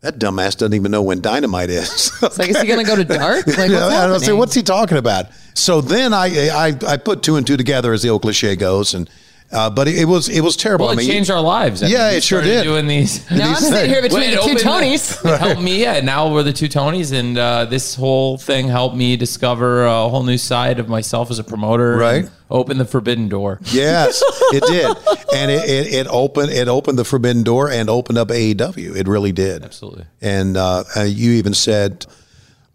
"That 0.00 0.18
dumbass 0.18 0.56
doesn't 0.56 0.74
even 0.74 0.90
know 0.90 1.02
when 1.02 1.20
Dynamite 1.20 1.70
is." 1.70 2.10
It's 2.22 2.38
like, 2.38 2.48
is 2.48 2.60
he 2.60 2.66
going 2.66 2.80
to 2.80 2.86
go 2.86 2.96
to 2.96 3.04
dark? 3.04 3.46
Like, 3.46 3.56
what's 3.70 3.74
I 3.74 4.06
was 4.08 4.28
like, 4.28 4.38
what's 4.38 4.54
he 4.54 4.62
talking 4.62 4.96
about? 4.96 5.26
So 5.54 5.80
then 5.80 6.14
I, 6.14 6.48
I 6.48 6.78
I 6.86 6.96
put 6.96 7.22
two 7.22 7.36
and 7.36 7.46
two 7.46 7.56
together 7.56 7.92
as 7.92 8.02
the 8.02 8.08
old 8.08 8.22
cliche 8.22 8.56
goes, 8.56 8.94
and 8.94 9.08
uh, 9.54 9.70
but 9.70 9.88
it, 9.88 9.98
it 9.98 10.04
was 10.04 10.28
it 10.28 10.40
was 10.40 10.56
terrible. 10.56 10.86
Well, 10.86 10.90
I 10.90 10.94
it 10.94 11.04
mean, 11.04 11.08
changed 11.10 11.30
our 11.30 11.40
lives. 11.40 11.82
I 11.82 11.86
Yeah, 11.86 12.10
we 12.10 12.16
it 12.16 12.22
sure 12.24 12.42
did. 12.42 12.64
Doing 12.64 12.86
these. 12.86 13.28
Now 13.30 13.50
I'm 13.50 13.54
sitting 13.56 13.90
here 13.90 14.02
between 14.02 14.20
Well, 14.20 14.30
the 14.30 14.36
two 14.60 14.66
opened- 14.68 14.84
Tonys. 14.84 15.24
It 15.34 15.40
helped 15.40 15.62
me. 15.62 15.80
Yeah, 15.80 16.00
now 16.00 16.32
we're 16.32 16.42
the 16.42 16.52
two 16.52 16.68
Tonys, 16.68 17.12
and 17.18 17.38
uh, 17.38 17.64
this 17.66 17.94
whole 17.94 18.36
thing 18.38 18.68
helped 18.68 18.96
me 18.96 19.16
discover 19.16 19.84
a 19.86 20.08
whole 20.08 20.22
new 20.24 20.36
side 20.38 20.78
of 20.78 20.88
myself 20.88 21.30
as 21.30 21.38
a 21.38 21.44
promoter. 21.44 21.96
Right. 21.96 22.24
and 22.24 22.30
Open 22.50 22.78
the 22.78 22.84
forbidden 22.84 23.28
door. 23.28 23.58
yes, 23.72 24.22
it 24.52 24.62
did, 24.66 24.86
and 25.34 25.50
it, 25.50 25.68
it, 25.68 25.94
it 25.94 26.06
opened 26.08 26.50
it 26.52 26.68
opened 26.68 26.98
the 26.98 27.04
forbidden 27.04 27.42
door 27.42 27.70
and 27.70 27.88
opened 27.88 28.18
up 28.18 28.28
AEW. 28.28 28.94
It 28.96 29.08
really 29.08 29.32
did. 29.32 29.64
Absolutely. 29.64 30.04
And 30.20 30.56
uh, 30.56 30.84
uh, 30.96 31.02
you 31.02 31.32
even 31.32 31.54
said 31.54 32.06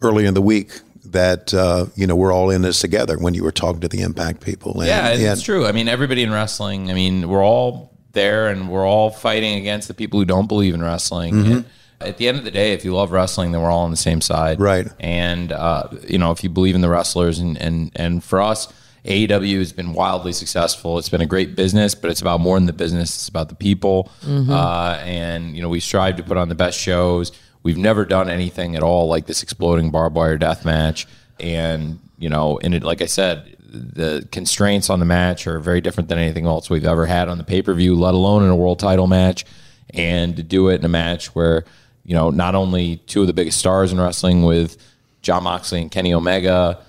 earlier 0.01 0.27
in 0.27 0.33
the 0.33 0.41
week 0.41 0.79
that 1.11 1.53
uh, 1.53 1.87
you 1.95 2.07
know 2.07 2.15
we're 2.15 2.33
all 2.33 2.49
in 2.49 2.61
this 2.61 2.79
together 2.79 3.17
when 3.17 3.33
you 3.33 3.43
were 3.43 3.51
talking 3.51 3.81
to 3.81 3.87
the 3.87 4.01
Impact 4.01 4.41
people. 4.41 4.79
And, 4.79 4.87
Yeah, 4.87 5.09
and- 5.09 5.21
it's 5.21 5.41
true. 5.41 5.65
I 5.65 5.71
mean, 5.71 5.87
everybody 5.87 6.23
in 6.23 6.31
wrestling. 6.31 6.89
I 6.89 6.93
mean, 6.93 7.27
we're 7.29 7.43
all 7.43 7.91
there, 8.13 8.47
and 8.47 8.69
we're 8.69 8.87
all 8.87 9.09
fighting 9.11 9.57
against 9.59 9.87
the 9.87 9.93
people 9.93 10.19
who 10.19 10.25
don't 10.25 10.47
believe 10.47 10.73
in 10.73 10.81
wrestling. 10.81 11.33
Mm-hmm. 11.33 11.59
At 12.01 12.17
the 12.17 12.27
end 12.29 12.37
of 12.37 12.45
the 12.45 12.51
day, 12.51 12.71
if 12.73 12.85
you 12.85 12.95
love 12.95 13.11
wrestling, 13.11 13.51
then 13.51 13.61
we're 13.61 13.69
all 13.69 13.83
on 13.83 13.91
the 13.91 13.97
same 13.97 14.21
side, 14.21 14.59
Right. 14.59 14.87
And 14.99 15.51
uh, 15.51 15.89
you 16.07 16.17
know, 16.17 16.31
if 16.31 16.43
you 16.43 16.49
believe 16.49 16.75
in 16.75 16.81
the 16.81 16.89
wrestlers, 16.89 17.39
and 17.39 17.57
and 17.57 17.91
and 17.95 18.23
for 18.23 18.41
us. 18.41 18.71
AEW 19.05 19.59
has 19.59 19.71
been 19.71 19.93
wildly 19.93 20.33
successful. 20.33 20.99
It's 20.99 21.07
been 21.07 21.21
a 21.21 21.25
great 21.25 21.55
business, 21.55 21.95
but 21.95 22.11
it's 22.11 22.19
about 22.19 22.41
more 22.41 22.57
than 22.57 22.65
the 22.65 22.73
business. 22.73 23.15
It's 23.15 23.29
about 23.29 23.47
the 23.47 23.55
people, 23.55 24.11
uh, 24.27 24.99
and 25.05 25.55
you 25.55 25.61
know 25.61 25.69
we 25.69 25.79
strive 25.79 26.17
to 26.17 26.23
put 26.23 26.35
on 26.35 26.49
the 26.49 26.53
best 26.55 26.77
shows. 26.77 27.31
We've 27.63 27.77
never 27.77 28.05
done 28.05 28.29
anything 28.29 28.75
at 28.75 28.83
all 28.83 29.07
like 29.07 29.25
this 29.25 29.43
exploding 29.43 29.91
barbed 29.91 30.15
wire 30.15 30.37
death 30.37 30.65
match, 30.65 31.07
and 31.39 31.99
you 32.17 32.29
know, 32.29 32.59
and 32.63 32.73
it, 32.73 32.83
like 32.83 33.01
I 33.01 33.05
said, 33.05 33.55
the 33.59 34.27
constraints 34.31 34.89
on 34.89 34.99
the 34.99 35.05
match 35.05 35.45
are 35.45 35.59
very 35.59 35.81
different 35.81 36.09
than 36.09 36.17
anything 36.17 36.45
else 36.45 36.69
we've 36.69 36.85
ever 36.85 37.05
had 37.05 37.29
on 37.29 37.37
the 37.37 37.43
pay 37.43 37.61
per 37.61 37.73
view, 37.73 37.95
let 37.95 38.13
alone 38.13 38.43
in 38.43 38.49
a 38.49 38.55
world 38.55 38.79
title 38.79 39.07
match. 39.07 39.45
And 39.91 40.35
to 40.35 40.43
do 40.43 40.69
it 40.69 40.75
in 40.75 40.85
a 40.85 40.89
match 40.89 41.33
where 41.35 41.65
you 42.05 42.15
know 42.15 42.29
not 42.29 42.55
only 42.55 42.97
two 42.97 43.21
of 43.21 43.27
the 43.27 43.33
biggest 43.33 43.59
stars 43.59 43.91
in 43.91 43.99
wrestling 43.99 44.43
with 44.43 44.77
Jon 45.21 45.43
Moxley 45.43 45.81
and 45.81 45.91
Kenny 45.91 46.13
Omega 46.13 46.79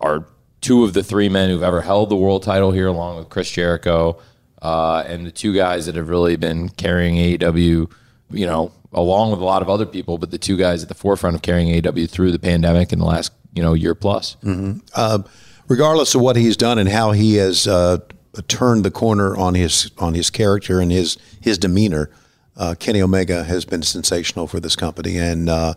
are 0.00 0.24
two 0.60 0.84
of 0.84 0.92
the 0.94 1.02
three 1.02 1.28
men 1.28 1.50
who've 1.50 1.62
ever 1.62 1.80
held 1.80 2.08
the 2.08 2.16
world 2.16 2.42
title 2.42 2.72
here, 2.72 2.88
along 2.88 3.18
with 3.18 3.28
Chris 3.28 3.50
Jericho, 3.50 4.18
uh, 4.62 5.04
and 5.06 5.26
the 5.26 5.30
two 5.30 5.54
guys 5.54 5.86
that 5.86 5.94
have 5.94 6.08
really 6.08 6.36
been 6.36 6.68
carrying 6.68 7.16
AEW, 7.16 7.90
you 8.30 8.46
know, 8.46 8.72
along 8.92 9.30
with 9.30 9.40
a 9.40 9.44
lot 9.44 9.62
of 9.62 9.68
other 9.68 9.86
people, 9.86 10.18
but 10.18 10.30
the 10.30 10.38
two 10.38 10.56
guys 10.56 10.82
at 10.82 10.88
the 10.88 10.94
forefront 10.94 11.36
of 11.36 11.42
carrying 11.42 11.68
AEW 11.68 12.08
through 12.08 12.32
the 12.32 12.38
pandemic 12.38 12.92
in 12.92 12.98
the 12.98 13.04
last, 13.04 13.32
you 13.52 13.62
know, 13.62 13.74
year 13.74 13.94
plus. 13.94 14.36
regardless 15.68 16.14
of 16.14 16.20
what 16.20 16.36
he's 16.36 16.56
done 16.56 16.78
and 16.78 16.88
how 16.88 17.12
he 17.12 17.34
has 17.34 17.66
uh, 17.68 17.98
turned 18.48 18.84
the 18.84 18.90
corner 18.90 19.36
on 19.36 19.54
his 19.54 19.90
on 19.98 20.14
his 20.14 20.30
character 20.30 20.80
and 20.80 20.90
his 20.90 21.18
his 21.40 21.58
demeanor, 21.58 22.10
uh, 22.56 22.74
Kenny 22.78 23.00
Omega 23.00 23.44
has 23.44 23.64
been 23.64 23.82
sensational 23.82 24.46
for 24.46 24.60
this 24.60 24.74
company. 24.76 25.16
And 25.18 25.48
uh, 25.48 25.74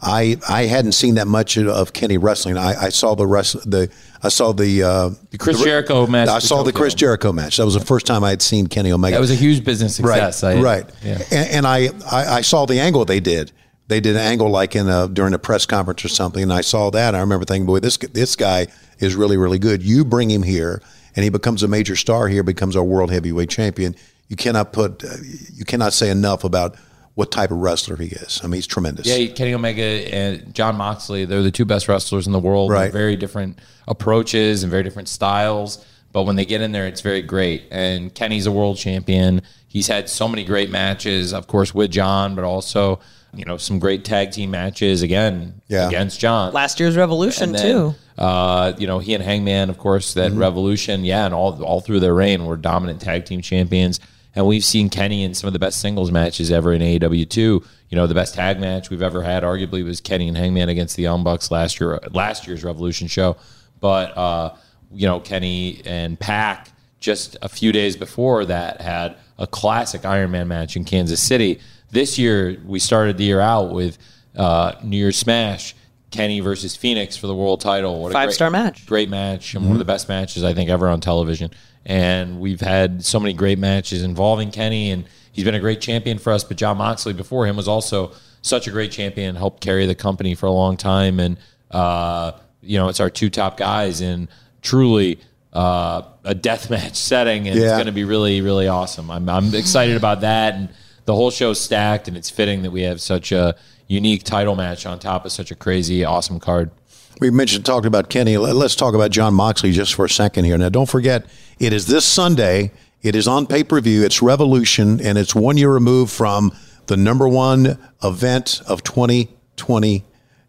I 0.00 0.36
I 0.48 0.66
hadn't 0.66 0.92
seen 0.92 1.16
that 1.16 1.26
much 1.26 1.58
of 1.58 1.92
Kenny 1.92 2.18
wrestling. 2.18 2.56
I, 2.56 2.84
I 2.84 2.88
saw 2.90 3.14
the 3.14 3.26
rest 3.26 3.70
the 3.70 3.90
I 4.22 4.28
saw 4.28 4.52
the 4.52 4.82
uh, 4.82 5.10
The 5.30 5.38
Chris 5.38 5.62
Jericho 5.62 6.06
match. 6.06 6.28
I 6.28 6.38
saw 6.38 6.62
the. 6.62 6.72
Chris 6.72 6.94
Jericho 6.94 7.32
match. 7.32 7.56
That 7.56 7.64
was 7.64 7.74
the 7.74 7.80
first 7.84 8.06
time 8.06 8.22
I 8.22 8.30
had 8.30 8.42
seen 8.42 8.66
Kenny 8.66 8.92
Omega. 8.92 9.16
That 9.16 9.20
was 9.20 9.30
a 9.30 9.34
huge 9.36 9.64
business 9.64 9.98
right, 10.00 10.32
success. 10.32 10.44
I- 10.44 10.60
right. 10.60 10.86
Yeah. 11.02 11.22
And, 11.30 11.50
and 11.50 11.66
I, 11.66 11.88
I 12.10 12.36
I 12.36 12.40
saw 12.42 12.66
the 12.66 12.78
angle 12.80 13.04
they 13.04 13.20
did 13.20 13.52
they 13.88 14.00
did 14.00 14.14
an 14.16 14.22
angle 14.22 14.50
like 14.50 14.76
in 14.76 14.88
a 14.88 15.08
during 15.08 15.34
a 15.34 15.38
press 15.38 15.66
conference 15.66 16.04
or 16.04 16.08
something, 16.08 16.42
and 16.42 16.52
I 16.52 16.60
saw 16.60 16.90
that. 16.90 17.14
I 17.14 17.20
remember 17.20 17.44
thinking, 17.44 17.66
boy, 17.66 17.80
this 17.80 17.96
this 17.96 18.36
guy 18.36 18.68
is 18.98 19.16
really 19.16 19.36
really 19.36 19.58
good. 19.58 19.82
You 19.82 20.04
bring 20.04 20.30
him 20.30 20.42
here, 20.42 20.82
and 21.16 21.24
he 21.24 21.30
becomes 21.30 21.62
a 21.62 21.68
major 21.68 21.96
star 21.96 22.28
here, 22.28 22.42
becomes 22.42 22.76
our 22.76 22.84
world 22.84 23.10
heavyweight 23.10 23.48
champion. 23.48 23.96
You 24.28 24.36
cannot 24.36 24.74
put, 24.74 25.02
uh, 25.04 25.16
you 25.54 25.64
cannot 25.64 25.94
say 25.94 26.10
enough 26.10 26.44
about 26.44 26.76
what 27.18 27.32
type 27.32 27.50
of 27.50 27.56
wrestler 27.58 27.96
he 27.96 28.06
is. 28.06 28.40
I 28.44 28.46
mean, 28.46 28.52
he's 28.54 28.66
tremendous. 28.68 29.04
Yeah, 29.04 29.26
Kenny 29.34 29.52
Omega 29.52 29.82
and 29.82 30.54
Jon 30.54 30.76
Moxley, 30.76 31.24
they're 31.24 31.42
the 31.42 31.50
two 31.50 31.64
best 31.64 31.88
wrestlers 31.88 32.28
in 32.28 32.32
the 32.32 32.38
world. 32.38 32.70
Right. 32.70 32.92
Very 32.92 33.16
different 33.16 33.58
approaches 33.88 34.62
and 34.62 34.70
very 34.70 34.84
different 34.84 35.08
styles. 35.08 35.84
But 36.12 36.22
when 36.22 36.36
they 36.36 36.44
get 36.44 36.60
in 36.60 36.70
there, 36.70 36.86
it's 36.86 37.00
very 37.00 37.22
great. 37.22 37.64
And 37.72 38.14
Kenny's 38.14 38.46
a 38.46 38.52
world 38.52 38.76
champion. 38.76 39.42
He's 39.66 39.88
had 39.88 40.08
so 40.08 40.28
many 40.28 40.44
great 40.44 40.70
matches, 40.70 41.32
of 41.34 41.48
course, 41.48 41.74
with 41.74 41.90
Jon, 41.90 42.36
but 42.36 42.44
also, 42.44 43.00
you 43.34 43.44
know, 43.44 43.56
some 43.56 43.80
great 43.80 44.04
tag 44.04 44.30
team 44.30 44.52
matches 44.52 45.02
again 45.02 45.60
Yeah. 45.66 45.88
against 45.88 46.20
Jon. 46.20 46.52
Last 46.52 46.78
year's 46.78 46.96
Revolution 46.96 47.50
then, 47.50 47.62
too. 47.62 47.94
Uh, 48.16 48.74
you 48.78 48.86
know, 48.86 49.00
he 49.00 49.14
and 49.14 49.24
Hangman, 49.24 49.70
of 49.70 49.78
course, 49.78 50.14
that 50.14 50.30
Mm-hmm. 50.30 50.40
Revolution, 50.40 51.04
yeah, 51.04 51.24
and 51.26 51.34
all 51.34 51.60
all 51.64 51.80
through 51.80 51.98
their 51.98 52.14
reign 52.14 52.46
were 52.46 52.56
dominant 52.56 53.00
tag 53.00 53.24
team 53.24 53.42
champions. 53.42 53.98
And 54.38 54.46
we've 54.46 54.64
seen 54.64 54.88
Kenny 54.88 55.24
in 55.24 55.34
some 55.34 55.48
of 55.48 55.52
the 55.52 55.58
best 55.58 55.80
singles 55.80 56.12
matches 56.12 56.52
ever 56.52 56.72
in 56.72 56.80
AEW 56.80 57.28
too. 57.28 57.64
You 57.88 57.96
know, 57.96 58.06
the 58.06 58.14
best 58.14 58.34
tag 58.34 58.60
match 58.60 58.88
we've 58.88 59.02
ever 59.02 59.24
had, 59.24 59.42
arguably, 59.42 59.84
was 59.84 60.00
Kenny 60.00 60.28
and 60.28 60.36
Hangman 60.36 60.68
against 60.68 60.94
the 60.94 61.02
Young 61.02 61.24
Bucks 61.24 61.50
last 61.50 61.80
year, 61.80 61.98
last 62.12 62.46
year's 62.46 62.62
Revolution 62.62 63.08
show. 63.08 63.36
But 63.80 64.16
uh, 64.16 64.54
you 64.92 65.08
know, 65.08 65.18
Kenny 65.18 65.82
and 65.84 66.20
Pac 66.20 66.70
just 67.00 67.36
a 67.42 67.48
few 67.48 67.72
days 67.72 67.96
before 67.96 68.44
that 68.44 68.80
had 68.80 69.16
a 69.38 69.46
classic 69.48 70.04
Iron 70.04 70.30
Man 70.30 70.46
match 70.46 70.76
in 70.76 70.84
Kansas 70.84 71.20
City. 71.20 71.58
This 71.90 72.16
year, 72.16 72.62
we 72.64 72.78
started 72.78 73.18
the 73.18 73.24
year 73.24 73.40
out 73.40 73.72
with 73.72 73.98
uh, 74.36 74.74
New 74.84 74.98
Year's 74.98 75.16
Smash, 75.16 75.74
Kenny 76.12 76.38
versus 76.38 76.76
Fenix 76.76 77.16
for 77.16 77.26
the 77.26 77.34
world 77.34 77.60
title. 77.60 78.00
What 78.00 78.10
a 78.10 78.12
Five-star 78.12 78.50
match. 78.50 78.86
Great 78.86 79.10
match 79.10 79.56
and 79.56 79.64
one 79.64 79.72
of 79.72 79.80
the 79.80 79.84
best 79.84 80.08
matches 80.08 80.44
I 80.44 80.54
think 80.54 80.70
ever 80.70 80.88
on 80.88 81.00
television. 81.00 81.50
And 81.88 82.38
we've 82.38 82.60
had 82.60 83.02
so 83.02 83.18
many 83.18 83.32
great 83.32 83.58
matches 83.58 84.02
involving 84.02 84.50
Kenny, 84.50 84.90
and 84.90 85.06
he's 85.32 85.44
been 85.44 85.54
a 85.54 85.60
great 85.60 85.80
champion 85.80 86.18
for 86.18 86.32
us. 86.34 86.44
But 86.44 86.58
Jon 86.58 86.76
Moxley 86.76 87.14
before 87.14 87.46
him 87.46 87.56
was 87.56 87.66
also 87.66 88.12
such 88.42 88.68
a 88.68 88.70
great 88.70 88.92
champion, 88.92 89.34
helped 89.34 89.62
carry 89.62 89.86
the 89.86 89.94
company 89.94 90.34
for 90.34 90.46
a 90.46 90.52
long 90.52 90.76
time. 90.76 91.18
And, 91.18 91.38
uh, 91.70 92.32
you 92.60 92.78
know, 92.78 92.88
it's 92.88 93.00
our 93.00 93.08
two 93.08 93.30
top 93.30 93.56
guys 93.56 94.02
in 94.02 94.28
truly 94.60 95.18
uh, 95.54 96.02
a 96.24 96.34
death 96.34 96.68
match 96.70 96.94
setting. 96.94 97.48
And 97.48 97.58
it's 97.58 97.72
going 97.72 97.86
to 97.86 97.92
be 97.92 98.04
really, 98.04 98.42
really 98.42 98.68
awesome. 98.68 99.10
I'm, 99.10 99.28
I'm 99.28 99.54
excited 99.54 99.96
about 99.96 100.20
that. 100.20 100.54
And 100.54 100.68
the 101.06 101.14
whole 101.14 101.30
show's 101.30 101.58
stacked, 101.58 102.06
and 102.06 102.18
it's 102.18 102.28
fitting 102.28 102.60
that 102.62 102.70
we 102.70 102.82
have 102.82 103.00
such 103.00 103.32
a 103.32 103.56
unique 103.86 104.24
title 104.24 104.54
match 104.56 104.84
on 104.84 104.98
top 104.98 105.24
of 105.24 105.32
such 105.32 105.50
a 105.50 105.54
crazy, 105.54 106.04
awesome 106.04 106.38
card. 106.38 106.70
We 107.18 107.30
mentioned 107.30 107.64
talked 107.64 107.86
about 107.86 108.10
Kenny. 108.10 108.36
Let's 108.36 108.76
talk 108.76 108.94
about 108.94 109.10
Jon 109.10 109.32
Moxley 109.32 109.72
just 109.72 109.94
for 109.94 110.04
a 110.04 110.10
second 110.10 110.44
here. 110.44 110.58
Now, 110.58 110.68
don't 110.68 110.88
forget, 110.88 111.24
it 111.58 111.72
is 111.72 111.86
this 111.86 112.04
Sunday. 112.04 112.70
It 113.02 113.14
is 113.14 113.26
on 113.28 113.46
pay 113.46 113.64
per 113.64 113.80
view. 113.80 114.04
It's 114.04 114.22
Revolution, 114.22 115.00
and 115.00 115.18
it's 115.18 115.34
one 115.34 115.56
year 115.56 115.72
removed 115.72 116.12
from 116.12 116.52
the 116.86 116.96
number 116.96 117.28
one 117.28 117.78
event 118.02 118.62
of 118.66 118.82
2020, 118.82 120.04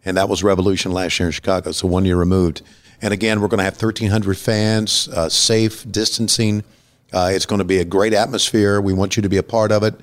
and 0.06 0.18
that 0.18 0.30
was 0.30 0.44
Revolution 0.44 0.92
last 0.92 1.20
year 1.20 1.28
in 1.28 1.32
Chicago. 1.32 1.72
So 1.72 1.88
one 1.88 2.06
year 2.06 2.16
removed. 2.16 2.62
And 3.02 3.14
again, 3.14 3.40
we're 3.40 3.48
going 3.48 3.60
to 3.60 3.64
have 3.64 3.82
1,300 3.82 4.38
fans, 4.38 5.08
uh, 5.10 5.30
safe 5.30 5.90
distancing. 5.90 6.64
Uh, 7.14 7.32
it's 7.34 7.46
going 7.46 7.60
to 7.60 7.66
be 7.66 7.80
a 7.80 7.86
great 7.86 8.14
atmosphere. 8.14 8.82
We 8.82 8.94
want 8.94 9.16
you 9.16 9.24
to 9.24 9.30
be 9.30 9.38
a 9.38 9.44
part 9.44 9.72
of 9.72 9.84
it. 9.84 9.96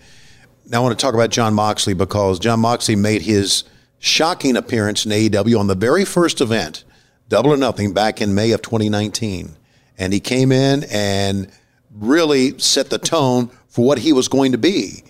Now 0.68 0.78
I 0.78 0.82
want 0.82 0.98
to 0.98 1.02
talk 1.02 1.14
about 1.14 1.30
Jon 1.30 1.54
Moxley 1.54 1.94
because 1.94 2.38
Jon 2.38 2.60
Moxley 2.60 2.96
made 2.96 3.22
his 3.22 3.64
shocking 3.98 4.56
appearance 4.56 5.04
in 5.04 5.12
AEW 5.12 5.58
on 5.58 5.66
the 5.66 5.74
very 5.74 6.04
first 6.04 6.40
event, 6.40 6.84
Double 7.28 7.52
or 7.52 7.56
Nothing, 7.56 7.92
back 7.92 8.20
in 8.20 8.34
May 8.34 8.50
of 8.52 8.62
2019. 8.62 9.55
And 9.98 10.12
he 10.12 10.20
came 10.20 10.52
in 10.52 10.84
and 10.90 11.50
really 11.94 12.58
set 12.58 12.90
the 12.90 12.98
tone 12.98 13.50
for 13.68 13.84
what 13.84 13.98
he 13.98 14.12
was 14.12 14.28
going 14.28 14.52
to 14.52 14.58
be. 14.58 15.04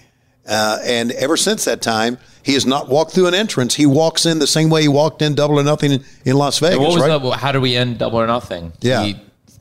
Uh, 0.48 0.78
and 0.84 1.10
ever 1.12 1.36
since 1.36 1.64
that 1.64 1.82
time, 1.82 2.18
he 2.44 2.54
has 2.54 2.64
not 2.64 2.88
walked 2.88 3.12
through 3.12 3.26
an 3.26 3.34
entrance. 3.34 3.74
He 3.74 3.86
walks 3.86 4.26
in 4.26 4.38
the 4.38 4.46
same 4.46 4.70
way 4.70 4.82
he 4.82 4.88
walked 4.88 5.20
in 5.20 5.34
Double 5.34 5.58
or 5.58 5.64
Nothing 5.64 5.92
in, 5.92 6.04
in 6.24 6.36
Las 6.36 6.60
Vegas. 6.60 6.76
And 6.76 6.84
what 6.84 6.94
was 6.94 7.02
right? 7.02 7.20
the, 7.20 7.30
how 7.32 7.50
do 7.50 7.60
we 7.60 7.74
end 7.74 7.98
double 7.98 8.20
or 8.20 8.26
nothing? 8.28 8.72
Yeah. 8.80 9.02
He 9.02 9.16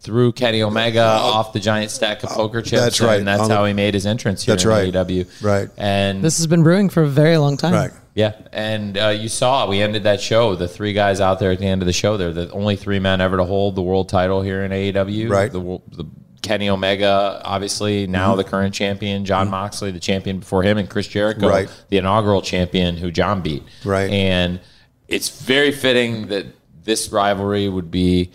threw 0.06 0.32
Kenny 0.32 0.62
Omega 0.62 1.01
off 1.03 1.51
the 1.53 1.60
giant 1.60 1.89
stack 1.91 2.24
of 2.24 2.30
poker 2.30 2.62
chips. 2.62 2.82
that's 2.82 3.01
right. 3.01 3.18
And 3.20 3.28
that's 3.28 3.41
On 3.41 3.49
the- 3.49 3.56
how 3.56 3.66
he 3.66 3.74
made 3.74 3.93
his 3.93 4.06
entrance 4.06 4.43
here 4.43 4.53
That's 4.53 4.64
in 4.64 4.70
right. 4.70 4.93
AEW. 4.93 5.26
Right. 5.41 5.70
And 5.78 6.24
This 6.24 6.38
has 6.38 6.47
been 6.47 6.64
brewing 6.64 6.89
for 6.89 7.03
a 7.03 7.08
very 7.08 7.38
long 7.38 7.58
time. 7.58 7.74
Right. 7.74 7.91
yeah, 8.14 8.34
and 8.53 8.97
uh, 8.97 9.08
you 9.10 9.28
saw 9.30 9.68
we 9.68 9.82
ended 9.82 10.03
that 10.03 10.22
show. 10.22 10.56
The 10.56 10.68
three 10.68 10.93
guys 10.93 11.20
out 11.20 11.39
there 11.39 11.51
at 11.51 11.60
the 11.60 11.66
end 11.66 11.82
of 11.82 11.86
the 11.88 11.93
show. 11.93 12.18
They're 12.18 12.32
the 12.34 12.49
only 12.51 12.76
three 12.76 12.99
men 12.99 13.20
ever 13.20 13.38
to 13.38 13.43
hold 13.45 13.76
the 13.76 13.82
world 13.82 14.08
title 14.10 14.41
here 14.41 14.64
in 14.64 14.72
AEW. 14.72 15.30
Right. 15.30 15.51
The, 15.51 15.60
the 15.95 16.06
Kenny 16.41 16.70
Omega, 16.70 17.41
obviously 17.43 18.06
now 18.06 18.30
Mm-hmm. 18.30 18.38
the 18.38 18.43
current 18.43 18.74
champion. 18.76 19.26
Jon 19.26 19.49
Moxley, 19.49 19.89
the 19.91 19.99
champion 19.99 20.39
before 20.39 20.62
him, 20.62 20.78
and 20.78 20.88
Chris 20.88 21.08
Jericho, 21.08 21.49
Right. 21.49 21.68
the 21.89 21.97
inaugural 21.97 22.41
champion 22.43 22.97
who 22.97 23.10
Jon 23.12 23.41
beat. 23.41 23.64
Right. 23.84 24.10
And 24.12 24.60
it's 25.08 25.30
very 25.41 25.72
fitting 25.72 26.28
that 26.28 26.45
this 26.84 27.10
rivalry 27.10 27.68
would 27.68 27.89
be 27.89 28.30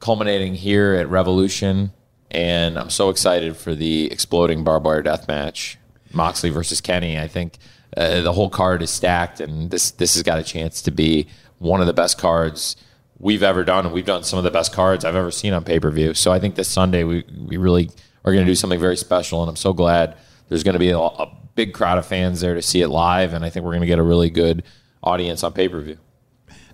culminating 0.00 0.54
here 0.54 0.94
at 0.94 1.08
Revolution. 1.08 1.92
And 2.30 2.78
I'm 2.78 2.90
so 2.90 3.10
excited 3.10 3.56
for 3.56 3.74
the 3.74 4.10
exploding 4.10 4.64
barbed 4.64 4.86
wire 4.86 5.02
death 5.02 5.28
match, 5.28 5.78
Moxley 6.12 6.50
versus 6.50 6.80
Kenny. 6.80 7.18
I 7.18 7.28
think 7.28 7.58
uh, 7.96 8.20
the 8.20 8.32
whole 8.32 8.50
card 8.50 8.82
is 8.82 8.90
stacked, 8.90 9.40
and 9.40 9.70
this 9.70 9.90
this 9.92 10.14
has 10.14 10.22
got 10.22 10.38
a 10.38 10.44
chance 10.44 10.80
to 10.82 10.90
be 10.90 11.26
one 11.58 11.80
of 11.80 11.86
the 11.86 11.92
best 11.92 12.18
cards 12.18 12.76
we've 13.18 13.42
ever 13.42 13.64
done, 13.64 13.84
and 13.84 13.94
we've 13.94 14.06
done 14.06 14.22
some 14.22 14.38
of 14.38 14.44
the 14.44 14.50
best 14.50 14.72
cards 14.72 15.04
I've 15.04 15.16
ever 15.16 15.30
seen 15.30 15.52
on 15.52 15.64
pay 15.64 15.80
per 15.80 15.90
view. 15.90 16.14
So 16.14 16.32
I 16.32 16.38
think 16.38 16.54
this 16.54 16.68
Sunday 16.68 17.02
we 17.02 17.24
we 17.46 17.56
really 17.56 17.90
are 18.24 18.32
going 18.32 18.44
to 18.44 18.50
do 18.50 18.54
something 18.54 18.80
very 18.80 18.96
special, 18.96 19.42
and 19.42 19.48
I'm 19.48 19.56
so 19.56 19.72
glad 19.72 20.16
there's 20.48 20.62
going 20.62 20.74
to 20.74 20.78
be 20.80 20.90
a, 20.90 20.98
a 20.98 21.36
big 21.56 21.74
crowd 21.74 21.98
of 21.98 22.06
fans 22.06 22.40
there 22.40 22.54
to 22.54 22.62
see 22.62 22.80
it 22.80 22.88
live, 22.88 23.34
and 23.34 23.44
I 23.44 23.50
think 23.50 23.64
we're 23.64 23.72
going 23.72 23.80
to 23.80 23.86
get 23.86 23.98
a 23.98 24.04
really 24.04 24.30
good 24.30 24.62
audience 25.02 25.42
on 25.42 25.52
pay 25.52 25.68
per 25.68 25.80
view. 25.80 25.98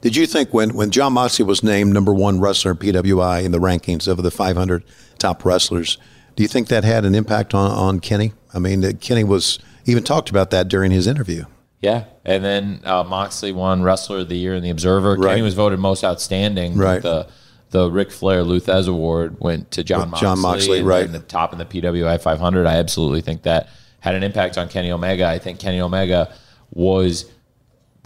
Did 0.06 0.14
you 0.14 0.24
think 0.24 0.54
when, 0.54 0.74
when 0.74 0.92
Jon 0.92 1.14
Moxley 1.14 1.44
was 1.44 1.64
named 1.64 1.92
number 1.92 2.14
one 2.14 2.38
wrestler 2.38 2.70
in 2.70 2.76
PWI 2.76 3.42
in 3.42 3.50
the 3.50 3.58
rankings 3.58 4.06
of 4.06 4.22
the 4.22 4.30
500 4.30 4.84
top 5.18 5.44
wrestlers, 5.44 5.98
do 6.36 6.44
you 6.44 6.48
think 6.48 6.68
that 6.68 6.84
had 6.84 7.04
an 7.04 7.16
impact 7.16 7.54
on, 7.54 7.72
on 7.72 7.98
Kenny? 7.98 8.32
I 8.54 8.60
mean, 8.60 8.98
Kenny 8.98 9.24
was 9.24 9.58
even 9.84 10.04
talked 10.04 10.30
about 10.30 10.52
that 10.52 10.68
during 10.68 10.92
his 10.92 11.08
interview. 11.08 11.46
Yeah, 11.80 12.04
and 12.24 12.44
then 12.44 12.82
uh, 12.84 13.02
Moxley 13.02 13.50
won 13.50 13.82
Wrestler 13.82 14.18
of 14.18 14.28
the 14.28 14.36
Year 14.36 14.54
in 14.54 14.62
the 14.62 14.70
Observer. 14.70 15.16
Right. 15.16 15.30
Kenny 15.30 15.42
was 15.42 15.54
voted 15.54 15.80
most 15.80 16.04
outstanding. 16.04 16.76
Right. 16.76 17.02
The 17.02 17.26
the 17.70 17.90
Ric 17.90 18.12
Flair 18.12 18.44
Lou 18.44 18.60
Thesz 18.60 18.86
Award 18.86 19.40
went 19.40 19.72
to 19.72 19.82
Jon 19.82 20.02
With 20.02 20.10
Moxley. 20.10 20.24
Jon 20.24 20.38
Moxley, 20.38 20.78
and 20.78 20.86
right. 20.86 21.00
then 21.00 21.10
the 21.10 21.18
top 21.18 21.52
in 21.52 21.58
the 21.58 21.64
PWI 21.64 22.22
500. 22.22 22.64
I 22.64 22.76
absolutely 22.76 23.22
think 23.22 23.42
that 23.42 23.70
had 23.98 24.14
an 24.14 24.22
impact 24.22 24.56
on 24.56 24.68
Kenny 24.68 24.92
Omega. 24.92 25.26
I 25.26 25.40
think 25.40 25.58
Kenny 25.58 25.80
Omega 25.80 26.32
was 26.70 27.24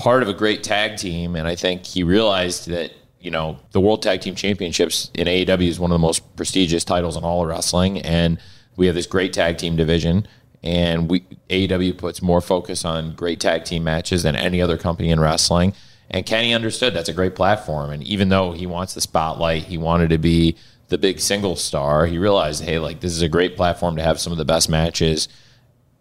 part 0.00 0.22
of 0.22 0.28
a 0.28 0.34
great 0.34 0.64
tag 0.64 0.96
team, 0.96 1.36
and 1.36 1.46
I 1.46 1.54
think 1.54 1.84
he 1.84 2.02
realized 2.02 2.68
that 2.68 2.92
you 3.20 3.30
know 3.30 3.58
the 3.72 3.80
World 3.80 4.02
Tag 4.02 4.22
Team 4.22 4.34
Championships 4.34 5.10
in 5.14 5.28
AEW 5.28 5.68
is 5.68 5.78
one 5.78 5.90
of 5.90 5.94
the 5.94 5.98
most 5.98 6.34
prestigious 6.36 6.84
titles 6.84 7.16
in 7.16 7.22
all 7.22 7.42
of 7.42 7.48
wrestling, 7.48 8.00
and 8.00 8.38
we 8.76 8.86
have 8.86 8.94
this 8.94 9.06
great 9.06 9.32
tag 9.32 9.58
team 9.58 9.76
division. 9.76 10.26
And 10.62 11.10
we 11.10 11.20
AEW 11.48 11.96
puts 11.96 12.20
more 12.20 12.42
focus 12.42 12.84
on 12.84 13.14
great 13.14 13.40
tag 13.40 13.64
team 13.64 13.84
matches 13.84 14.22
than 14.22 14.36
any 14.36 14.60
other 14.60 14.76
company 14.76 15.10
in 15.10 15.18
wrestling. 15.18 15.72
And 16.10 16.26
Kenny 16.26 16.52
understood 16.52 16.92
that's 16.92 17.08
a 17.08 17.14
great 17.14 17.34
platform. 17.34 17.90
And 17.90 18.02
even 18.02 18.28
though 18.28 18.52
he 18.52 18.66
wants 18.66 18.92
the 18.92 19.00
spotlight, 19.00 19.64
he 19.64 19.78
wanted 19.78 20.10
to 20.10 20.18
be 20.18 20.56
the 20.88 20.98
big 20.98 21.18
single 21.18 21.56
star. 21.56 22.04
He 22.04 22.18
realized, 22.18 22.62
hey, 22.62 22.78
like 22.78 23.00
this 23.00 23.12
is 23.12 23.22
a 23.22 23.28
great 23.28 23.56
platform 23.56 23.96
to 23.96 24.02
have 24.02 24.20
some 24.20 24.32
of 24.32 24.38
the 24.38 24.44
best 24.44 24.68
matches 24.68 25.28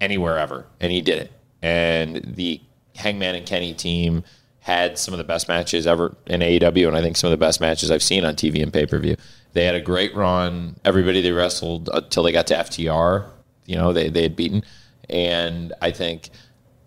anywhere 0.01 0.37
ever, 0.37 0.65
and 0.81 0.91
he 0.91 0.99
did 0.99 1.19
it. 1.19 1.31
And 1.61 2.21
the 2.35 2.59
Hangman 2.99 3.35
and 3.35 3.45
Kenny 3.45 3.73
team 3.73 4.23
had 4.59 4.99
some 4.99 5.13
of 5.13 5.17
the 5.17 5.23
best 5.23 5.47
matches 5.47 5.87
ever 5.87 6.15
in 6.27 6.41
AEW, 6.41 6.87
and 6.87 6.97
I 6.97 7.01
think 7.01 7.17
some 7.17 7.29
of 7.29 7.31
the 7.31 7.43
best 7.43 7.61
matches 7.61 7.89
I've 7.89 8.03
seen 8.03 8.25
on 8.25 8.35
TV 8.35 8.61
and 8.61 8.71
pay 8.71 8.85
per 8.85 8.99
view. 8.99 9.15
They 9.53 9.65
had 9.65 9.75
a 9.75 9.81
great 9.81 10.13
run. 10.15 10.75
Everybody 10.85 11.21
they 11.21 11.31
wrestled 11.31 11.89
until 11.91 12.23
they 12.23 12.31
got 12.31 12.47
to 12.47 12.55
FTR, 12.55 13.29
you 13.65 13.75
know, 13.75 13.93
they 13.93 14.09
they 14.09 14.23
had 14.23 14.35
beaten, 14.35 14.63
and 15.09 15.73
I 15.81 15.91
think 15.91 16.29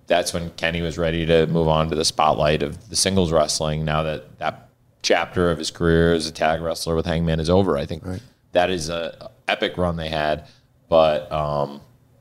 that's 0.07 0.35
when 0.35 0.51
Kenny 0.51 0.83
was 0.83 0.99
ready 0.99 1.25
to 1.27 1.47
move 1.47 1.69
on 1.69 1.89
to 1.89 1.97
the 1.97 2.05
spotlight 2.05 2.63
of 2.63 2.91
the 2.91 2.97
singles 2.97 3.33
wrestling. 3.33 3.85
Now 3.85 4.03
that 4.03 4.39
that 4.39 4.69
chapter 5.03 5.51
of 5.51 5.59
his 5.59 5.71
career 5.71 6.13
as 6.13 6.27
a 6.27 6.33
tag 6.33 6.61
wrestler 6.61 6.95
with 6.95 7.07
Hangman 7.07 7.41
is 7.41 7.51
over, 7.51 7.77
I 7.77 7.87
think 7.87 8.05
that 8.53 8.71
is 8.71 8.91
a 8.91 9.31
epic 9.49 9.77
run 9.77 9.97
they 9.97 10.11
had. 10.11 10.47
But 10.89 11.33
um, 11.33 11.81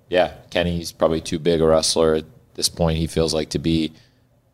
yeah, 0.09 0.33
Kenny's 0.49 0.91
probably 0.91 1.21
too 1.21 1.39
big 1.39 1.61
a 1.61 1.67
wrestler 1.67 2.21
this 2.61 2.69
point. 2.69 2.97
He 2.97 3.07
feels 3.07 3.33
like 3.33 3.49
to 3.49 3.59
be 3.59 3.91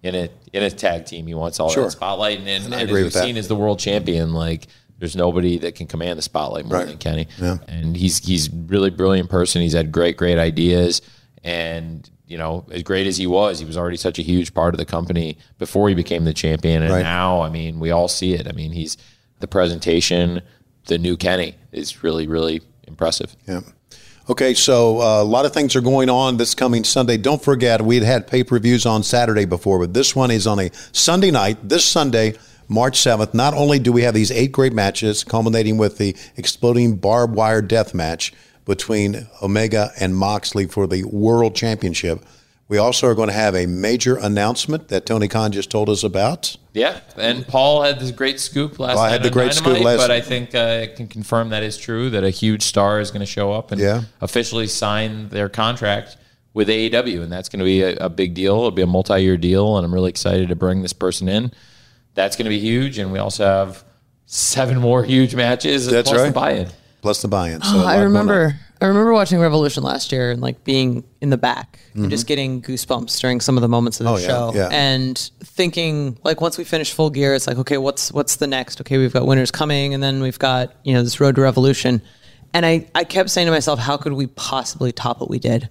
in 0.04 0.16
a 0.16 0.30
in 0.54 0.64
a 0.64 0.70
tag 0.72 1.06
team. 1.06 1.28
He 1.28 1.34
wants 1.34 1.60
all 1.60 1.70
Sure. 1.70 1.84
that 1.86 1.92
spotlight, 1.92 2.40
and, 2.40 2.48
and, 2.48 2.66
And 2.66 2.76
I 2.76 2.82
agree 2.82 3.04
with 3.04 3.14
that. 3.14 3.24
seen 3.24 3.36
as 3.38 3.48
the 3.50 3.56
world 3.56 3.80
champion, 3.80 4.34
like 4.34 4.68
there's 5.00 5.16
nobody 5.16 5.58
that 5.60 5.76
can 5.76 5.86
command 5.88 6.18
the 6.18 6.24
spotlight 6.24 6.66
more 6.66 6.78
Right. 6.80 6.88
than 6.88 6.98
Kenny. 6.98 7.28
Yeah. 7.40 7.58
And 7.68 7.96
he's 7.98 8.26
he's 8.26 8.50
really 8.50 8.90
brilliant 8.90 9.30
person. 9.30 9.62
He's 9.62 9.74
had 9.74 9.92
great 9.92 10.16
great 10.18 10.38
ideas, 10.40 11.02
And 11.44 12.10
you 12.26 12.38
know, 12.38 12.66
as 12.72 12.84
great 12.84 13.08
as 13.08 13.16
he 13.18 13.26
was, 13.28 13.60
he 13.60 13.66
was 13.66 13.78
already 13.78 13.96
such 13.98 14.20
a 14.20 14.22
huge 14.22 14.54
part 14.54 14.74
of 14.74 14.78
the 14.80 14.86
company 14.86 15.38
before 15.60 15.88
he 15.90 15.96
became 15.96 16.26
the 16.26 16.34
champion. 16.34 16.84
And 16.84 16.92
Right. 16.92 17.04
now, 17.04 17.42
I 17.42 17.50
mean, 17.50 17.80
we 17.80 17.90
all 17.92 18.08
see 18.10 18.34
it. 18.34 18.48
I 18.48 18.52
mean, 18.52 18.72
he's 18.74 18.98
the 19.40 19.48
presentation, 19.48 20.42
the 20.88 20.98
new 20.98 21.16
Kenny 21.16 21.56
is 21.72 22.04
really, 22.04 22.28
really 22.28 22.62
impressive. 22.88 23.36
Yeah. 23.48 23.62
Okay, 24.30 24.54
so 24.56 25.00
uh, 25.00 25.22
a 25.22 25.24
lot 25.24 25.46
of 25.46 25.54
things 25.54 25.74
are 25.78 25.82
going 25.82 26.10
on 26.10 26.36
this 26.36 26.54
coming 26.54 26.84
Sunday. 26.84 27.16
Don't 27.16 27.42
forget, 27.42 27.82
we 27.82 27.96
had 27.96 28.04
had 28.04 28.28
pay 28.28 28.44
per 28.44 28.60
views 28.60 28.86
on 28.86 29.02
Saturday 29.02 29.46
before, 29.46 29.80
but 29.80 29.94
this 29.94 30.14
one 30.14 30.32
is 30.32 30.46
on 30.46 30.60
a 30.60 30.70
Sunday 30.92 31.32
night. 31.32 31.58
This 31.64 31.86
Sunday, 31.86 32.34
March 32.68 33.00
7th. 33.00 33.34
Not 33.34 33.54
only 33.54 33.80
do 33.80 33.94
we 33.94 34.02
have 34.02 34.14
these 34.14 34.30
eight 34.30 34.52
great 34.52 34.74
matches, 34.74 35.24
culminating 35.24 35.78
with 35.78 35.98
the 35.98 36.14
exploding 36.36 36.98
barbed 36.98 37.36
wire 37.36 37.62
death 37.62 37.94
match 37.94 38.34
between 38.66 39.30
Omega 39.42 39.92
and 39.98 40.14
Moxley 40.14 40.68
for 40.68 40.88
the 40.88 41.06
World 41.06 41.56
Championship, 41.56 42.20
we 42.70 42.78
also 42.78 43.08
are 43.08 43.16
going 43.16 43.30
to 43.30 43.34
have 43.34 43.56
a 43.56 43.66
major 43.66 44.16
announcement 44.18 44.90
that 44.90 45.06
Tony 45.06 45.28
Khan 45.28 45.52
just 45.52 45.70
told 45.72 45.90
us 45.90 46.04
about. 46.04 46.58
Yeah, 46.74 47.00
and 47.18 47.48
Paul 47.48 47.82
had 47.84 48.00
this 48.00 48.12
great 48.12 48.40
scoop 48.40 48.78
last 48.80 48.96
Paul 48.96 49.06
night. 49.06 49.12
had 49.12 49.24
the 49.24 49.30
on 49.30 49.34
great 49.34 49.54
scoop 49.54 49.74
Dynamite, 49.74 49.86
last- 49.86 49.98
but 50.00 50.12
I 50.12 50.22
think 50.22 50.54
uh, 50.54 50.82
I 50.84 50.88
can 50.96 51.08
confirm 51.08 51.50
that 51.50 51.64
is 51.64 51.78
true. 51.78 52.10
That 52.10 52.24
a 52.24 52.30
huge 52.30 52.64
star 52.64 53.00
is 53.00 53.10
going 53.10 53.22
to 53.22 53.26
show 53.26 53.52
up 53.54 53.72
and 53.72 53.80
Yeah. 53.82 54.02
officially 54.22 54.68
sign 54.68 55.30
their 55.30 55.50
contract 55.50 56.18
with 56.54 56.68
AEW, 56.70 57.22
and 57.24 57.32
that's 57.32 57.50
going 57.50 57.60
to 57.60 57.66
be 57.66 57.82
a, 57.84 57.96
a 57.98 58.10
big 58.10 58.34
deal. 58.34 58.56
It'll 58.58 58.72
be 58.72 58.82
a 58.82 58.88
multi-year 58.88 59.38
deal, 59.38 59.78
and 59.78 59.86
I'm 59.86 59.94
really 59.94 60.10
excited 60.10 60.50
to 60.50 60.56
bring 60.56 60.82
this 60.82 60.94
person 60.94 61.30
in. 61.30 61.52
That's 62.16 62.36
going 62.36 62.46
to 62.46 62.50
be 62.50 62.60
huge, 62.60 62.98
and 62.98 63.12
we 63.12 63.20
also 63.20 63.46
have 63.46 63.84
seven 64.26 64.80
more 64.80 65.04
huge 65.04 65.36
matches. 65.36 65.88
That's 65.88 66.10
plus 66.10 66.22
right. 66.22 66.28
the 66.28 66.34
buy-in. 66.34 66.68
Plus 67.02 67.22
the 67.22 67.28
buy-in. 67.28 67.62
So 67.62 67.70
Oh, 67.74 67.78
lot 67.78 67.86
I 67.86 67.94
going 67.94 67.98
on. 68.00 68.04
remember. 68.14 68.60
I 68.80 68.86
remember 68.86 69.12
watching 69.14 69.40
Revolution 69.40 69.84
last 69.84 70.12
year 70.12 70.32
and 70.32 70.42
like 70.42 70.64
being 70.64 71.04
in 71.22 71.30
the 71.30 71.38
back 71.38 71.80
and 71.96 72.10
just 72.12 72.28
getting 72.28 72.62
goosebumps 72.62 73.20
during 73.20 73.42
some 73.42 73.58
of 73.58 73.62
the 73.62 73.68
moments 73.68 74.00
of 74.00 74.06
the 74.06 74.12
Mm-hmm. 74.12 74.32
Oh, 74.32 74.52
show 74.52 74.58
yeah. 74.58 74.70
and 74.72 75.18
thinking 75.44 76.18
like 76.24 76.42
once 76.42 76.58
we 76.58 76.64
finish 76.64 76.94
full 76.94 77.10
gear 77.10 77.34
it's 77.34 77.48
like 77.48 77.58
okay 77.58 77.78
what's 77.78 78.12
what's 78.12 78.36
the 78.36 78.46
next 78.48 78.80
okay 78.82 78.98
we've 79.00 79.14
got 79.14 79.26
winners 79.26 79.50
coming 79.52 79.94
and 79.94 80.02
then 80.04 80.22
we've 80.22 80.38
got 80.40 80.76
you 80.84 80.94
know 80.94 81.02
this 81.04 81.20
road 81.20 81.36
to 81.36 81.42
revolution 81.42 82.02
and 82.54 82.66
I 82.66 82.88
I 82.96 83.04
kept 83.04 83.30
saying 83.32 83.48
to 83.48 83.52
myself 83.52 83.80
how 83.80 83.98
could 83.98 84.14
we 84.14 84.28
possibly 84.28 84.92
top 84.92 85.20
what 85.20 85.30
we 85.30 85.40
did 85.40 85.70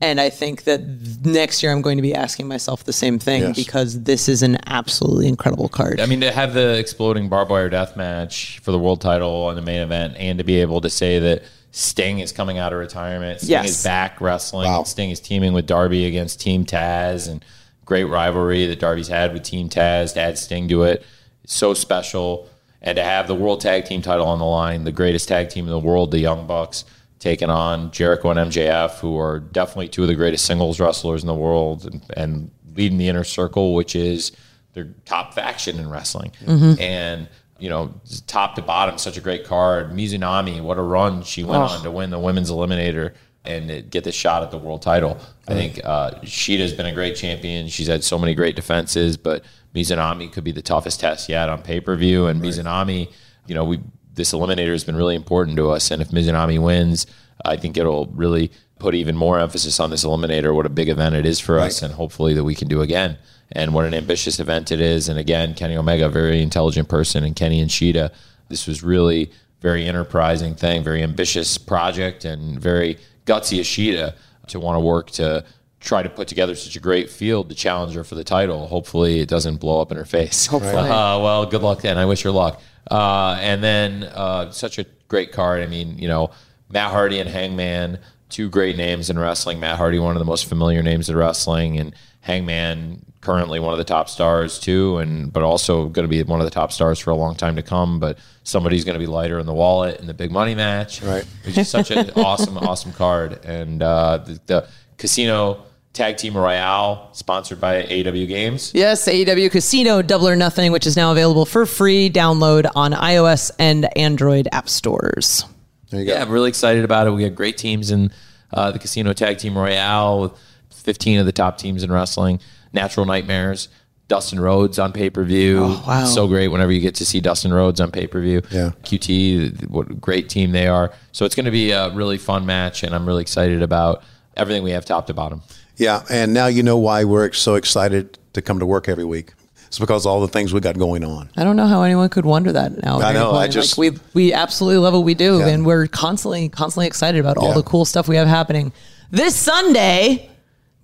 and 0.00 0.20
I 0.20 0.28
think 0.28 0.64
that 0.64 0.82
next 1.24 1.62
year 1.62 1.72
I'm 1.72 1.80
going 1.80 1.96
to 1.96 2.02
be 2.02 2.14
asking 2.14 2.46
myself 2.46 2.84
the 2.84 2.92
same 2.92 3.18
thing 3.18 3.40
Yes. 3.42 3.56
because 3.56 4.02
this 4.02 4.28
is 4.28 4.42
an 4.42 4.58
absolutely 4.66 5.28
incredible 5.28 5.68
card. 5.68 5.98
I 6.00 6.06
mean, 6.06 6.20
to 6.20 6.30
have 6.32 6.52
the 6.52 6.76
exploding 6.78 7.28
barbed 7.30 7.50
wire 7.50 7.70
death 7.70 7.96
match 7.96 8.58
for 8.58 8.70
the 8.72 8.78
world 8.78 9.00
title 9.00 9.44
on 9.44 9.54
the 9.54 9.62
main 9.62 9.80
event, 9.80 10.16
and 10.18 10.36
to 10.38 10.44
be 10.44 10.56
able 10.60 10.80
to 10.82 10.90
say 10.90 11.20
that 11.20 11.44
Sting 11.76 12.20
is 12.20 12.30
coming 12.30 12.56
out 12.56 12.72
of 12.72 12.78
retirement, 12.78 13.40
Sting 13.40 13.50
Yes. 13.50 13.68
is 13.70 13.82
back 13.82 14.20
wrestling, 14.20 14.70
Wow. 14.70 14.84
Sting 14.84 15.10
is 15.10 15.18
teaming 15.18 15.52
with 15.52 15.66
Darby 15.66 16.06
against 16.06 16.40
Team 16.40 16.64
Taz, 16.64 17.28
and 17.28 17.44
great 17.84 18.04
rivalry 18.04 18.64
that 18.66 18.78
Darby's 18.78 19.08
had 19.08 19.32
with 19.32 19.42
Team 19.42 19.68
Taz. 19.68 20.14
To 20.14 20.20
add 20.20 20.38
Sting 20.38 20.68
to 20.68 20.84
it, 20.84 21.04
it's 21.42 21.52
so 21.52 21.74
special, 21.74 22.48
and 22.80 22.94
to 22.94 23.02
have 23.02 23.26
the 23.26 23.34
world 23.34 23.60
tag 23.60 23.86
team 23.86 24.02
title 24.02 24.24
on 24.24 24.38
the 24.38 24.44
line, 24.44 24.84
the 24.84 24.92
greatest 24.92 25.26
tag 25.28 25.48
team 25.48 25.64
in 25.64 25.72
the 25.72 25.78
world, 25.80 26.12
the 26.12 26.20
Young 26.20 26.46
Bucks. 26.46 26.84
Taking 27.18 27.50
on 27.50 27.90
Jericho 27.90 28.30
and 28.30 28.38
MJF, 28.52 28.98
who 28.98 29.18
are 29.18 29.40
definitely 29.40 29.88
two 29.88 30.02
of 30.02 30.08
the 30.08 30.14
greatest 30.14 30.44
singles 30.44 30.78
wrestlers 30.78 31.22
in 31.22 31.26
the 31.26 31.34
world, 31.34 31.86
and, 31.86 32.02
and 32.16 32.50
leading 32.76 32.98
the 32.98 33.08
inner 33.08 33.24
circle, 33.24 33.74
which 33.74 33.96
is 33.96 34.30
their 34.74 34.88
top 35.06 35.34
faction 35.34 35.80
in 35.80 35.88
wrestling. 35.90 36.30
Mm-hmm. 36.44 36.80
And, 36.80 37.28
you 37.58 37.68
know, 37.68 37.94
top 38.26 38.54
to 38.56 38.62
bottom, 38.62 38.98
such 38.98 39.16
a 39.16 39.20
great 39.20 39.44
card. 39.44 39.90
Mizunami, 39.90 40.60
what 40.60 40.78
a 40.78 40.82
run 40.82 41.22
she 41.22 41.44
went 41.44 41.62
on 41.62 41.82
to 41.82 41.90
win 41.90 42.10
the 42.10 42.18
women's 42.18 42.50
eliminator 42.50 43.14
and 43.44 43.90
get 43.90 44.04
the 44.04 44.12
shot 44.12 44.42
at 44.42 44.50
the 44.50 44.58
world 44.58 44.82
title. 44.82 45.18
I 45.46 45.54
think 45.54 45.80
uh, 45.84 46.20
Shida's 46.24 46.72
been 46.72 46.86
a 46.86 46.94
great 46.94 47.14
champion. 47.14 47.68
She's 47.68 47.86
had 47.86 48.02
so 48.02 48.18
many 48.18 48.34
great 48.34 48.56
defenses, 48.56 49.16
but 49.16 49.44
Mizunami 49.74 50.32
could 50.32 50.44
be 50.44 50.52
the 50.52 50.62
toughest 50.62 51.00
test 51.00 51.28
yet 51.28 51.48
on 51.48 51.62
pay 51.62 51.80
per 51.80 51.94
view. 51.96 52.26
And 52.26 52.40
Mizunami, 52.40 53.12
you 53.46 53.54
know, 53.54 53.64
we 53.64 53.80
this 54.14 54.32
eliminator 54.32 54.70
has 54.70 54.84
been 54.84 54.96
really 54.96 55.16
important 55.16 55.56
to 55.56 55.70
us. 55.70 55.90
And 55.90 56.00
if 56.00 56.08
Mizunami 56.08 56.62
wins, 56.62 57.06
I 57.44 57.56
think 57.56 57.76
it'll 57.76 58.06
really 58.06 58.50
put 58.78 58.94
even 58.94 59.16
more 59.16 59.38
emphasis 59.38 59.80
on 59.80 59.90
this 59.90 60.04
eliminator, 60.04 60.54
what 60.54 60.66
a 60.66 60.70
big 60.70 60.88
event 60.88 61.14
it 61.14 61.26
is 61.26 61.40
for 61.40 61.58
us, 61.58 61.82
and 61.82 61.94
hopefully 61.94 62.34
that 62.34 62.44
we 62.44 62.54
can 62.54 62.68
do 62.68 62.80
again. 62.80 63.18
And 63.52 63.74
what 63.74 63.84
an 63.84 63.94
ambitious 63.94 64.40
event 64.40 64.72
it 64.72 64.80
is. 64.80 65.08
And 65.08 65.18
again, 65.18 65.54
Kenny 65.54 65.76
Omega, 65.76 66.08
very 66.08 66.42
intelligent 66.42 66.88
person, 66.88 67.24
and 67.24 67.36
Kenny 67.36 67.60
and 67.60 67.70
Shida, 67.70 68.10
this 68.48 68.66
was 68.66 68.82
really 68.82 69.30
very 69.60 69.86
enterprising 69.86 70.54
thing, 70.54 70.82
very 70.82 71.02
ambitious 71.02 71.56
project, 71.56 72.24
and 72.24 72.60
very 72.60 72.98
gutsy 73.26 73.60
of 73.60 73.66
Shida 73.66 74.14
to 74.48 74.60
want 74.60 74.76
to 74.76 74.80
work 74.80 75.10
to 75.12 75.44
try 75.80 76.02
to 76.02 76.08
put 76.08 76.28
together 76.28 76.54
such 76.54 76.76
a 76.76 76.80
great 76.80 77.10
field 77.10 77.48
to 77.50 77.54
challenge 77.54 77.94
her 77.94 78.04
for 78.04 78.14
the 78.14 78.24
title. 78.24 78.66
Hopefully, 78.66 79.20
it 79.20 79.28
doesn't 79.28 79.56
blow 79.56 79.80
up 79.80 79.90
in 79.90 79.96
her 79.96 80.04
face. 80.04 80.46
Hopefully, 80.54 80.88
uh, 80.88 81.18
well, 81.18 81.46
good 81.46 81.62
luck 81.62 81.82
then. 81.82 81.98
I 81.98 82.06
wish 82.06 82.22
her 82.22 82.30
luck. 82.30 82.60
Uh, 82.90 83.38
and 83.40 83.62
then 83.62 84.04
uh, 84.04 84.50
such 84.50 84.78
a 84.78 84.86
great 85.08 85.32
card. 85.32 85.62
I 85.62 85.66
mean, 85.66 85.98
you 85.98 86.08
know, 86.08 86.30
Matt 86.70 86.90
Hardy 86.90 87.18
and 87.18 87.28
Hangman, 87.28 87.98
two 88.28 88.50
great 88.50 88.76
names 88.76 89.10
in 89.10 89.18
wrestling. 89.18 89.60
Matt 89.60 89.78
Hardy, 89.78 89.98
one 89.98 90.16
of 90.16 90.18
the 90.18 90.26
most 90.26 90.46
familiar 90.46 90.82
names 90.82 91.08
in 91.08 91.16
wrestling, 91.16 91.78
and 91.78 91.94
Hangman, 92.20 93.04
currently 93.24 93.58
one 93.58 93.72
of 93.72 93.78
the 93.78 93.84
top 93.84 94.08
stars 94.08 94.58
too, 94.58 94.98
and 94.98 95.32
but 95.32 95.42
also 95.42 95.88
going 95.88 96.04
to 96.04 96.08
be 96.08 96.22
one 96.22 96.40
of 96.40 96.46
the 96.46 96.50
top 96.50 96.72
stars 96.72 96.98
for 96.98 97.10
a 97.10 97.16
long 97.16 97.34
time 97.34 97.56
to 97.56 97.62
come. 97.62 97.98
But 97.98 98.18
somebody's 98.44 98.84
going 98.84 98.94
to 98.94 99.00
be 99.00 99.06
lighter 99.06 99.38
in 99.38 99.46
the 99.46 99.54
wallet 99.54 100.00
in 100.00 100.06
the 100.06 100.14
big 100.14 100.30
money 100.30 100.54
match. 100.54 101.02
Right. 101.02 101.24
It's 101.44 101.56
just 101.56 101.70
such 101.70 101.90
an 101.90 102.10
awesome, 102.16 102.56
awesome 102.58 102.92
card, 102.92 103.44
and 103.44 103.82
uh, 103.82 104.18
the, 104.18 104.40
the 104.46 104.68
Casino 104.98 105.64
Tag 105.92 106.16
Team 106.16 106.36
Royale, 106.36 107.10
sponsored 107.12 107.60
by 107.60 107.82
AEW 107.84 108.26
Games. 108.26 108.72
Yes, 108.74 109.06
AEW 109.06 109.50
Casino 109.50 110.02
Double 110.02 110.28
or 110.28 110.36
Nothing, 110.36 110.72
which 110.72 110.86
is 110.86 110.96
now 110.96 111.12
available 111.12 111.46
for 111.46 111.66
free 111.66 112.10
download 112.10 112.68
on 112.74 112.92
iOS 112.92 113.50
and 113.58 113.96
Android 113.96 114.48
app 114.50 114.68
stores. 114.68 115.44
There 115.90 116.00
you 116.00 116.06
go. 116.06 116.14
Yeah, 116.14 116.22
I'm 116.22 116.30
really 116.30 116.48
excited 116.48 116.84
about 116.84 117.06
it. 117.06 117.10
We 117.10 117.22
got 117.22 117.36
great 117.36 117.56
teams 117.56 117.92
in 117.92 118.10
uh, 118.52 118.72
the 118.72 118.80
Casino 118.80 119.12
Tag 119.12 119.38
Team 119.38 119.56
Royale 119.56 120.22
with 120.22 120.32
15 120.70 121.20
of 121.20 121.26
the 121.26 121.32
top 121.32 121.58
teams 121.58 121.84
in 121.84 121.92
wrestling. 121.92 122.40
Natural 122.74 123.06
Nightmares, 123.06 123.68
Dustin 124.08 124.38
Rhodes 124.38 124.78
on 124.78 124.92
pay 124.92 125.08
per 125.08 125.24
view. 125.24 125.60
Oh, 125.62 125.84
wow. 125.86 126.04
So 126.04 126.26
great 126.28 126.48
whenever 126.48 126.72
you 126.72 126.80
get 126.80 126.96
to 126.96 127.06
see 127.06 127.20
Dustin 127.20 127.54
Rhodes 127.54 127.80
on 127.80 127.90
pay 127.90 128.06
per 128.06 128.20
view. 128.20 128.42
Yeah. 128.50 128.72
QT, 128.82 129.68
what 129.70 129.90
a 129.90 129.94
great 129.94 130.28
team 130.28 130.52
they 130.52 130.66
are. 130.66 130.92
So 131.12 131.24
it's 131.24 131.34
going 131.34 131.46
to 131.46 131.50
be 131.52 131.70
a 131.70 131.88
really 131.94 132.18
fun 132.18 132.44
match, 132.44 132.82
and 132.82 132.94
I'm 132.94 133.06
really 133.06 133.22
excited 133.22 133.62
about 133.62 134.02
everything 134.36 134.62
we 134.62 134.72
have 134.72 134.84
top 134.84 135.06
to 135.06 135.14
bottom. 135.14 135.40
Yeah, 135.76 136.02
and 136.10 136.34
now 136.34 136.46
you 136.48 136.62
know 136.62 136.76
why 136.76 137.04
we're 137.04 137.32
so 137.32 137.54
excited 137.54 138.18
to 138.34 138.42
come 138.42 138.58
to 138.58 138.66
work 138.66 138.88
every 138.88 139.04
week. 139.04 139.32
It's 139.66 139.78
because 139.80 140.06
of 140.06 140.12
all 140.12 140.20
the 140.20 140.28
things 140.28 140.52
we 140.52 140.60
got 140.60 140.78
going 140.78 141.02
on. 141.02 141.30
I 141.36 141.42
don't 141.42 141.56
know 141.56 141.66
how 141.66 141.82
anyone 141.82 142.08
could 142.08 142.24
wonder 142.24 142.52
that 142.52 142.80
now. 142.84 143.00
I 143.00 143.12
know, 143.12 143.32
I 143.32 143.48
just- 143.48 143.76
like 143.76 143.92
we 143.94 143.98
we 144.12 144.32
absolutely 144.32 144.78
love 144.78 144.94
what 144.94 145.02
we 145.02 145.14
do, 145.14 145.38
Yeah. 145.38 145.48
and 145.48 145.66
we're 145.66 145.86
constantly 145.88 146.48
constantly 146.48 146.86
excited 146.86 147.18
about 147.20 147.38
all 147.38 147.48
Yeah. 147.48 147.54
the 147.54 147.62
cool 147.64 147.84
stuff 147.84 148.06
we 148.06 148.14
have 148.16 148.28
happening. 148.28 148.72
This 149.10 149.34
Sunday, 149.34 150.30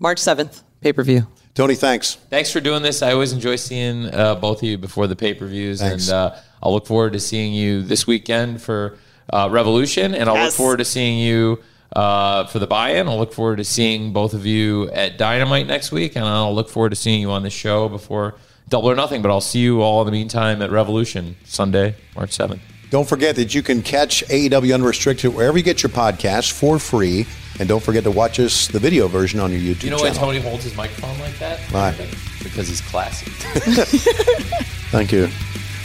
March 0.01 0.19
seventh, 0.19 0.63
pay 0.81 0.93
per 0.93 1.05
view. 1.05 1.27
Tony, 1.61 1.75
thanks. 1.75 2.15
Thanks 2.15 2.51
for 2.51 2.59
doing 2.59 2.83
this. 2.83 3.03
I 3.03 3.13
always 3.13 3.35
enjoy 3.35 3.57
seeing 3.57 4.07
uh, 4.07 4.35
both 4.37 4.63
of 4.63 4.63
you 4.63 4.79
before 4.79 5.07
the 5.07 5.15
pay 5.15 5.35
per 5.35 5.47
views, 5.47 5.83
and 5.83 6.01
uh, 6.09 6.35
I'll 6.63 6.73
look 6.73 6.87
forward 6.87 7.13
to 7.13 7.21
seeing 7.21 7.53
you 7.53 7.83
this 7.83 8.07
weekend 8.07 8.63
for 8.63 8.97
uh, 9.31 9.47
Revolution, 9.53 10.15
and 10.15 10.31
I'll 10.31 10.43
look 10.43 10.55
forward 10.55 10.79
to 10.79 10.87
seeing 10.87 11.19
you 11.19 11.63
uh, 11.95 12.47
for 12.47 12.61
the 12.61 12.67
buy-in. 12.67 13.11
I'll 13.11 13.19
look 13.19 13.35
forward 13.35 13.57
to 13.57 13.65
seeing 13.65 14.15
both 14.15 14.33
of 14.33 14.47
you 14.47 14.91
at 14.93 15.19
Dynamite 15.19 15.67
next 15.67 15.93
week, 15.93 16.17
and 16.17 16.25
I'll 16.25 16.55
look 16.55 16.71
forward 16.71 16.91
to 16.91 16.97
seeing 16.97 17.21
you 17.21 17.31
on 17.31 17.43
the 17.43 17.51
show 17.51 17.91
before 17.91 18.37
Double 18.71 18.91
or 18.91 18.95
Nothing. 18.95 19.21
But 19.21 19.31
I'll 19.31 19.43
see 19.43 19.59
you 19.59 19.83
all 19.83 20.01
in 20.01 20.07
the 20.07 20.13
meantime 20.13 20.63
at 20.63 20.71
Revolution 20.71 21.37
Sunday, 21.45 21.95
March 22.17 22.33
seventh. 22.33 22.63
Don't 22.89 23.07
forget 23.07 23.37
that 23.37 23.55
you 23.55 23.63
can 23.63 23.83
catch 23.83 24.25
AEW 24.29 24.73
Unrestricted 24.73 25.35
wherever 25.35 25.59
you 25.59 25.63
get 25.63 25.83
your 25.83 25.91
podcasts 25.91 26.51
for 26.51 26.79
free. 26.79 27.27
And 27.61 27.69
don't 27.69 27.83
forget 27.83 28.05
to 28.05 28.11
watch 28.11 28.41
us, 28.41 28.69
the 28.69 28.79
video 28.79 29.07
version, 29.07 29.39
on 29.39 29.53
your 29.53 29.61
YouTube 29.61 29.83
channel. 29.83 29.85
You 29.85 29.91
know 29.91 29.97
why 29.99 30.15
channel. 30.15 30.29
Tony 30.29 30.41
holds 30.41 30.65
his 30.65 30.75
microphone 30.75 31.19
like 31.19 31.39
that? 31.41 31.61
Why? 31.71 31.95
Because 32.43 32.69
he's 32.69 32.81
classy. 32.81 33.31
Thank 34.91 35.13
you. 35.13 35.27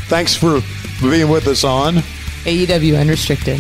Thanks 0.08 0.34
for 0.34 0.62
being 1.02 1.28
with 1.28 1.48
us 1.48 1.66
on. 1.66 1.96
AEW 2.46 2.98
unrestricted. 2.98 3.60